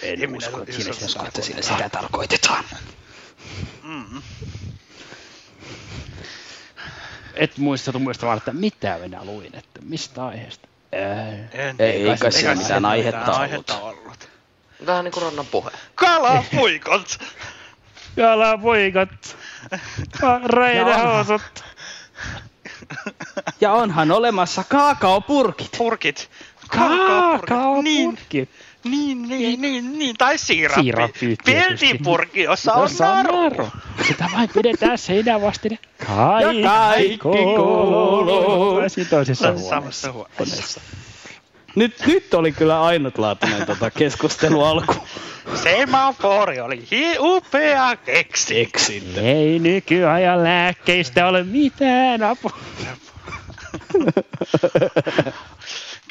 En 0.02 0.36
usko, 0.36 0.60
että 0.62 0.72
sinä 0.72 0.90
usko, 1.06 1.24
että 1.26 1.42
siinä 1.42 1.62
sitä 1.62 1.88
tarkoitetaan. 1.88 2.64
Mm. 3.82 4.22
et 7.34 7.58
muista 7.58 7.98
muistamaan, 7.98 8.38
että 8.38 8.52
mitä 8.52 8.98
minä 9.02 9.24
luin, 9.24 9.46
että 9.54 9.80
mistä 9.82 10.26
aiheesta. 10.26 10.68
En, 10.92 11.74
Ei 11.78 12.04
kai 12.04 12.16
kai 12.18 12.32
siellä 12.32 12.54
mitään 12.54 12.84
aihetta 12.84 13.18
ollut. 13.24 13.38
aihetta 13.40 13.78
ollut. 13.80 14.28
Vähän 14.86 15.04
niinku 15.04 15.20
rannan 15.20 15.46
puhe. 15.46 15.70
Kalapuikot! 18.16 19.36
Kalapuikot! 20.20 20.50
Reidehousut! 20.50 21.64
Ja 23.60 23.72
onhan 23.72 24.10
olemassa 24.10 24.64
kaakaopurkit. 24.68 25.70
Purkit. 25.78 26.30
Kaakaopurkit. 26.68 28.48
Niin, 28.84 29.28
niin, 29.28 29.60
niin, 29.60 29.98
niin. 29.98 30.16
Tai 30.16 30.38
siirappi. 30.38 30.82
Siirappi 30.82 31.36
tietysti. 31.44 31.86
Peltipurki, 31.86 32.42
jossa 32.42 32.72
on 32.72 32.82
Jossa 32.82 33.10
on 33.10 33.16
naru. 33.16 33.36
naru. 33.42 33.68
Sitä 34.08 34.28
vain 34.36 34.48
pidetään 34.54 34.98
seinää 34.98 35.40
vastine. 35.40 35.78
Kaikki, 36.06 36.62
kaikki 36.62 37.18
kuuluu. 37.18 38.80
toisessa 39.10 39.58
Samassa 39.58 40.12
huoneessa. 40.12 40.80
Nyt, 41.74 42.06
nyt 42.06 42.34
oli 42.34 42.52
kyllä 42.52 42.82
ainutlaatuinen 42.82 43.66
tota 43.66 43.90
keskustelu 43.90 44.64
alku. 44.64 44.94
Semafori 45.62 46.60
oli 46.60 46.84
hi- 46.90 47.16
upea 47.18 47.96
keksi. 47.96 48.54
Keksintö. 48.54 49.20
Ei 49.20 49.58
nykyajan 49.58 50.44
lääkkeistä 50.44 51.26
ole 51.26 51.42
mitään 51.44 52.22
apua. 52.22 52.50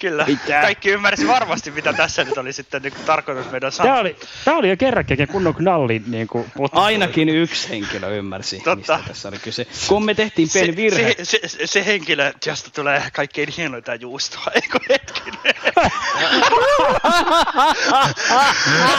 Kyllä. 0.01 0.25
Mitä? 0.27 0.61
Kaikki 0.61 0.89
ymmärsi 0.89 1.27
varmasti, 1.27 1.71
mitä 1.71 1.93
tässä 1.93 2.23
nyt 2.23 2.37
oli 2.37 2.53
sitten 2.53 2.81
niin 2.81 2.93
tarkoitus 3.05 3.51
meidän 3.51 3.71
sanoa. 3.71 3.93
Tää 3.93 4.01
oli, 4.01 4.15
tää 4.45 4.55
oli 4.55 4.69
jo 4.69 4.77
kerrankin 4.77 5.27
kunnon 5.27 5.55
knalli 5.55 6.01
niin 6.07 6.27
kuin 6.27 6.51
Ainakin 6.71 7.29
yksi 7.29 7.69
henkilö 7.69 8.15
ymmärsi, 8.15 8.55
Totta. 8.57 8.75
mistä 8.75 8.99
tässä 9.07 9.27
oli 9.27 9.37
kyse. 9.39 9.67
Kun 9.87 10.05
me 10.05 10.13
tehtiin 10.13 10.49
pieni 10.53 10.75
virhe. 10.75 11.15
Se, 11.17 11.25
se, 11.25 11.39
se, 11.47 11.67
se 11.67 11.85
henkilö, 11.85 12.33
josta 12.45 12.69
tulee 12.69 13.03
kaikkein 13.13 13.49
hienointa 13.57 13.95
juustoa, 13.95 14.51
eikö 14.55 14.79
hetkinen? 14.89 15.55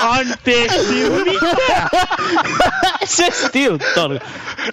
Anteeksi, 0.03 1.11
mitä? 1.24 1.88
se 3.16 3.30
Stilton. 3.30 4.20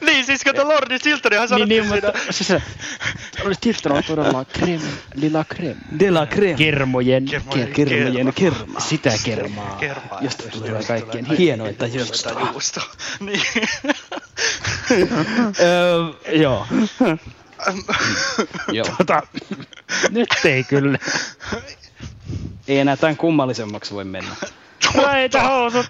niin, 0.02 0.26
siis 0.26 0.44
kato 0.44 0.68
Lordi 0.68 1.00
Stiltonihan 1.00 1.42
Niin, 1.42 1.50
sanottiin 1.50 1.90
niin, 1.90 2.02
siinä. 2.34 2.62
mutta 2.62 3.44
oli 3.46 3.56
Stilton 3.56 3.92
on 3.92 4.04
todella 4.04 4.46
creme, 4.46 4.82
lila 5.16 5.46
creme. 5.46 5.76
De 6.00 6.14
la 6.20 6.28
creme. 6.28 6.54
Kermojen, 6.54 7.26
Kermojen 7.26 7.74
Kermojen 7.74 8.34
kerma. 8.34 8.80
sitä 8.80 9.12
kermaa, 9.24 9.76
Kermaa, 9.80 10.18
josta 10.22 10.44
tulee 10.50 10.84
kaikkein 10.84 11.26
Hienointa 11.26 11.88
Juustoa. 11.88 12.50
Juusto. 12.52 12.82
Niin. 13.20 13.42
Öö, 15.60 16.38
joo. 16.40 16.68
joo. 18.72 18.88
Tota, 18.98 19.22
nyt 20.10 20.30
ei 20.46 20.64
kyllä. 20.64 20.98
Ei 22.68 22.80
enää 22.80 22.98
tämän 22.98 23.18
kummallisemmaksi 23.18 23.94
voi 23.94 24.04
mennä. 24.04 24.36
Raita 24.96 25.44
housut. 25.44 25.86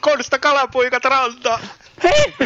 Konsta 0.00 0.38
kalapuikat 0.38 1.04
rantaan. 1.04 1.60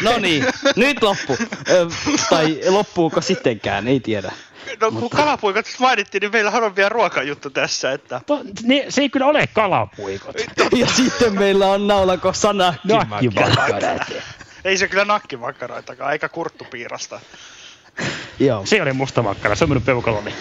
No 0.03 0.19
niin, 0.19 0.47
nyt 0.77 1.03
loppu. 1.03 1.37
Öö, 1.71 1.87
tai 2.31 2.61
loppuuko 2.69 3.21
sittenkään, 3.21 3.89
ei 3.89 4.01
tiedä. 4.01 4.33
No 4.81 4.91
kun 4.91 5.11
kalapuikat 5.11 5.67
mainittiin, 5.79 6.21
niin 6.21 6.33
meillähän 6.33 6.65
on 6.65 6.77
vielä 6.77 6.89
ruokajuttu 6.89 7.51
tässä, 7.51 7.93
että... 7.93 8.21
To, 8.27 8.41
ne, 8.63 8.87
se 8.89 9.01
ei 9.01 9.09
kyllä 9.09 9.27
ole 9.27 9.47
kalapuikot. 9.47 10.37
Ja 10.77 10.87
sitten 10.87 11.39
meillä 11.39 11.67
on 11.67 11.87
naulakossa 11.87 12.53
Nakkimakkarat. 12.53 14.13
Ei 14.65 14.77
se 14.77 14.89
kyllä 14.89 15.05
nakkimakkaroitakaan, 15.05 16.13
eikä 16.13 16.29
kurttupiirasta. 16.29 17.21
Joo. 18.39 18.67
Se 18.67 18.83
oli 18.83 18.93
musta 18.93 19.23
makkara, 19.23 19.55
se 19.55 19.65
on 19.65 19.71
minun 19.71 19.83
peukaloni. 19.83 20.35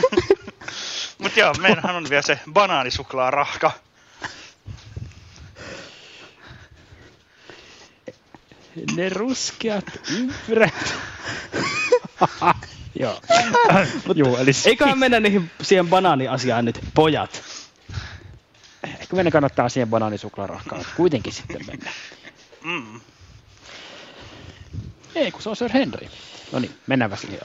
Mut 1.18 1.36
joo, 1.36 1.54
meillähän 1.60 1.96
on 1.96 2.06
vielä 2.10 2.22
se 2.22 2.38
banaanisuklaarahka. 2.52 3.72
Ne 8.96 9.08
ruskeat 9.08 9.84
ympyrät. 10.10 10.94
Joo. 12.98 13.20
Joo, 14.14 14.38
eli 14.38 14.50
Eiköhän 14.66 14.98
mennä 14.98 15.20
niihin, 15.20 15.50
siihen 15.62 15.88
banaaniasiaan 15.88 16.64
nyt, 16.64 16.80
pojat. 16.94 17.42
Ehkä 18.84 19.16
meidän 19.16 19.32
kannattaa 19.32 19.68
siihen 19.68 19.88
banaanisuklaarahkaan 19.88 20.84
kuitenkin 20.96 21.32
sitten 21.32 21.66
mennä. 21.66 21.90
Mm. 22.64 23.00
Ei, 25.14 25.30
kun 25.30 25.42
se 25.42 25.48
on 25.48 25.56
Sir 25.56 25.72
Henry. 25.72 26.08
No 26.52 26.58
niin, 26.58 26.74
mennäänpä 26.86 27.16
siihen. 27.16 27.40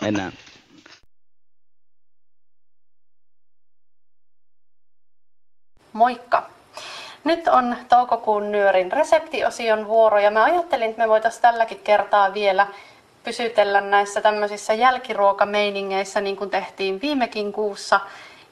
Mennään. 0.00 0.32
Moikka! 5.92 6.50
Nyt 7.24 7.48
on 7.48 7.76
toukokuun 7.88 8.52
nyörin 8.52 8.92
reseptiosion 8.92 9.88
vuoro 9.88 10.18
ja 10.18 10.30
mä 10.30 10.44
ajattelin, 10.44 10.90
että 10.90 11.02
me 11.02 11.08
voitaisiin 11.08 11.42
tälläkin 11.42 11.78
kertaa 11.78 12.34
vielä 12.34 12.66
pysytellä 13.24 13.80
näissä 13.80 14.20
tämmöisissä 14.20 14.74
jälkiruokameiningeissä 14.74 16.20
niin 16.20 16.36
kuin 16.36 16.50
tehtiin 16.50 17.00
viimekin 17.00 17.52
kuussa. 17.52 18.00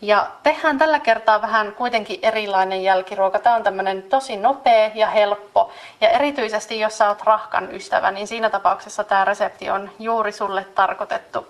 Ja 0.00 0.30
tehdään 0.42 0.78
tällä 0.78 1.00
kertaa 1.00 1.42
vähän 1.42 1.72
kuitenkin 1.72 2.18
erilainen 2.22 2.82
jälkiruoka. 2.82 3.38
Tämä 3.38 3.56
on 3.56 3.62
tämmöinen 3.62 4.02
tosi 4.02 4.36
nopea 4.36 4.90
ja 4.94 5.06
helppo. 5.06 5.70
Ja 6.00 6.10
erityisesti 6.10 6.80
jos 6.80 6.98
sä 6.98 7.08
oot 7.08 7.22
rahkan 7.22 7.74
ystävä, 7.74 8.10
niin 8.10 8.26
siinä 8.26 8.50
tapauksessa 8.50 9.04
tämä 9.04 9.24
resepti 9.24 9.70
on 9.70 9.90
juuri 9.98 10.32
sulle 10.32 10.64
tarkoitettu. 10.64 11.46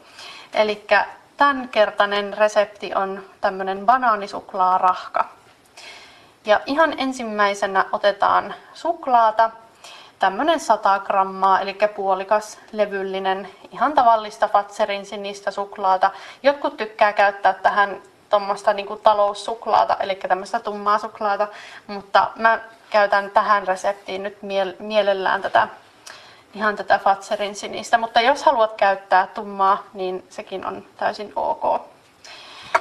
Eli 0.55 0.87
tämänkertainen 1.37 2.39
resepti 2.39 2.95
on 2.95 3.25
tämmöinen 3.41 3.87
banaanisuklaarahka. 3.87 5.29
Ja 6.45 6.61
ihan 6.67 6.95
ensimmäisenä 6.99 7.85
otetaan 7.93 8.55
suklaata, 8.75 9.51
tämmöinen 10.23 10.61
100 10.61 10.99
grammaa, 10.99 11.61
eli 11.61 11.79
puolikas 11.97 12.59
levyllinen, 12.73 13.49
ihan 13.73 13.93
tavallista 13.93 14.49
Fatserin 14.49 15.07
sinistä 15.07 15.51
suklaata. 15.51 16.11
Jotkut 16.43 16.77
tykkää 16.77 17.13
käyttää 17.13 17.53
tähän 17.53 18.03
tuommoista 18.31 18.73
niin 18.73 19.01
taloussuklaata, 19.03 19.97
eli 20.01 20.15
tämmöistä 20.15 20.61
tummaa 20.61 20.99
suklaata, 20.99 21.49
mutta 21.87 22.31
mä 22.37 22.59
käytän 22.91 23.31
tähän 23.31 23.67
reseptiin 23.67 24.23
nyt 24.23 24.39
miel- 24.43 24.77
mielellään 24.79 25.43
tätä 25.43 25.69
ihan 26.55 26.77
tätä 26.77 26.99
Fatserin 26.99 27.55
sinistä, 27.55 27.99
mutta 27.99 28.21
jos 28.21 28.43
haluat 28.43 28.73
käyttää 28.73 29.27
tummaa, 29.27 29.83
niin 29.95 30.27
sekin 30.29 30.67
on 30.67 30.85
täysin 30.97 31.33
ok. 31.37 31.83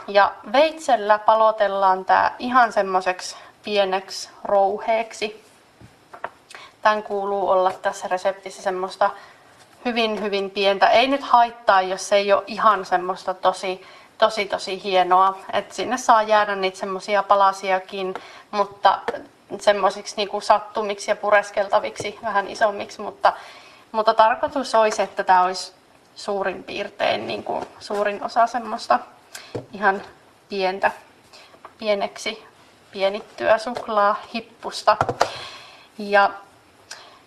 Ja 0.07 0.31
veitsellä 0.53 1.19
palotellaan 1.19 2.05
tämä 2.05 2.31
ihan 2.39 2.73
semmoiseksi 2.73 3.35
pieneksi 3.63 4.29
rouheeksi. 4.43 5.50
Tämän 6.81 7.03
kuuluu 7.03 7.49
olla 7.49 7.71
tässä 7.71 8.07
reseptissä 8.07 8.61
semmoista 8.61 9.09
hyvin, 9.85 10.21
hyvin 10.21 10.51
pientä. 10.51 10.89
Ei 10.89 11.07
nyt 11.07 11.23
haittaa, 11.23 11.81
jos 11.81 12.09
se 12.09 12.15
ei 12.15 12.33
ole 12.33 12.43
ihan 12.47 12.85
semmoista 12.85 13.33
tosi, 13.33 13.85
tosi, 14.17 14.45
tosi 14.45 14.83
hienoa. 14.83 15.37
Et 15.53 15.71
sinne 15.71 15.97
saa 15.97 16.23
jäädä 16.23 16.55
niitä 16.55 16.77
semmoisia 16.77 17.23
palasiakin, 17.23 18.13
mutta 18.51 18.99
semmoisiksi 19.59 20.15
niinku 20.17 20.41
sattumiksi 20.41 21.11
ja 21.11 21.15
pureskeltaviksi 21.15 22.19
vähän 22.23 22.49
isommiksi. 22.49 23.01
Mutta, 23.01 23.33
mutta 23.91 24.13
tarkoitus 24.13 24.75
olisi, 24.75 25.01
että 25.01 25.23
tämä 25.23 25.43
olisi 25.43 25.73
suurin 26.15 26.63
piirtein 26.63 27.27
niin 27.27 27.43
kuin 27.43 27.65
suurin 27.79 28.23
osa 28.23 28.47
semmoista 28.47 28.99
ihan 29.73 30.01
pientä, 30.49 30.91
pieneksi 31.77 32.43
pienittyä 32.91 33.57
suklaahippusta. 33.57 34.97
Ja 35.97 36.29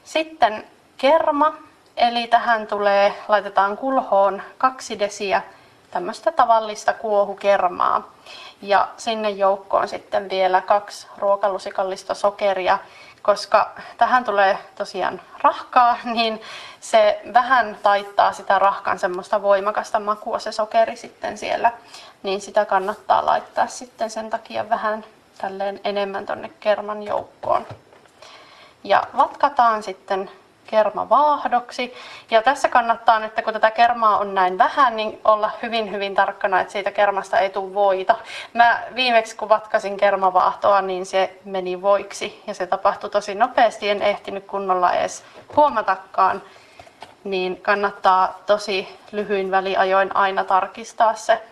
sitten 0.05 0.65
kerma, 0.97 1.55
eli 1.97 2.27
tähän 2.27 2.67
tulee, 2.67 3.15
laitetaan 3.29 3.77
kulhoon 3.77 4.43
kaksi 4.59 4.99
desiä 4.99 5.43
tämmöistä 5.91 6.33
tavallista 6.33 6.93
kuohukermaa. 6.93 8.13
Ja 8.63 8.89
sinne 8.97 9.31
joukkoon 9.31 9.89
sitten 9.89 10.31
vielä 10.31 10.61
kaksi 10.61 11.07
ruokalusikallista 11.19 12.15
sokeria, 12.15 12.79
koska 13.23 13.71
tähän 13.99 14.25
tulee 14.25 14.59
tosiaan 14.75 15.21
rahkaa, 15.43 15.99
niin 16.15 16.43
se 16.81 17.21
vähän 17.35 17.77
taittaa 17.83 18.33
sitä 18.33 18.59
rahkan 18.59 18.99
semmoista 18.99 19.43
voimakasta 19.43 20.01
makua 20.01 20.39
se 20.39 20.53
sokeri 20.53 20.97
sitten 20.97 21.39
siellä, 21.39 21.73
niin 22.23 22.41
sitä 22.41 22.65
kannattaa 22.65 23.27
laittaa 23.27 23.67
sitten 23.67 24.11
sen 24.11 24.31
takia 24.31 24.69
vähän 24.69 25.05
tälleen 25.39 25.81
enemmän 25.85 26.27
tonne 26.27 26.51
kerman 26.61 27.03
joukkoon. 27.03 27.67
Ja 28.85 29.03
vatkataan 29.17 29.83
sitten 29.83 30.31
kerma 30.67 31.09
vaahdoksi. 31.09 31.95
Ja 32.31 32.43
tässä 32.43 32.69
kannattaa, 32.69 33.25
että 33.25 33.43
kun 33.43 33.53
tätä 33.53 33.71
kermaa 33.71 34.19
on 34.19 34.35
näin 34.35 34.59
vähän, 34.59 34.97
niin 34.97 35.21
olla 35.25 35.51
hyvin 35.63 35.91
hyvin 35.91 36.15
tarkkana, 36.15 36.61
että 36.61 36.73
siitä 36.73 36.91
kermasta 36.91 37.39
ei 37.39 37.51
tule 37.51 37.75
voita. 37.75 38.15
Mä 38.53 38.83
viimeksi 38.95 39.37
kun 39.37 39.49
vatkasin 39.49 39.97
kermavaahtoa, 39.97 40.83
niin 40.83 41.07
se 41.07 41.39
meni 41.45 41.83
voiksi 41.83 42.43
ja 42.47 42.55
se 42.55 42.67
tapahtui 42.67 43.11
tosi 43.11 43.35
nopeasti. 43.35 43.91
En 43.91 44.03
ehtinyt 44.03 44.45
kunnolla 44.47 44.93
edes 44.93 45.25
huomatakaan, 45.57 46.43
niin 47.25 47.63
kannattaa 47.63 48.39
tosi 48.47 48.99
lyhyin 49.13 49.51
väliajoin 49.51 50.17
aina 50.17 50.45
tarkistaa 50.45 51.15
se 51.15 51.43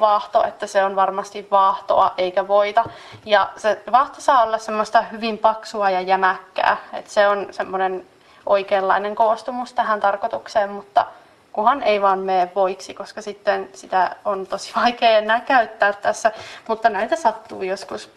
vaahto, 0.00 0.44
että 0.44 0.66
se 0.66 0.84
on 0.84 0.96
varmasti 0.96 1.48
vaahtoa 1.50 2.14
eikä 2.18 2.48
voita. 2.48 2.84
Ja 3.24 3.50
se 3.56 3.82
vaahto 3.92 4.20
saa 4.20 4.42
olla 4.42 4.58
semmoista 4.58 5.02
hyvin 5.02 5.38
paksua 5.38 5.90
ja 5.90 6.00
jämäkkää, 6.00 6.76
että 6.92 7.10
se 7.10 7.28
on 7.28 7.46
semmoinen 7.50 8.06
oikeanlainen 8.46 9.14
koostumus 9.14 9.72
tähän 9.72 10.00
tarkoitukseen, 10.00 10.70
mutta 10.70 11.06
kunhan 11.52 11.82
ei 11.82 12.02
vaan 12.02 12.18
mene 12.18 12.50
voiksi, 12.54 12.94
koska 12.94 13.22
sitten 13.22 13.68
sitä 13.74 14.16
on 14.24 14.46
tosi 14.46 14.72
vaikea 14.76 15.18
enää 15.18 15.40
käyttää 15.40 15.92
tässä, 15.92 16.32
mutta 16.68 16.90
näitä 16.90 17.16
sattuu 17.16 17.62
joskus. 17.62 18.10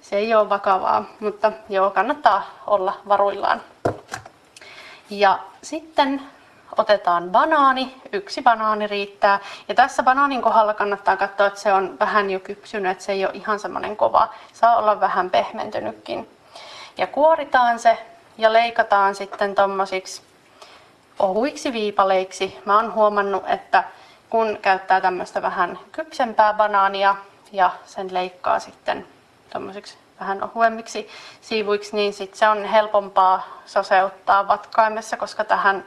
Se 0.00 0.16
ei 0.16 0.34
ole 0.34 0.48
vakavaa, 0.48 1.04
mutta 1.20 1.52
joo, 1.68 1.90
kannattaa 1.90 2.42
olla 2.66 2.96
varuillaan. 3.08 3.62
Ja 5.10 5.38
sitten 5.62 6.22
otetaan 6.78 7.30
banaani, 7.30 8.02
yksi 8.12 8.42
banaani 8.42 8.86
riittää. 8.86 9.40
Ja 9.68 9.74
tässä 9.74 10.02
banaanin 10.02 10.42
kohdalla 10.42 10.74
kannattaa 10.74 11.16
katsoa, 11.16 11.46
että 11.46 11.60
se 11.60 11.72
on 11.72 11.96
vähän 12.00 12.30
jo 12.30 12.40
kypsynyt, 12.40 12.92
että 12.92 13.04
se 13.04 13.12
ei 13.12 13.24
ole 13.24 13.34
ihan 13.34 13.58
semmoinen 13.58 13.96
kova. 13.96 14.28
Saa 14.52 14.76
olla 14.76 15.00
vähän 15.00 15.30
pehmentynytkin. 15.30 16.28
Ja 16.98 17.06
kuoritaan 17.06 17.78
se 17.78 17.98
ja 18.38 18.52
leikataan 18.52 19.14
sitten 19.14 19.54
tommosiksi 19.54 20.22
ohuiksi 21.18 21.72
viipaleiksi. 21.72 22.58
Mä 22.64 22.76
oon 22.76 22.94
huomannut, 22.94 23.44
että 23.46 23.84
kun 24.30 24.58
käyttää 24.62 25.00
tämmöistä 25.00 25.42
vähän 25.42 25.78
kypsempää 25.92 26.54
banaania 26.54 27.16
ja 27.52 27.70
sen 27.84 28.14
leikkaa 28.14 28.58
sitten 28.58 29.06
tommosiksi 29.50 29.98
vähän 30.20 30.42
ohuemmiksi 30.42 31.08
siivuiksi, 31.40 31.96
niin 31.96 32.12
sit 32.12 32.34
se 32.34 32.48
on 32.48 32.64
helpompaa 32.64 33.46
soseuttaa 33.66 34.48
vatkaimessa, 34.48 35.16
koska 35.16 35.44
tähän 35.44 35.84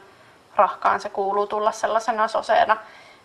rahkaan 0.56 1.00
se 1.00 1.08
kuuluu 1.08 1.46
tulla 1.46 1.72
sellaisena 1.72 2.28
soseena. 2.28 2.76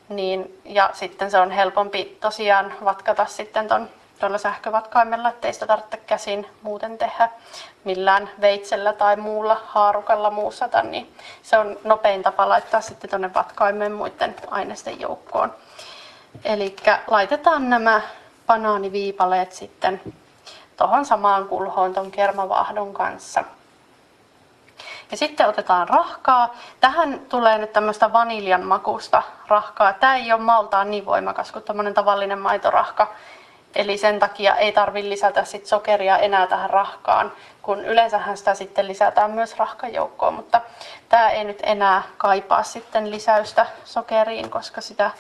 Niin, 0.09 0.61
ja 0.65 0.89
sitten 0.93 1.31
se 1.31 1.39
on 1.39 1.51
helpompi 1.51 2.17
tosiaan 2.21 2.73
vatkata 2.83 3.25
sitten 3.25 3.67
ton 3.67 3.89
tuolla 4.19 4.37
sähkövatkaimella, 4.37 5.29
ettei 5.29 5.53
sitä 5.53 5.67
tarvitse 5.67 5.97
käsin 5.97 6.47
muuten 6.61 6.97
tehdä 6.97 7.29
millään 7.83 8.29
veitsellä 8.41 8.93
tai 8.93 9.15
muulla 9.15 9.61
haarukalla 9.65 10.31
muussata, 10.31 10.81
niin 10.81 11.15
se 11.41 11.57
on 11.57 11.77
nopein 11.83 12.23
tapa 12.23 12.49
laittaa 12.49 12.81
sitten 12.81 13.09
tuonne 13.09 13.33
vatkaimeen 13.33 13.91
muiden 13.91 14.35
aineisten 14.51 14.99
joukkoon. 14.99 15.53
Eli 16.43 16.75
laitetaan 17.07 17.69
nämä 17.69 18.01
banaaniviipaleet 18.47 19.51
sitten 19.51 20.01
tuohon 20.77 21.05
samaan 21.05 21.47
kulhoon 21.47 21.93
ton 21.93 22.11
kermavahdon 22.11 22.93
kanssa. 22.93 23.43
Ja 25.15 25.19
sitten 25.19 25.47
otetaan 25.47 25.89
rahkaa. 25.89 26.55
Tähän 26.79 27.19
tulee 27.29 27.57
nyt 27.57 27.73
tämmöistä 27.73 28.13
vaniljan 28.13 28.63
makusta 28.63 29.23
rahkaa. 29.47 29.93
Tämä 29.93 30.15
ei 30.15 30.33
ole 30.33 30.41
maltaan 30.41 30.91
niin 30.91 31.05
voimakas 31.05 31.51
kuin 31.51 31.63
tämmöinen 31.63 31.93
tavallinen 31.93 32.39
maitorahka. 32.39 33.13
Eli 33.75 33.97
sen 33.97 34.19
takia 34.19 34.55
ei 34.55 34.71
tarvitse 34.71 35.09
lisätä 35.09 35.43
sit 35.43 35.65
sokeria 35.65 36.17
enää 36.17 36.47
tähän 36.47 36.69
rahkaan, 36.69 37.31
kun 37.61 37.85
yleensähän 37.85 38.37
sitä 38.37 38.53
sitten 38.53 38.87
lisätään 38.87 39.31
myös 39.31 39.57
rahkajoukkoon, 39.57 40.33
mutta 40.33 40.61
tämä 41.09 41.29
ei 41.29 41.43
nyt 41.43 41.59
enää 41.63 42.03
kaipaa 42.17 42.63
sitten 42.63 43.11
lisäystä 43.11 43.65
sokeriin, 43.85 44.49
koska 44.49 44.81
sitä 44.81 45.11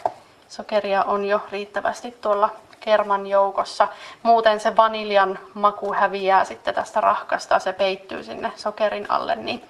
sokeria 0.47 1.03
on 1.03 1.25
jo 1.25 1.41
riittävästi 1.51 2.17
tuolla 2.21 2.49
kerman 2.79 3.27
joukossa. 3.27 3.87
Muuten 4.23 4.59
se 4.59 4.75
vaniljan 4.75 5.39
maku 5.53 5.93
häviää 5.93 6.43
sitten 6.43 6.75
tästä 6.75 7.01
rahkasta, 7.01 7.59
se 7.59 7.73
peittyy 7.73 8.23
sinne 8.23 8.51
sokerin 8.55 9.11
alle, 9.11 9.35
niin 9.35 9.65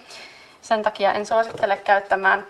sen 0.62 0.84
takia 0.84 1.14
en 1.14 1.26
suosittele 1.26 1.78
käyttämään 1.78 2.48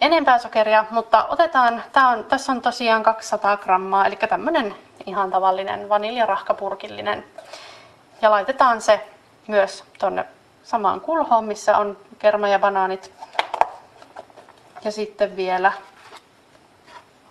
enempää 0.00 0.38
sokeria, 0.38 0.84
mutta 0.90 1.26
otetaan, 1.28 1.82
tää 1.92 2.08
on, 2.08 2.24
tässä 2.24 2.52
on 2.52 2.62
tosiaan 2.62 3.02
200 3.02 3.56
grammaa, 3.56 4.06
eli 4.06 4.16
tämmöinen 4.16 4.74
ihan 5.06 5.30
tavallinen 5.30 5.88
vaniljarahkapurkillinen. 5.88 7.24
Ja 8.22 8.30
laitetaan 8.30 8.80
se 8.80 9.08
myös 9.46 9.84
tonne 9.98 10.24
samaan 10.62 11.00
kulhoon, 11.00 11.44
missä 11.44 11.78
on 11.78 11.96
kerma 12.18 12.48
ja 12.48 12.58
banaanit. 12.58 13.12
Ja 14.84 14.92
sitten 14.92 15.36
vielä 15.36 15.72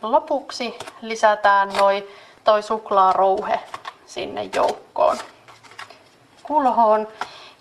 lopuksi 0.02 0.78
lisätään 1.02 1.70
noi, 1.70 2.08
toi 2.44 2.64
suklaarouhe 2.64 3.60
sinne 4.06 4.50
joukkoon 4.56 5.18
kulhoon. 6.44 7.08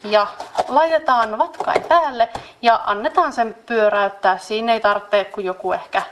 Ja 0.05 0.27
laitetaan 0.69 1.39
vatkain 1.39 1.83
päälle 1.83 2.29
ja 2.63 2.81
annetaan 2.87 3.33
sen 3.33 3.57
pyöräyttää. 3.67 4.39
Siinä 4.39 4.73
ei 4.73 4.81
tarvitse 4.81 5.25
kuin 5.25 5.47
joku 5.47 5.73
ehkä 5.73 6.03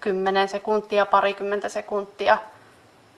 10 0.00 0.48
sekuntia, 0.48 1.06
parikymmentä 1.06 1.68
sekuntia, 1.68 2.38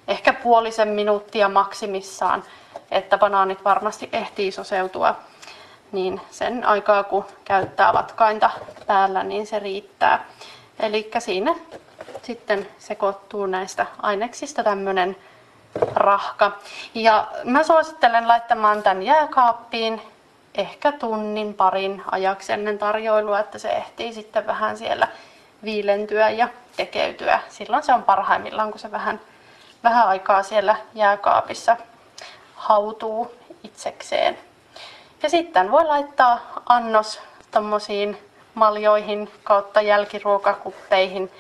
ehkä 0.09 0.33
puolisen 0.33 0.89
minuuttia 0.89 1.49
maksimissaan, 1.49 2.45
että 2.91 3.19
banaanit 3.19 3.65
varmasti 3.65 4.09
ehtii 4.13 4.53
soseutua. 4.53 5.15
Niin 5.93 6.21
sen 6.31 6.67
aikaa 6.67 7.05
kun 7.05 7.25
käyttää 7.45 7.93
vatkainta 7.93 8.51
päällä, 8.87 9.23
niin 9.23 9.47
se 9.47 9.59
riittää. 9.59 10.25
Eli 10.81 11.11
siinä 11.19 11.55
sitten 12.23 12.69
sekoittuu 12.79 13.47
näistä 13.47 13.87
aineksista 14.03 14.65
tämmöinen 14.65 15.17
rahka. 15.95 16.53
Ja 16.95 17.29
mä 17.45 17.63
suosittelen 17.63 18.29
laittamaan 18.29 18.83
tämän 18.83 19.03
jääkaappiin 19.03 20.03
ehkä 20.55 20.93
tunnin 20.93 21.55
parin 21.55 22.03
ajaksi 22.11 22.53
ennen 22.53 22.79
tarjoilua, 22.79 23.41
että 23.41 23.59
se 23.59 23.69
ehtii 23.69 24.13
sitten 24.13 24.47
vähän 24.47 24.79
siellä 24.79 25.09
viilentyä 25.65 26.31
ja 26.31 26.49
tekeytyä. 26.77 27.41
Silloin 27.49 27.83
se 27.83 27.95
on 27.95 28.03
parhaimmillaan, 28.03 28.71
kun 28.71 28.81
se 28.81 28.91
vähän, 28.91 29.21
vähän 29.85 30.09
aikaa 30.09 30.43
siellä 30.43 30.77
jääkaapissa 30.95 31.77
hautuu 32.55 33.35
itsekseen. 33.65 34.39
Ja 35.23 35.31
sitten 35.31 35.71
voi 35.71 35.85
laittaa 35.85 36.41
annos 36.67 37.21
tommosiin 37.51 38.19
maljoihin 38.55 39.31
kautta 39.45 39.81
jälkiruokakuppeihin 39.81 41.31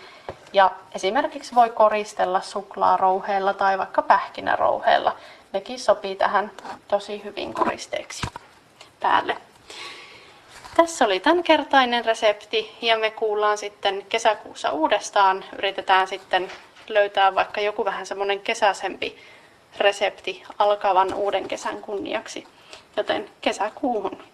ja 0.53 0.71
esimerkiksi 0.95 1.55
voi 1.55 1.71
koristella 1.71 2.41
suklaarouheella 2.41 3.55
tai 3.55 3.79
vaikka 3.79 4.03
pähkinärouheella. 4.03 5.17
Nekin 5.53 5.79
sopii 5.79 6.17
tähän 6.17 6.51
tosi 6.89 7.25
hyvin 7.25 7.55
koristeeksi 7.55 8.23
päälle. 9.01 9.37
Tässä 10.77 11.05
oli 11.05 11.21
tämänkertainen 11.21 12.05
resepti 12.05 12.77
ja 12.83 12.99
me 12.99 13.11
kuullaan 13.11 13.59
sitten 13.59 14.07
kesäkuussa 14.09 14.71
uudestaan. 14.71 15.45
Yritetään 15.59 16.09
sitten 16.09 16.51
löytää 16.89 17.35
vaikka 17.35 17.61
joku 17.61 17.85
vähän 17.85 18.07
semmoinen 18.07 18.41
kesäsempi 18.41 19.19
resepti 19.79 20.43
alkavan 20.59 21.15
uuden 21.15 21.49
kesän 21.49 21.81
kunniaksi. 21.81 22.47
Joten 22.97 23.31
kesäkuuhun. 23.41 24.25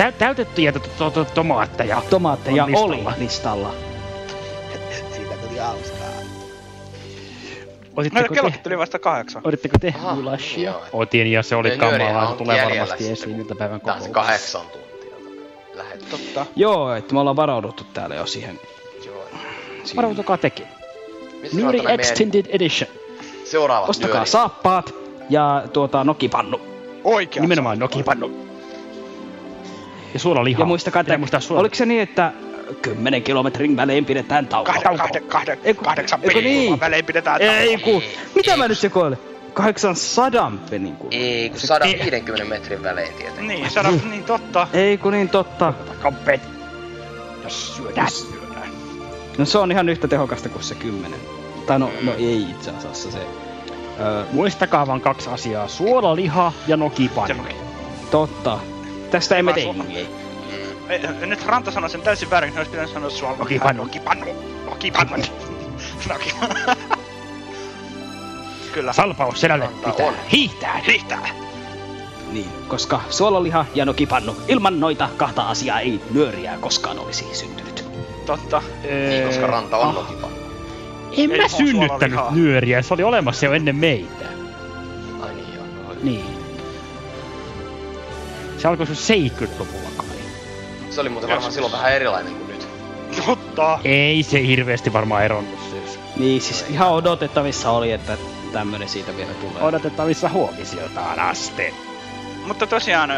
Tä, 0.00 0.12
täytettyjä 0.12 0.72
to, 0.72 0.80
to, 0.98 1.10
to, 1.10 1.24
tomaatteja. 1.24 2.02
Tomaatteja 2.10 2.64
on 2.64 2.74
oli 2.76 2.96
listalla. 2.96 3.14
listalla. 3.18 3.74
Siitä 5.16 5.34
tuli 5.34 5.58
hauskaa. 5.58 5.98
Meillä 6.00 7.92
Olitteko 7.96 8.34
kellotkin 8.34 8.60
te, 8.60 8.62
tuli 8.64 8.78
vasta 8.78 8.98
kahdeksan. 8.98 9.42
olitteko 9.44 9.78
te 9.80 9.94
gulashia? 10.14 10.74
Otin 10.92 11.32
ja 11.32 11.42
se 11.42 11.56
oli 11.56 11.70
kamalaa, 11.70 12.30
se 12.30 12.36
tulee 12.36 12.64
varmasti 12.64 13.10
esiin 13.10 13.40
iltapäivän 13.40 13.80
Tää 13.80 13.94
on 13.94 14.02
se 14.02 14.08
kokouksessa. 14.08 14.58
kahdeksan 14.58 14.80
tuntia. 14.82 15.16
Lähet. 15.74 16.04
Totta. 16.10 16.46
Joo, 16.56 16.94
että 16.94 17.14
me 17.14 17.20
ollaan 17.20 17.36
varauduttu 17.36 17.84
täällä 17.94 18.14
jo 18.16 18.26
siihen. 18.26 18.60
Joo. 19.06 19.24
Varautukaa 19.96 20.36
tekin. 20.38 20.66
Nyri 21.52 21.62
on 21.64 21.84
meidän 21.84 21.94
Extended 22.00 22.46
Edition. 22.48 22.90
Seuraavat 23.44 23.88
Ostakaa 23.90 24.14
nyörit? 24.14 24.28
saappaat 24.28 24.94
ja 25.30 25.62
tuota 25.72 26.04
nokipannu. 26.04 26.60
Oikein. 27.04 27.40
Nimenomaan 27.42 27.78
nokipannu. 27.78 28.49
Ja 30.14 30.20
suolaliha. 30.20 30.60
Ja 30.60 30.66
muistakaa, 30.66 31.00
että 31.00 31.18
muistaa 31.18 31.40
suola- 31.40 31.60
oliko 31.60 31.74
se 31.74 31.86
niin, 31.86 32.02
että 32.02 32.32
10 32.82 33.22
kilometrin 33.22 33.76
välein 33.76 34.04
pidetään 34.04 34.46
tauko? 34.46 34.72
Kahden, 34.72 34.98
kahden, 34.98 35.22
kahden, 35.24 35.58
kahdeksan 35.84 36.20
Eikö 36.22 36.40
niin? 36.40 36.80
välein 36.80 37.04
pidetään 37.04 37.40
Ei 37.42 37.78
tauko. 37.78 37.90
ku, 38.00 38.02
mitä 38.34 38.56
mä 38.56 38.68
nyt 38.68 38.78
sekoilen? 38.78 39.18
800 39.54 40.52
penin 40.70 40.96
ku. 40.96 41.08
Ei, 41.10 41.50
kun 41.50 41.60
150 41.60 42.44
metrin 42.44 42.82
välein 42.82 43.12
tietenkin. 43.14 43.48
Niin, 43.48 43.70
sada, 43.70 43.90
niin 44.10 44.24
totta. 44.24 44.68
Ei 44.72 44.98
kun 44.98 45.12
niin 45.12 45.28
totta. 45.28 45.74
Kampet. 46.02 46.40
Jos 47.44 47.76
syödään. 47.76 48.08
No 49.38 49.44
se 49.44 49.58
on 49.58 49.72
ihan 49.72 49.88
yhtä 49.88 50.08
tehokasta 50.08 50.48
kuin 50.48 50.62
se 50.64 50.74
10. 50.74 51.20
Tai 51.66 51.78
no, 51.78 51.90
no 52.02 52.12
ei 52.18 52.42
itse 52.50 52.70
asiassa 52.70 53.10
se. 53.10 53.18
Öö, 54.00 54.24
Muistakaa 54.32 54.86
vaan 54.86 55.00
kaksi 55.00 55.30
asiaa. 55.30 55.68
Suolaliha 55.68 56.52
ja 56.66 56.76
nokipannu. 56.76 57.42
totta. 58.10 58.58
Tästä 59.10 59.36
emme 59.36 59.52
Taas 59.52 59.64
tingi. 59.64 60.08
Ei, 60.88 61.00
Nyt 61.26 61.46
Ranta 61.46 61.70
sanoi 61.70 61.90
sen 61.90 62.02
täysin 62.02 62.30
väärin, 62.30 62.58
olisi 62.58 62.70
pitänyt 62.70 62.92
sanoa 62.92 63.10
suolella. 63.10 63.38
Nokipannu. 63.38 63.82
Nokipannu. 63.84 64.26
Nokipannu. 64.70 65.16
Nokipannu. 66.08 66.54
Kyllä. 68.72 68.92
Salpaus 68.92 69.40
selälle 69.40 69.68
pitää. 69.86 70.06
on. 70.06 70.14
Hiihtää. 70.32 70.80
Hiihtää. 70.86 71.28
Niin, 72.32 72.50
koska 72.68 73.00
suolaliha 73.10 73.66
ja 73.74 73.84
nokipannu, 73.84 74.36
ilman 74.48 74.80
noita 74.80 75.08
kahta 75.16 75.42
asiaa 75.48 75.80
ei 75.80 76.00
nyöriä 76.10 76.58
koskaan 76.60 76.98
olisi 76.98 77.24
syntynyt. 77.32 77.84
Totta. 78.26 78.62
Niin, 79.08 79.26
koska 79.26 79.46
ranta 79.46 79.76
on 79.76 79.88
Ah. 79.88 79.94
nokipannu. 79.94 80.36
En 81.16 81.30
Ei 81.32 81.38
mä 81.42 81.48
synnyttänyt 81.48 82.20
nyöriä, 82.30 82.82
se 82.82 82.94
oli 82.94 83.02
olemassa 83.02 83.46
jo 83.46 83.52
ennen 83.52 83.76
meitä. 83.76 84.24
Ai 85.22 85.34
niin 85.34 85.54
joo. 85.54 85.94
Niin. 86.02 86.39
Se 88.62 88.68
alkoi 88.68 88.86
sun 88.86 88.96
70-luvulla 88.96 89.88
kai. 89.96 90.06
Se 90.90 91.00
oli 91.00 91.08
muuten 91.08 91.30
varmaan 91.30 91.52
silloin 91.52 91.72
vähän 91.72 91.92
erilainen 91.92 92.34
kuin 92.34 92.48
nyt. 92.48 92.68
Totta. 93.26 93.78
Ei 93.84 94.22
se 94.22 94.46
hirveästi 94.46 94.92
varmaan 94.92 95.24
eronnut 95.24 95.58
siis. 95.70 95.98
Niin, 96.16 96.40
siis 96.40 96.64
ihan 96.70 96.90
odotettavissa 96.90 97.70
oli, 97.70 97.92
että 97.92 98.16
tämmönen 98.52 98.88
siitä 98.88 99.16
vielä 99.16 99.32
tulee. 99.34 99.62
Odotettavissa 99.62 100.28
huomisiltaan 100.28 101.18
asti. 101.20 101.74
Mutta 102.46 102.66
tosiaan 102.66 103.10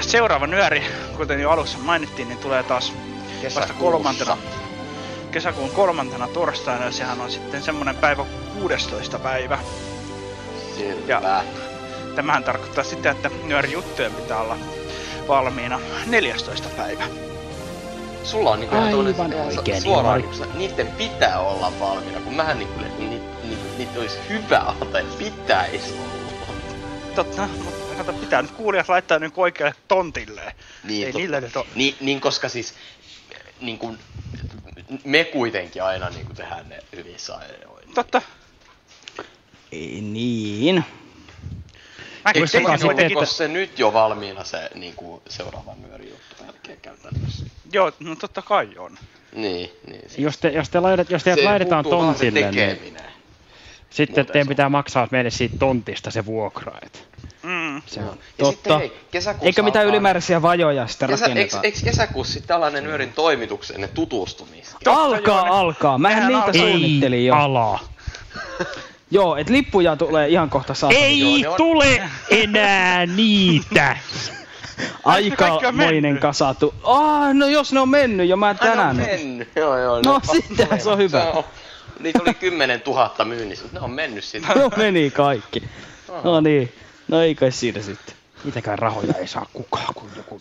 seuraava 0.00 0.46
nyöri, 0.46 0.82
kuten 1.16 1.40
jo 1.40 1.50
alussa 1.50 1.78
mainittiin, 1.78 2.28
niin 2.28 2.38
tulee 2.38 2.62
taas 2.62 2.92
vasta 2.92 3.42
Kesäkuussa. 3.42 3.74
kolmantena, 3.74 4.36
kesäkuun 5.30 5.70
kolmantena 5.70 6.28
torstaina, 6.28 6.84
ja 6.84 6.92
sehän 6.92 7.20
on 7.20 7.30
sitten 7.30 7.62
semmonen 7.62 7.96
päivä 7.96 8.24
16. 8.60 9.18
päivä. 9.18 9.58
Selvä. 10.78 11.44
Tämähän 12.16 12.44
tarkoittaa 12.44 12.84
sitä, 12.84 13.10
että 13.10 13.30
nyörijuttujen 13.44 14.12
pitää 14.12 14.40
olla 14.40 14.58
valmiina 15.28 15.80
14. 16.06 16.68
päivä. 16.68 17.04
Sulla 18.24 18.50
on 18.50 18.60
niinku 18.60 18.74
ihan 18.74 18.88
Aivan 18.88 19.34
oikein, 19.34 19.82
suoraan, 19.82 20.20
niin 20.20 20.30
niinku, 20.30 20.58
niiden 20.58 20.86
pitää 20.86 21.40
olla 21.40 21.72
valmiina, 21.80 22.20
kun 22.20 22.34
mähän 22.34 22.58
niinku, 22.58 22.80
ni, 22.80 23.08
ni, 23.08 23.20
ni, 23.44 23.58
niitä 23.78 24.00
olisi 24.00 24.18
hyvä 24.28 24.58
antaa, 24.58 25.00
että 25.00 25.18
pitäisi 25.18 25.92
olla. 25.92 26.46
Totta, 27.14 27.48
mutta 27.64 27.94
kato, 27.96 28.12
pitää 28.12 28.42
nyt 28.42 28.50
kuulijat 28.50 28.88
laittaa 28.88 29.18
nyt 29.18 29.32
oikealle 29.36 29.74
tontille. 29.88 30.54
Niin, 30.84 31.06
Ei 31.06 31.12
totta. 31.12 31.18
niillä 31.18 31.40
nyt 31.40 31.56
ole. 31.56 31.66
Niin, 31.74 31.96
niin, 32.00 32.20
koska 32.20 32.48
siis 32.48 32.74
niin 33.60 33.78
kuin, 33.78 33.98
me 35.04 35.24
kuitenkin 35.24 35.82
aina 35.82 36.10
niin 36.10 36.26
kuin 36.26 36.36
tehdään 36.36 36.68
ne 36.68 36.78
hyvissä 36.96 37.36
ajoin. 37.36 37.94
Totta. 37.94 38.22
Ei 39.72 40.00
niin. 40.00 40.84
Mäkin 42.26 42.40
Eikö 42.42 42.46
se, 42.46 42.58
tein 42.58 42.70
onko 42.70 42.84
kuitenkin... 42.86 43.26
se 43.26 43.48
nyt 43.48 43.78
jo 43.78 43.92
valmiina 43.92 44.44
se 44.44 44.70
niin 44.74 44.94
kuin, 44.96 45.22
seuraavan 45.28 45.82
nyöri 45.82 46.08
juttu 46.10 46.44
jälkeen 46.44 46.78
käytännössä? 46.82 47.46
Joo, 47.72 47.92
no 48.00 48.16
totta 48.16 48.42
kai 48.42 48.68
on. 48.78 48.98
Niin, 49.34 49.70
niin. 49.86 50.10
Se, 50.10 50.20
Jos, 50.22 50.38
te, 50.38 50.48
jos, 50.48 50.70
te 50.70 50.80
laitat, 50.80 51.10
jos 51.10 51.24
teidät 51.24 51.40
se 51.42 51.48
laitetaan 51.48 51.84
vaan 51.84 52.14
se 52.14 52.30
tontille, 52.30 52.50
niin 52.50 52.96
sitten 53.90 54.22
Muuten 54.22 54.32
teidän 54.32 54.46
se 54.46 54.48
pitää 54.48 54.68
maksaa 54.68 55.08
meille 55.10 55.30
siitä 55.30 55.56
tontista 55.58 56.10
se 56.10 56.26
vuokra. 56.26 56.72
Et. 56.82 57.08
Mm. 57.42 57.82
Se 57.86 58.00
on. 58.00 58.06
Ja 58.06 58.12
Totta. 58.38 58.50
sitten 58.52 58.78
hei, 58.78 58.92
kesäkuussa 59.10 59.46
Eikö 59.46 59.62
mitään 59.62 59.82
alkaa- 59.86 59.94
ylimääräisiä 59.94 60.42
vajoja 60.42 60.86
sitten 60.86 61.08
Kesä, 61.08 61.24
eikö, 61.24 61.32
rakennetaan? 61.34 61.64
eikö 61.64 61.78
kesäkuussa 61.84 62.32
sitten 62.32 62.48
tällainen 62.48 62.84
nyörin 62.84 63.12
toimituksen 63.12 63.74
ennen 63.74 63.90
tutustumista? 63.90 64.76
Alkaa, 64.86 65.40
alkaa. 65.58 65.98
Mähän 65.98 66.16
Nehän 66.18 66.32
niitä 66.32 66.44
alkaa. 66.44 66.60
suunnittelin 66.60 67.26
jo. 67.26 67.34
Ala. 67.34 67.80
Joo, 69.10 69.36
et 69.36 69.48
lippuja 69.50 69.96
tulee 69.96 70.28
ihan 70.28 70.50
kohta 70.50 70.74
saa. 70.74 70.90
Ei 70.90 71.40
Joo, 71.40 71.52
on- 71.52 71.56
tule 71.56 72.02
enää 72.30 73.06
niitä. 73.06 73.96
Aikamoinen 75.04 76.18
kasatu. 76.18 76.74
Ah, 76.82 77.34
no 77.34 77.46
jos 77.46 77.72
ne 77.72 77.80
on 77.80 77.88
mennyt 77.88 78.28
jo, 78.28 78.36
mä 78.36 78.46
Ai, 78.46 78.52
ne 78.54 78.58
tänään. 78.58 78.90
on 78.90 78.96
mennyt. 78.96 79.48
Joo, 79.56 79.78
joo. 79.78 80.00
No 80.06 80.20
sittenhän 80.32 80.80
se 80.80 80.88
on 80.90 80.98
hyvä. 80.98 81.22
on- 81.24 81.44
Niitä 82.00 82.18
oli 82.22 82.34
10 82.34 82.82
000 82.86 83.24
myynnissä, 83.24 83.64
mutta 83.64 83.78
ne 83.80 83.84
on 83.84 83.90
mennyt 83.90 84.24
sitten. 84.24 84.58
No 84.58 84.70
meni 84.76 85.10
kaikki. 85.10 85.62
No 86.24 86.40
niin. 86.40 86.72
No 87.08 87.20
ei 87.22 87.34
kai 87.34 87.52
siinä 87.52 87.82
sitten. 87.82 88.14
Niitäkään 88.44 88.78
rahoja 88.78 89.14
ei 89.20 89.26
saa 89.26 89.46
kukaan, 89.52 89.94
kun 89.94 90.10
joku 90.16 90.40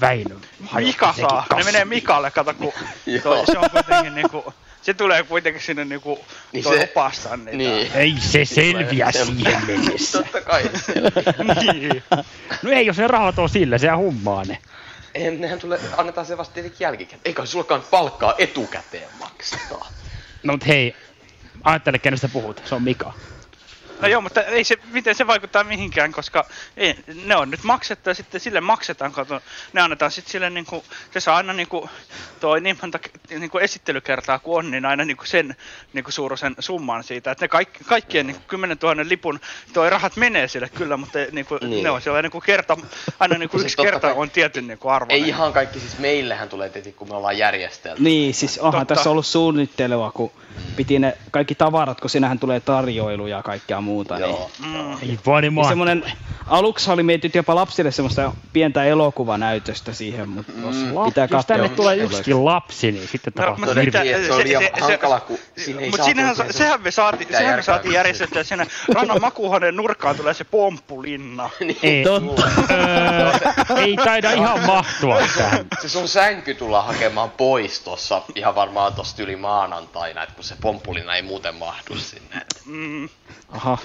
Väinö 0.00 0.34
Mika 0.74 1.14
saa. 1.20 1.46
Ne 1.56 1.64
menee 1.64 1.84
Mikalle, 1.84 2.30
kato 2.30 2.54
kun 2.54 2.72
toi, 3.22 3.46
se 3.46 3.58
on 3.58 3.70
kuitenkin 3.70 4.14
niinku... 4.14 4.54
Se 4.88 4.94
tulee 4.94 5.22
kuitenkin 5.22 5.62
sinne 5.62 5.84
niinku 5.84 6.24
Niin 6.52 6.64
toi 6.64 6.76
se- 6.78 6.90
opastaa 6.94 7.36
niitä. 7.36 7.56
Niin. 7.56 7.92
Ei 7.94 8.14
se 8.20 8.44
selviä 8.44 9.12
Se- 9.12 9.24
siihen 9.24 9.66
mennessä. 9.66 10.18
Totta 10.22 10.40
kai 10.40 10.62
niin. 11.72 12.02
No 12.62 12.70
ei, 12.70 12.86
jos 12.86 12.96
ne 12.96 13.06
rahat 13.06 13.38
on 13.38 13.48
sillä, 13.48 13.78
sehän 13.78 13.98
hummaa 13.98 14.44
ne. 14.44 14.58
Eihän 15.14 15.40
nehän 15.40 15.58
tulee, 15.58 15.80
annetaan 15.96 16.26
se 16.26 16.36
vasta 16.38 16.54
tietenkin 16.54 16.84
jälkikäteen. 16.84 17.20
Eikä 17.24 17.44
sullakaan 17.46 17.82
palkkaa 17.90 18.34
etukäteen 18.38 19.08
maksetaan. 19.20 19.86
No 20.42 20.52
mut 20.52 20.66
hei, 20.66 20.96
ajattele 21.64 21.98
kenestä 21.98 22.28
puhut, 22.28 22.62
se 22.64 22.74
on 22.74 22.82
Mika. 22.82 23.12
No 24.00 24.08
joo, 24.08 24.20
mutta 24.20 24.42
ei 24.42 24.64
se, 24.64 24.76
miten 24.92 25.14
se 25.14 25.26
vaikuttaa 25.26 25.64
mihinkään, 25.64 26.12
koska 26.12 26.44
ei, 26.76 26.96
ne 27.24 27.36
on 27.36 27.50
nyt 27.50 27.62
maksettu 27.64 28.10
ja 28.10 28.14
sitten 28.14 28.40
sille 28.40 28.60
maksetaan, 28.60 29.12
kato, 29.12 29.40
ne 29.72 29.80
annetaan 29.80 30.10
sitten 30.10 30.32
sille 30.32 30.50
niinku, 30.50 30.84
se 31.10 31.20
saa 31.20 31.36
aina 31.36 31.52
niinku, 31.52 31.90
toi 32.40 32.60
niin 32.60 32.78
monta 32.82 32.98
niinku 33.30 33.58
esittelykertaa 33.58 34.38
kuin 34.38 34.58
on, 34.58 34.70
niin 34.70 34.84
aina 34.86 35.04
niinku 35.04 35.24
sen 35.26 35.56
niinku 35.92 36.10
suuruisen 36.10 36.56
summan 36.58 37.04
siitä, 37.04 37.30
että 37.30 37.44
ne 37.44 37.48
kaikki, 37.48 37.84
kaikkien 37.84 38.26
niinku 38.26 38.42
10 38.48 38.76
000 38.82 38.94
lipun 39.08 39.40
toi 39.72 39.90
rahat 39.90 40.16
menee 40.16 40.48
sille 40.48 40.68
kyllä, 40.68 40.96
mutta 40.96 41.18
niinku, 41.32 41.54
Niin. 41.60 41.70
niin. 41.70 41.84
ne 41.84 41.90
on 41.90 42.02
siellä 42.02 42.22
niinku 42.22 42.40
kerta, 42.40 42.76
aina 43.20 43.38
niinku 43.38 43.58
Siis 43.58 43.72
yksi 43.72 43.82
kerta 43.82 44.00
kai- 44.08 44.16
on 44.16 44.30
tietyn 44.30 44.66
niinku 44.66 44.88
arvoinen. 44.88 45.22
Ei 45.22 45.28
ihan 45.28 45.52
kaikki, 45.52 45.80
siis 45.80 45.98
meillähän 45.98 46.48
tulee 46.48 46.68
tietenkin, 46.68 46.98
kun 46.98 47.08
me 47.08 47.14
ollaan 47.16 47.38
järjestelty. 47.38 48.02
Niin, 48.02 48.34
siis 48.34 48.58
onhan 48.58 48.80
Totta. 48.86 48.94
tässä 48.94 49.10
ollut 49.10 49.26
suunnittelua, 49.26 50.10
kun 50.12 50.32
piti 50.76 50.98
ne 50.98 51.16
kaikki 51.30 51.54
tavarat, 51.54 52.00
kun 52.00 52.10
sinähän 52.10 52.38
tulee 52.38 52.60
tarjoiluja 52.60 53.36
ja 53.36 53.42
kaikkea 53.42 53.80
muuta. 53.88 54.14
Niin. 54.18 54.28
Joo. 54.28 54.50
Mm. 54.66 54.92
Ei 55.02 55.18
vaan 55.26 55.44
Ja 55.44 55.64
semmonen, 55.68 56.04
aluksi 56.46 56.90
oli 56.90 57.02
mietitty 57.02 57.38
jopa 57.38 57.54
lapsille 57.54 57.90
semmoista 57.90 58.32
pientä 58.52 58.84
elokuvanäytöstä 58.84 59.92
siihen, 59.92 60.28
mutta 60.28 60.52
Mm. 60.52 60.62
pitää 61.04 61.24
Jos 61.24 61.30
katsoa. 61.30 61.42
tänne 61.42 61.68
tulee 61.68 61.96
yksikin 61.96 62.44
lapsi, 62.44 62.92
niin 62.92 63.08
sitten 63.08 63.32
No, 63.36 63.42
tapahtuu 63.42 63.64
mutta 63.66 63.80
hirveä. 63.80 64.02
Että 64.16 64.26
se 64.26 64.32
oli 64.32 64.44
liian 64.44 64.62
hankala, 64.80 65.20
kun 65.20 65.38
siinä 65.56 65.80
ei 65.80 65.90
Mutta 65.90 66.06
sehän 66.50 66.82
me 66.82 66.90
saatiin, 66.90 67.28
sehän 67.38 67.56
me 67.56 67.62
saatiin 67.62 67.94
järjestettyä 67.94 68.42
siinä 68.44 68.66
rannan 68.94 69.20
makuuhuoneen 69.20 69.76
nurkkaan 69.76 70.16
tulee 70.16 70.34
se 70.34 70.44
pomppulinna. 70.44 71.50
Ei, 71.82 72.04
öö, 72.70 73.30
ei 73.76 73.96
taida 73.96 74.32
ihan 74.32 74.60
mahtua 74.66 75.18
tähän. 75.38 75.66
Se 75.82 75.88
sun 75.88 76.08
sänky 76.08 76.54
tullaan 76.54 76.86
hakemaan 76.86 77.30
pois 77.30 77.80
tossa 77.80 78.22
ihan 78.34 78.54
varmaan 78.54 78.94
tosta 78.94 79.22
yli 79.22 79.36
maanantaina, 79.36 80.22
että 80.22 80.34
kun 80.34 80.44
se 80.44 80.54
pomppulina 80.60 81.14
ei 81.16 81.22
muuten 81.22 81.54
mahdu 81.54 81.96
sinne. 81.96 82.40
Mm. 82.66 83.08
Aha. 83.48 83.77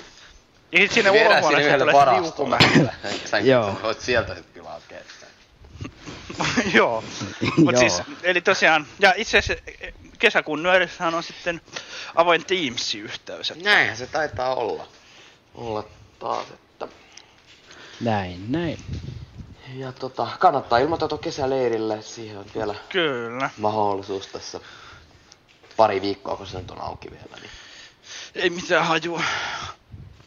Ja 0.73 0.79
sit 0.79 0.91
sinne 0.91 1.09
yhdelle 1.09 2.31
tulee. 2.35 2.59
Sänky, 3.25 3.49
Joo. 3.49 3.79
voit 3.83 4.01
sieltä 4.01 4.35
sit 4.35 4.45
kyllä 4.53 4.69
hakea. 4.69 4.99
Joo. 6.73 7.03
Mut 7.57 7.73
Joo. 7.73 7.79
siis, 7.79 8.01
eli 8.23 8.41
tosiaan, 8.41 8.87
ja 8.99 9.13
itse 9.17 9.37
asiassa 9.37 9.63
eh, 9.81 9.93
kesäkuun 10.19 10.63
nyörissähän 10.63 11.15
on 11.15 11.23
sitten 11.23 11.61
avoin 12.15 12.45
Teams-yhteys. 12.45 13.53
Näinhän 13.63 13.97
se 13.97 14.07
taitaa 14.07 14.55
olla. 14.55 14.87
Olla 15.55 15.83
taas, 16.19 16.47
että... 16.53 16.87
Näin, 18.01 18.51
näin. 18.51 18.77
Ja 19.73 19.91
tota, 19.91 20.27
kannattaa 20.39 20.79
ilmoittautua 20.79 21.17
kesäleirille, 21.17 21.93
että 21.93 22.07
siihen 22.07 22.37
on 22.37 22.45
vielä 22.55 22.75
Kyllä. 22.89 23.49
mahdollisuus 23.57 24.27
tässä 24.27 24.59
pari 25.77 26.01
viikkoa, 26.01 26.35
kun 26.35 26.47
se 26.47 26.57
nyt 26.57 26.71
on 26.71 26.81
auki 26.81 27.11
vielä. 27.11 27.35
Niin. 27.41 27.49
Ei 28.35 28.49
mitään 28.49 28.85
hajua. 28.85 29.23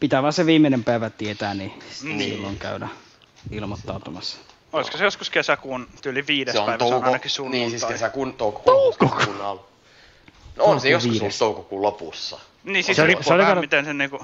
Pitää 0.00 0.22
vaan 0.22 0.32
se 0.32 0.46
viimeinen 0.46 0.84
päivä 0.84 1.10
tietää, 1.10 1.54
niin, 1.54 1.72
Niin. 2.02 2.30
silloin 2.30 2.58
käydä 2.58 2.88
ilmoittautumassa. 3.50 4.36
Olisiko 4.72 4.98
se 4.98 5.04
joskus 5.04 5.30
kesäkuun 5.30 5.88
tyyli 6.02 6.26
viides 6.26 6.52
Se 6.52 6.58
on 6.60 6.66
päivä, 6.66 6.78
se 6.78 6.84
on 6.84 6.90
touko, 6.90 7.06
ainakin 7.06 7.30
sunnuntai. 7.30 7.58
niin 7.60 7.70
siis 7.70 7.84
kesäkuun 7.84 8.32
toukokuun, 8.34 8.94
toukokuun 8.98 9.40
al. 9.40 9.58
No 10.56 10.64
on 10.64 10.80
se 10.80 10.88
joskus 10.88 11.12
viides. 11.12 11.42
ollut 11.42 11.54
toukokuun 11.54 11.82
lopussa. 11.82 12.38
Niin 12.64 12.84
siis 12.84 12.96
Se 12.96 13.02
oli- 13.02 13.16
se 13.20 13.32
oli 13.32 13.42
vähän 13.42 13.50
kato- 13.54 13.60
miten 13.60 13.84
se 13.84 13.94
niinku... 13.94 14.18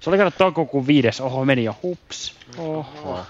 Se 0.00 0.10
oli 0.10 0.18
kato 0.18 0.30
toukokuun 0.30 0.86
viides, 0.86 1.20
oho 1.20 1.44
meni 1.44 1.64
jo, 1.64 1.76
hups. 1.82 2.34
Oho. 2.58 3.20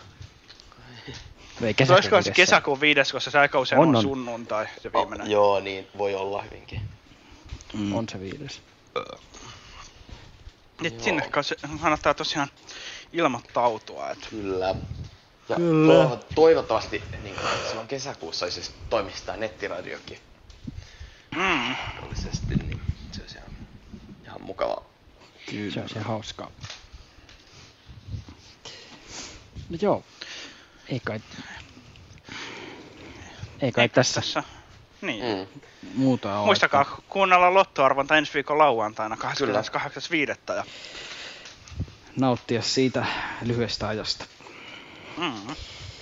Ei 1.63 1.75
Mutta 1.79 1.95
olisiko 1.95 2.23
se 2.23 2.31
kesäkuun 2.31 2.81
viides, 2.81 3.13
koska 3.13 3.31
se 3.31 3.39
aika 3.39 3.61
usein 3.61 3.81
On, 3.81 3.89
on, 3.89 3.97
on. 3.97 4.03
sunnuntai, 4.03 4.67
se 4.83 4.91
viimeinen. 4.93 5.31
Joo, 5.31 5.61
niin 5.61 5.87
voi 5.99 6.15
olla 6.15 6.43
hyvinkin. 6.43 6.81
Mm. 7.73 7.95
On 7.95 8.09
se 8.09 8.21
viides. 8.21 8.61
Nyt 10.81 11.03
sinne 11.03 11.29
kanssa 11.31 11.55
kannattaa 11.81 12.15
tosiaan 12.15 12.49
ilmoittautua. 13.13 14.11
Että. 14.11 14.27
Kyllä. 14.31 14.75
Ja 15.49 15.57
Kyllä. 15.57 16.05
toivo- 16.05 16.25
toivottavasti 16.35 17.03
niin 17.23 17.35
kuin, 17.35 17.49
silloin 17.69 17.89
kesäkuussa 17.89 18.47
olisi 18.47 18.63
siis 18.63 18.77
toimisi 18.91 19.23
tämä 19.25 19.39
nettiradiokin 19.39 20.19
Mm. 21.37 21.41
mahdollisesti, 21.41 22.55
niin 22.55 22.81
se 23.13 23.21
olisi 23.23 23.39
ihan, 23.39 23.51
ihan 24.25 24.43
mukavaa. 24.43 24.85
Kyllä. 25.51 25.73
Se 25.75 25.81
on 25.81 25.89
se 25.89 26.01
hauskaa. 26.01 26.51
No 29.69 29.79
joo. 29.83 30.05
Ei 30.89 31.01
kai... 31.05 31.21
Ei 33.61 33.73
kai 33.73 33.89
tässä. 33.89 34.21
tässä. 34.21 34.43
Niin. 35.01 35.25
Mm. 35.25 35.61
Muuta 35.95 36.39
on. 36.39 36.47
Muistakaa 36.47 37.01
kuunnella 37.09 37.55
lottoarvonta 37.55 38.17
ensi 38.17 38.35
viikon 38.35 38.59
lauantaina 38.59 39.17
28.5. 39.17 40.55
Ja... 40.57 40.65
Nauttia 42.17 42.63
siitä 42.63 43.07
lyhyestä 43.43 43.89
ajasta. 43.89 44.25
Mm. 45.17 45.55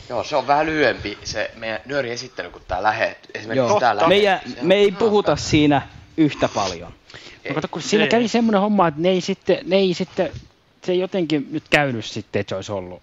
Joo, 0.08 0.24
se 0.24 0.36
on 0.36 0.46
vähän 0.46 0.66
lyhyempi 0.66 1.18
se 1.24 1.50
meidän 1.56 1.80
nyöri 1.84 2.10
esittely, 2.10 2.50
kun 2.50 2.62
tää 2.68 2.82
lähet. 2.82 3.30
Esimerkiksi 3.34 3.68
Joo. 3.70 3.80
tää 3.80 3.96
lähet. 3.96 4.08
Meidän, 4.08 4.40
me 4.62 4.74
ei 4.74 4.92
puhuta 4.92 5.36
siinä 5.36 5.82
yhtä 6.16 6.48
paljon. 6.48 6.94
No 7.48 7.54
kato, 7.54 7.68
kun 7.68 7.82
siinä 7.82 8.06
kävi 8.06 8.28
semmoinen 8.28 8.60
homma, 8.60 8.88
että 8.88 9.00
ne 9.00 9.08
ei 9.08 9.20
sitten, 9.20 9.58
ne 9.64 9.76
ei 9.76 9.94
sitten, 9.94 10.32
se 10.84 10.92
ei 10.92 10.98
jotenkin 10.98 11.48
nyt 11.50 11.64
käynyt 11.70 12.04
sitten, 12.04 12.40
että 12.40 12.48
se 12.48 12.56
olisi 12.56 12.72
ollut. 12.72 13.02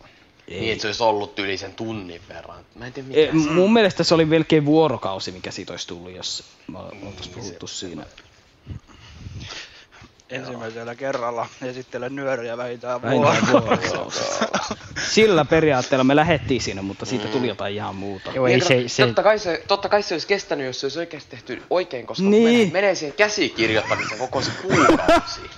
Niin, 0.49 0.71
että 0.73 0.81
se 0.81 0.87
olisi 0.87 1.03
ollut 1.03 1.39
yli 1.39 1.57
sen 1.57 1.73
tunnin 1.73 2.21
verran. 2.29 2.65
Mä 2.75 2.85
en 2.85 2.93
tiedä 2.93 3.07
E, 3.13 3.25
se 3.25 3.31
on. 3.49 3.53
mun 3.55 3.73
mielestä 3.73 4.03
se 4.03 4.13
oli 4.15 4.25
melkein 4.25 4.65
vuorokausi, 4.65 5.31
mikä 5.31 5.51
siitä 5.51 5.73
olisi 5.73 5.87
tullut, 5.87 6.11
jos 6.15 6.43
me 6.67 6.79
oltaisiin 6.79 7.35
puhuttu 7.35 7.67
siinä. 7.67 8.05
Ensimmäisellä 10.29 10.95
kerralla 10.95 11.47
esittelen 11.61 12.15
nyöriä 12.15 12.57
vähintään 12.57 13.01
Vähintään 13.01 13.47
vuorokausi. 13.51 14.19
Sillä 15.09 15.45
periaatteella 15.45 16.03
me 16.03 16.15
lähettiin 16.15 16.61
siinä, 16.61 16.81
mutta 16.81 17.05
siitä 17.05 17.27
tuli 17.27 17.47
jotain 17.47 17.75
ihan 17.75 17.95
muuta. 17.95 18.31
Joo, 18.35 18.45
Niin, 18.45 18.59
kato, 18.59 19.05
Totta, 19.05 19.23
kai 19.23 19.39
se, 19.39 19.63
totta 19.67 19.89
kai 19.89 20.03
se 20.03 20.13
olisi 20.15 20.27
kestänyt, 20.27 20.65
jos 20.65 20.79
se 20.79 20.85
olisi 20.85 20.99
oikeasti 20.99 21.29
tehty 21.31 21.63
oikein, 21.69 22.05
koska 22.05 22.23
Niin. 22.23 22.43
menee, 22.43 22.71
menee 22.71 22.95
siihen 22.95 23.15
käsikirjoittamiseen 23.17 24.19
koko 24.19 24.41
se 24.41 24.51
kuukausi. 24.61 25.41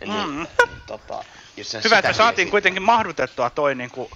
Niin, 0.00 0.12
Mm. 0.28 0.36
niin, 0.36 0.48
tota, 0.86 1.24
se 1.24 1.37
Hyvä, 1.84 1.98
että 1.98 2.08
me 2.08 2.14
saatiin 2.14 2.50
kuitenkin 2.50 2.82
mahdutettua 2.82 3.50
toi 3.50 3.74
niinku... 3.74 4.10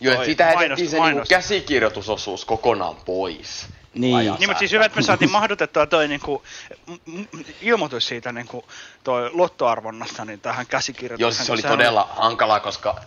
Joo, 0.00 0.14
että 0.14 0.24
siitä 0.24 0.44
mainos- 0.44 0.62
jätettiin 0.62 0.90
se 0.90 1.00
niinku 1.00 1.22
käsikirjoitusosuus 1.28 2.44
kokonaan 2.44 2.96
pois. 2.96 3.66
Niin. 3.94 4.16
Niin, 4.16 4.48
mutta 4.48 4.58
siis 4.58 4.72
hyvä, 4.72 4.84
että 4.84 4.98
me 4.98 5.02
saatiin 5.02 5.30
mahdutettua 5.30 5.86
toi 5.86 6.08
niinku, 6.08 6.42
m- 6.86 7.20
m- 7.20 7.44
ilmoitus 7.62 8.06
siitä 8.08 8.32
niinku, 8.32 8.64
toi 9.04 9.30
lottoarvonnasta 9.32 10.24
niin 10.24 10.40
tähän 10.40 10.66
käsikirjoitukseen. 10.66 11.20
Joo, 11.20 11.30
siis 11.30 11.46
se 11.46 11.52
oli 11.52 11.62
kun 11.62 11.62
sehän 11.62 11.78
todella 11.78 12.08
hankalaa, 12.16 12.60
koska 12.60 13.00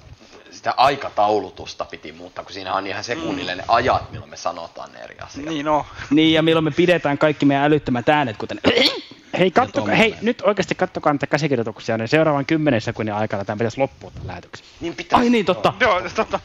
sitä 0.65 0.73
aikataulutusta 0.77 1.85
piti 1.85 2.11
muuttaa, 2.11 2.43
kun 2.43 2.53
siinä 2.53 2.73
on 2.73 2.87
ihan 2.87 3.03
sekunnille 3.03 3.55
ne 3.55 3.63
ajat, 3.67 4.11
milloin 4.11 4.29
me 4.29 4.37
sanotaan 4.37 4.91
ne 4.93 4.99
eri 4.99 5.15
asiat. 5.19 5.45
Niin 5.45 5.67
on. 5.67 5.83
Niin, 6.09 6.33
ja 6.33 6.41
milloin 6.41 6.63
me 6.63 6.71
pidetään 6.71 7.17
kaikki 7.17 7.45
meidän 7.45 7.63
älyttömät 7.65 8.09
äänet, 8.09 8.37
kuten... 8.37 8.59
Hei, 9.39 9.51
kattokaa, 9.51 9.71
tommonen. 9.71 9.97
hei, 9.97 10.15
nyt 10.21 10.41
oikeasti 10.41 10.75
kattokaa 10.75 11.13
näitä 11.13 11.27
käsikirjoituksia, 11.27 11.97
niin 11.97 12.07
seuraavan 12.07 12.45
10 12.45 12.81
sekunnin 12.81 13.13
aikana 13.15 13.45
tämä 13.45 13.57
pitäisi 13.57 13.77
loppua 13.79 14.11
tämän 14.11 14.27
lähetyksen. 14.27 14.65
Niin 14.81 14.95
pitää. 14.95 15.19
Ai 15.19 15.29
niin, 15.29 15.45
totta. 15.45 15.73
Joo, 15.79 16.01
totta. 16.15 16.39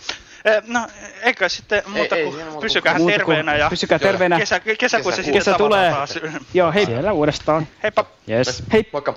Eh, 0.45 0.63
No, 0.67 0.87
eikä 1.23 1.49
sitten 1.49 1.83
muuta 1.87 2.17
ei 2.17 2.25
kuin 2.25 2.45
muuta 2.45 2.61
pysykää 2.61 2.95
Muuta 2.99 3.13
kuin 3.13 3.19
terveenä 3.19 3.57
ja 3.57 3.71
pysykää 3.71 3.99
terveenä. 3.99 4.39
kesä, 4.39 4.61
kesäkuussa 4.79 5.23
sitten 5.23 5.41
Kesä 5.41 5.53
tavataan 5.53 5.69
tulee. 5.71 5.91
taas. 5.91 6.15
Joo, 6.55 6.73
hei. 6.73 6.87
Siellä 6.87 7.13
uudestaan. 7.13 7.67
Heippa. 7.83 8.05
Yes. 8.31 8.63
Hei. 8.73 8.89
Moikka. 8.93 9.15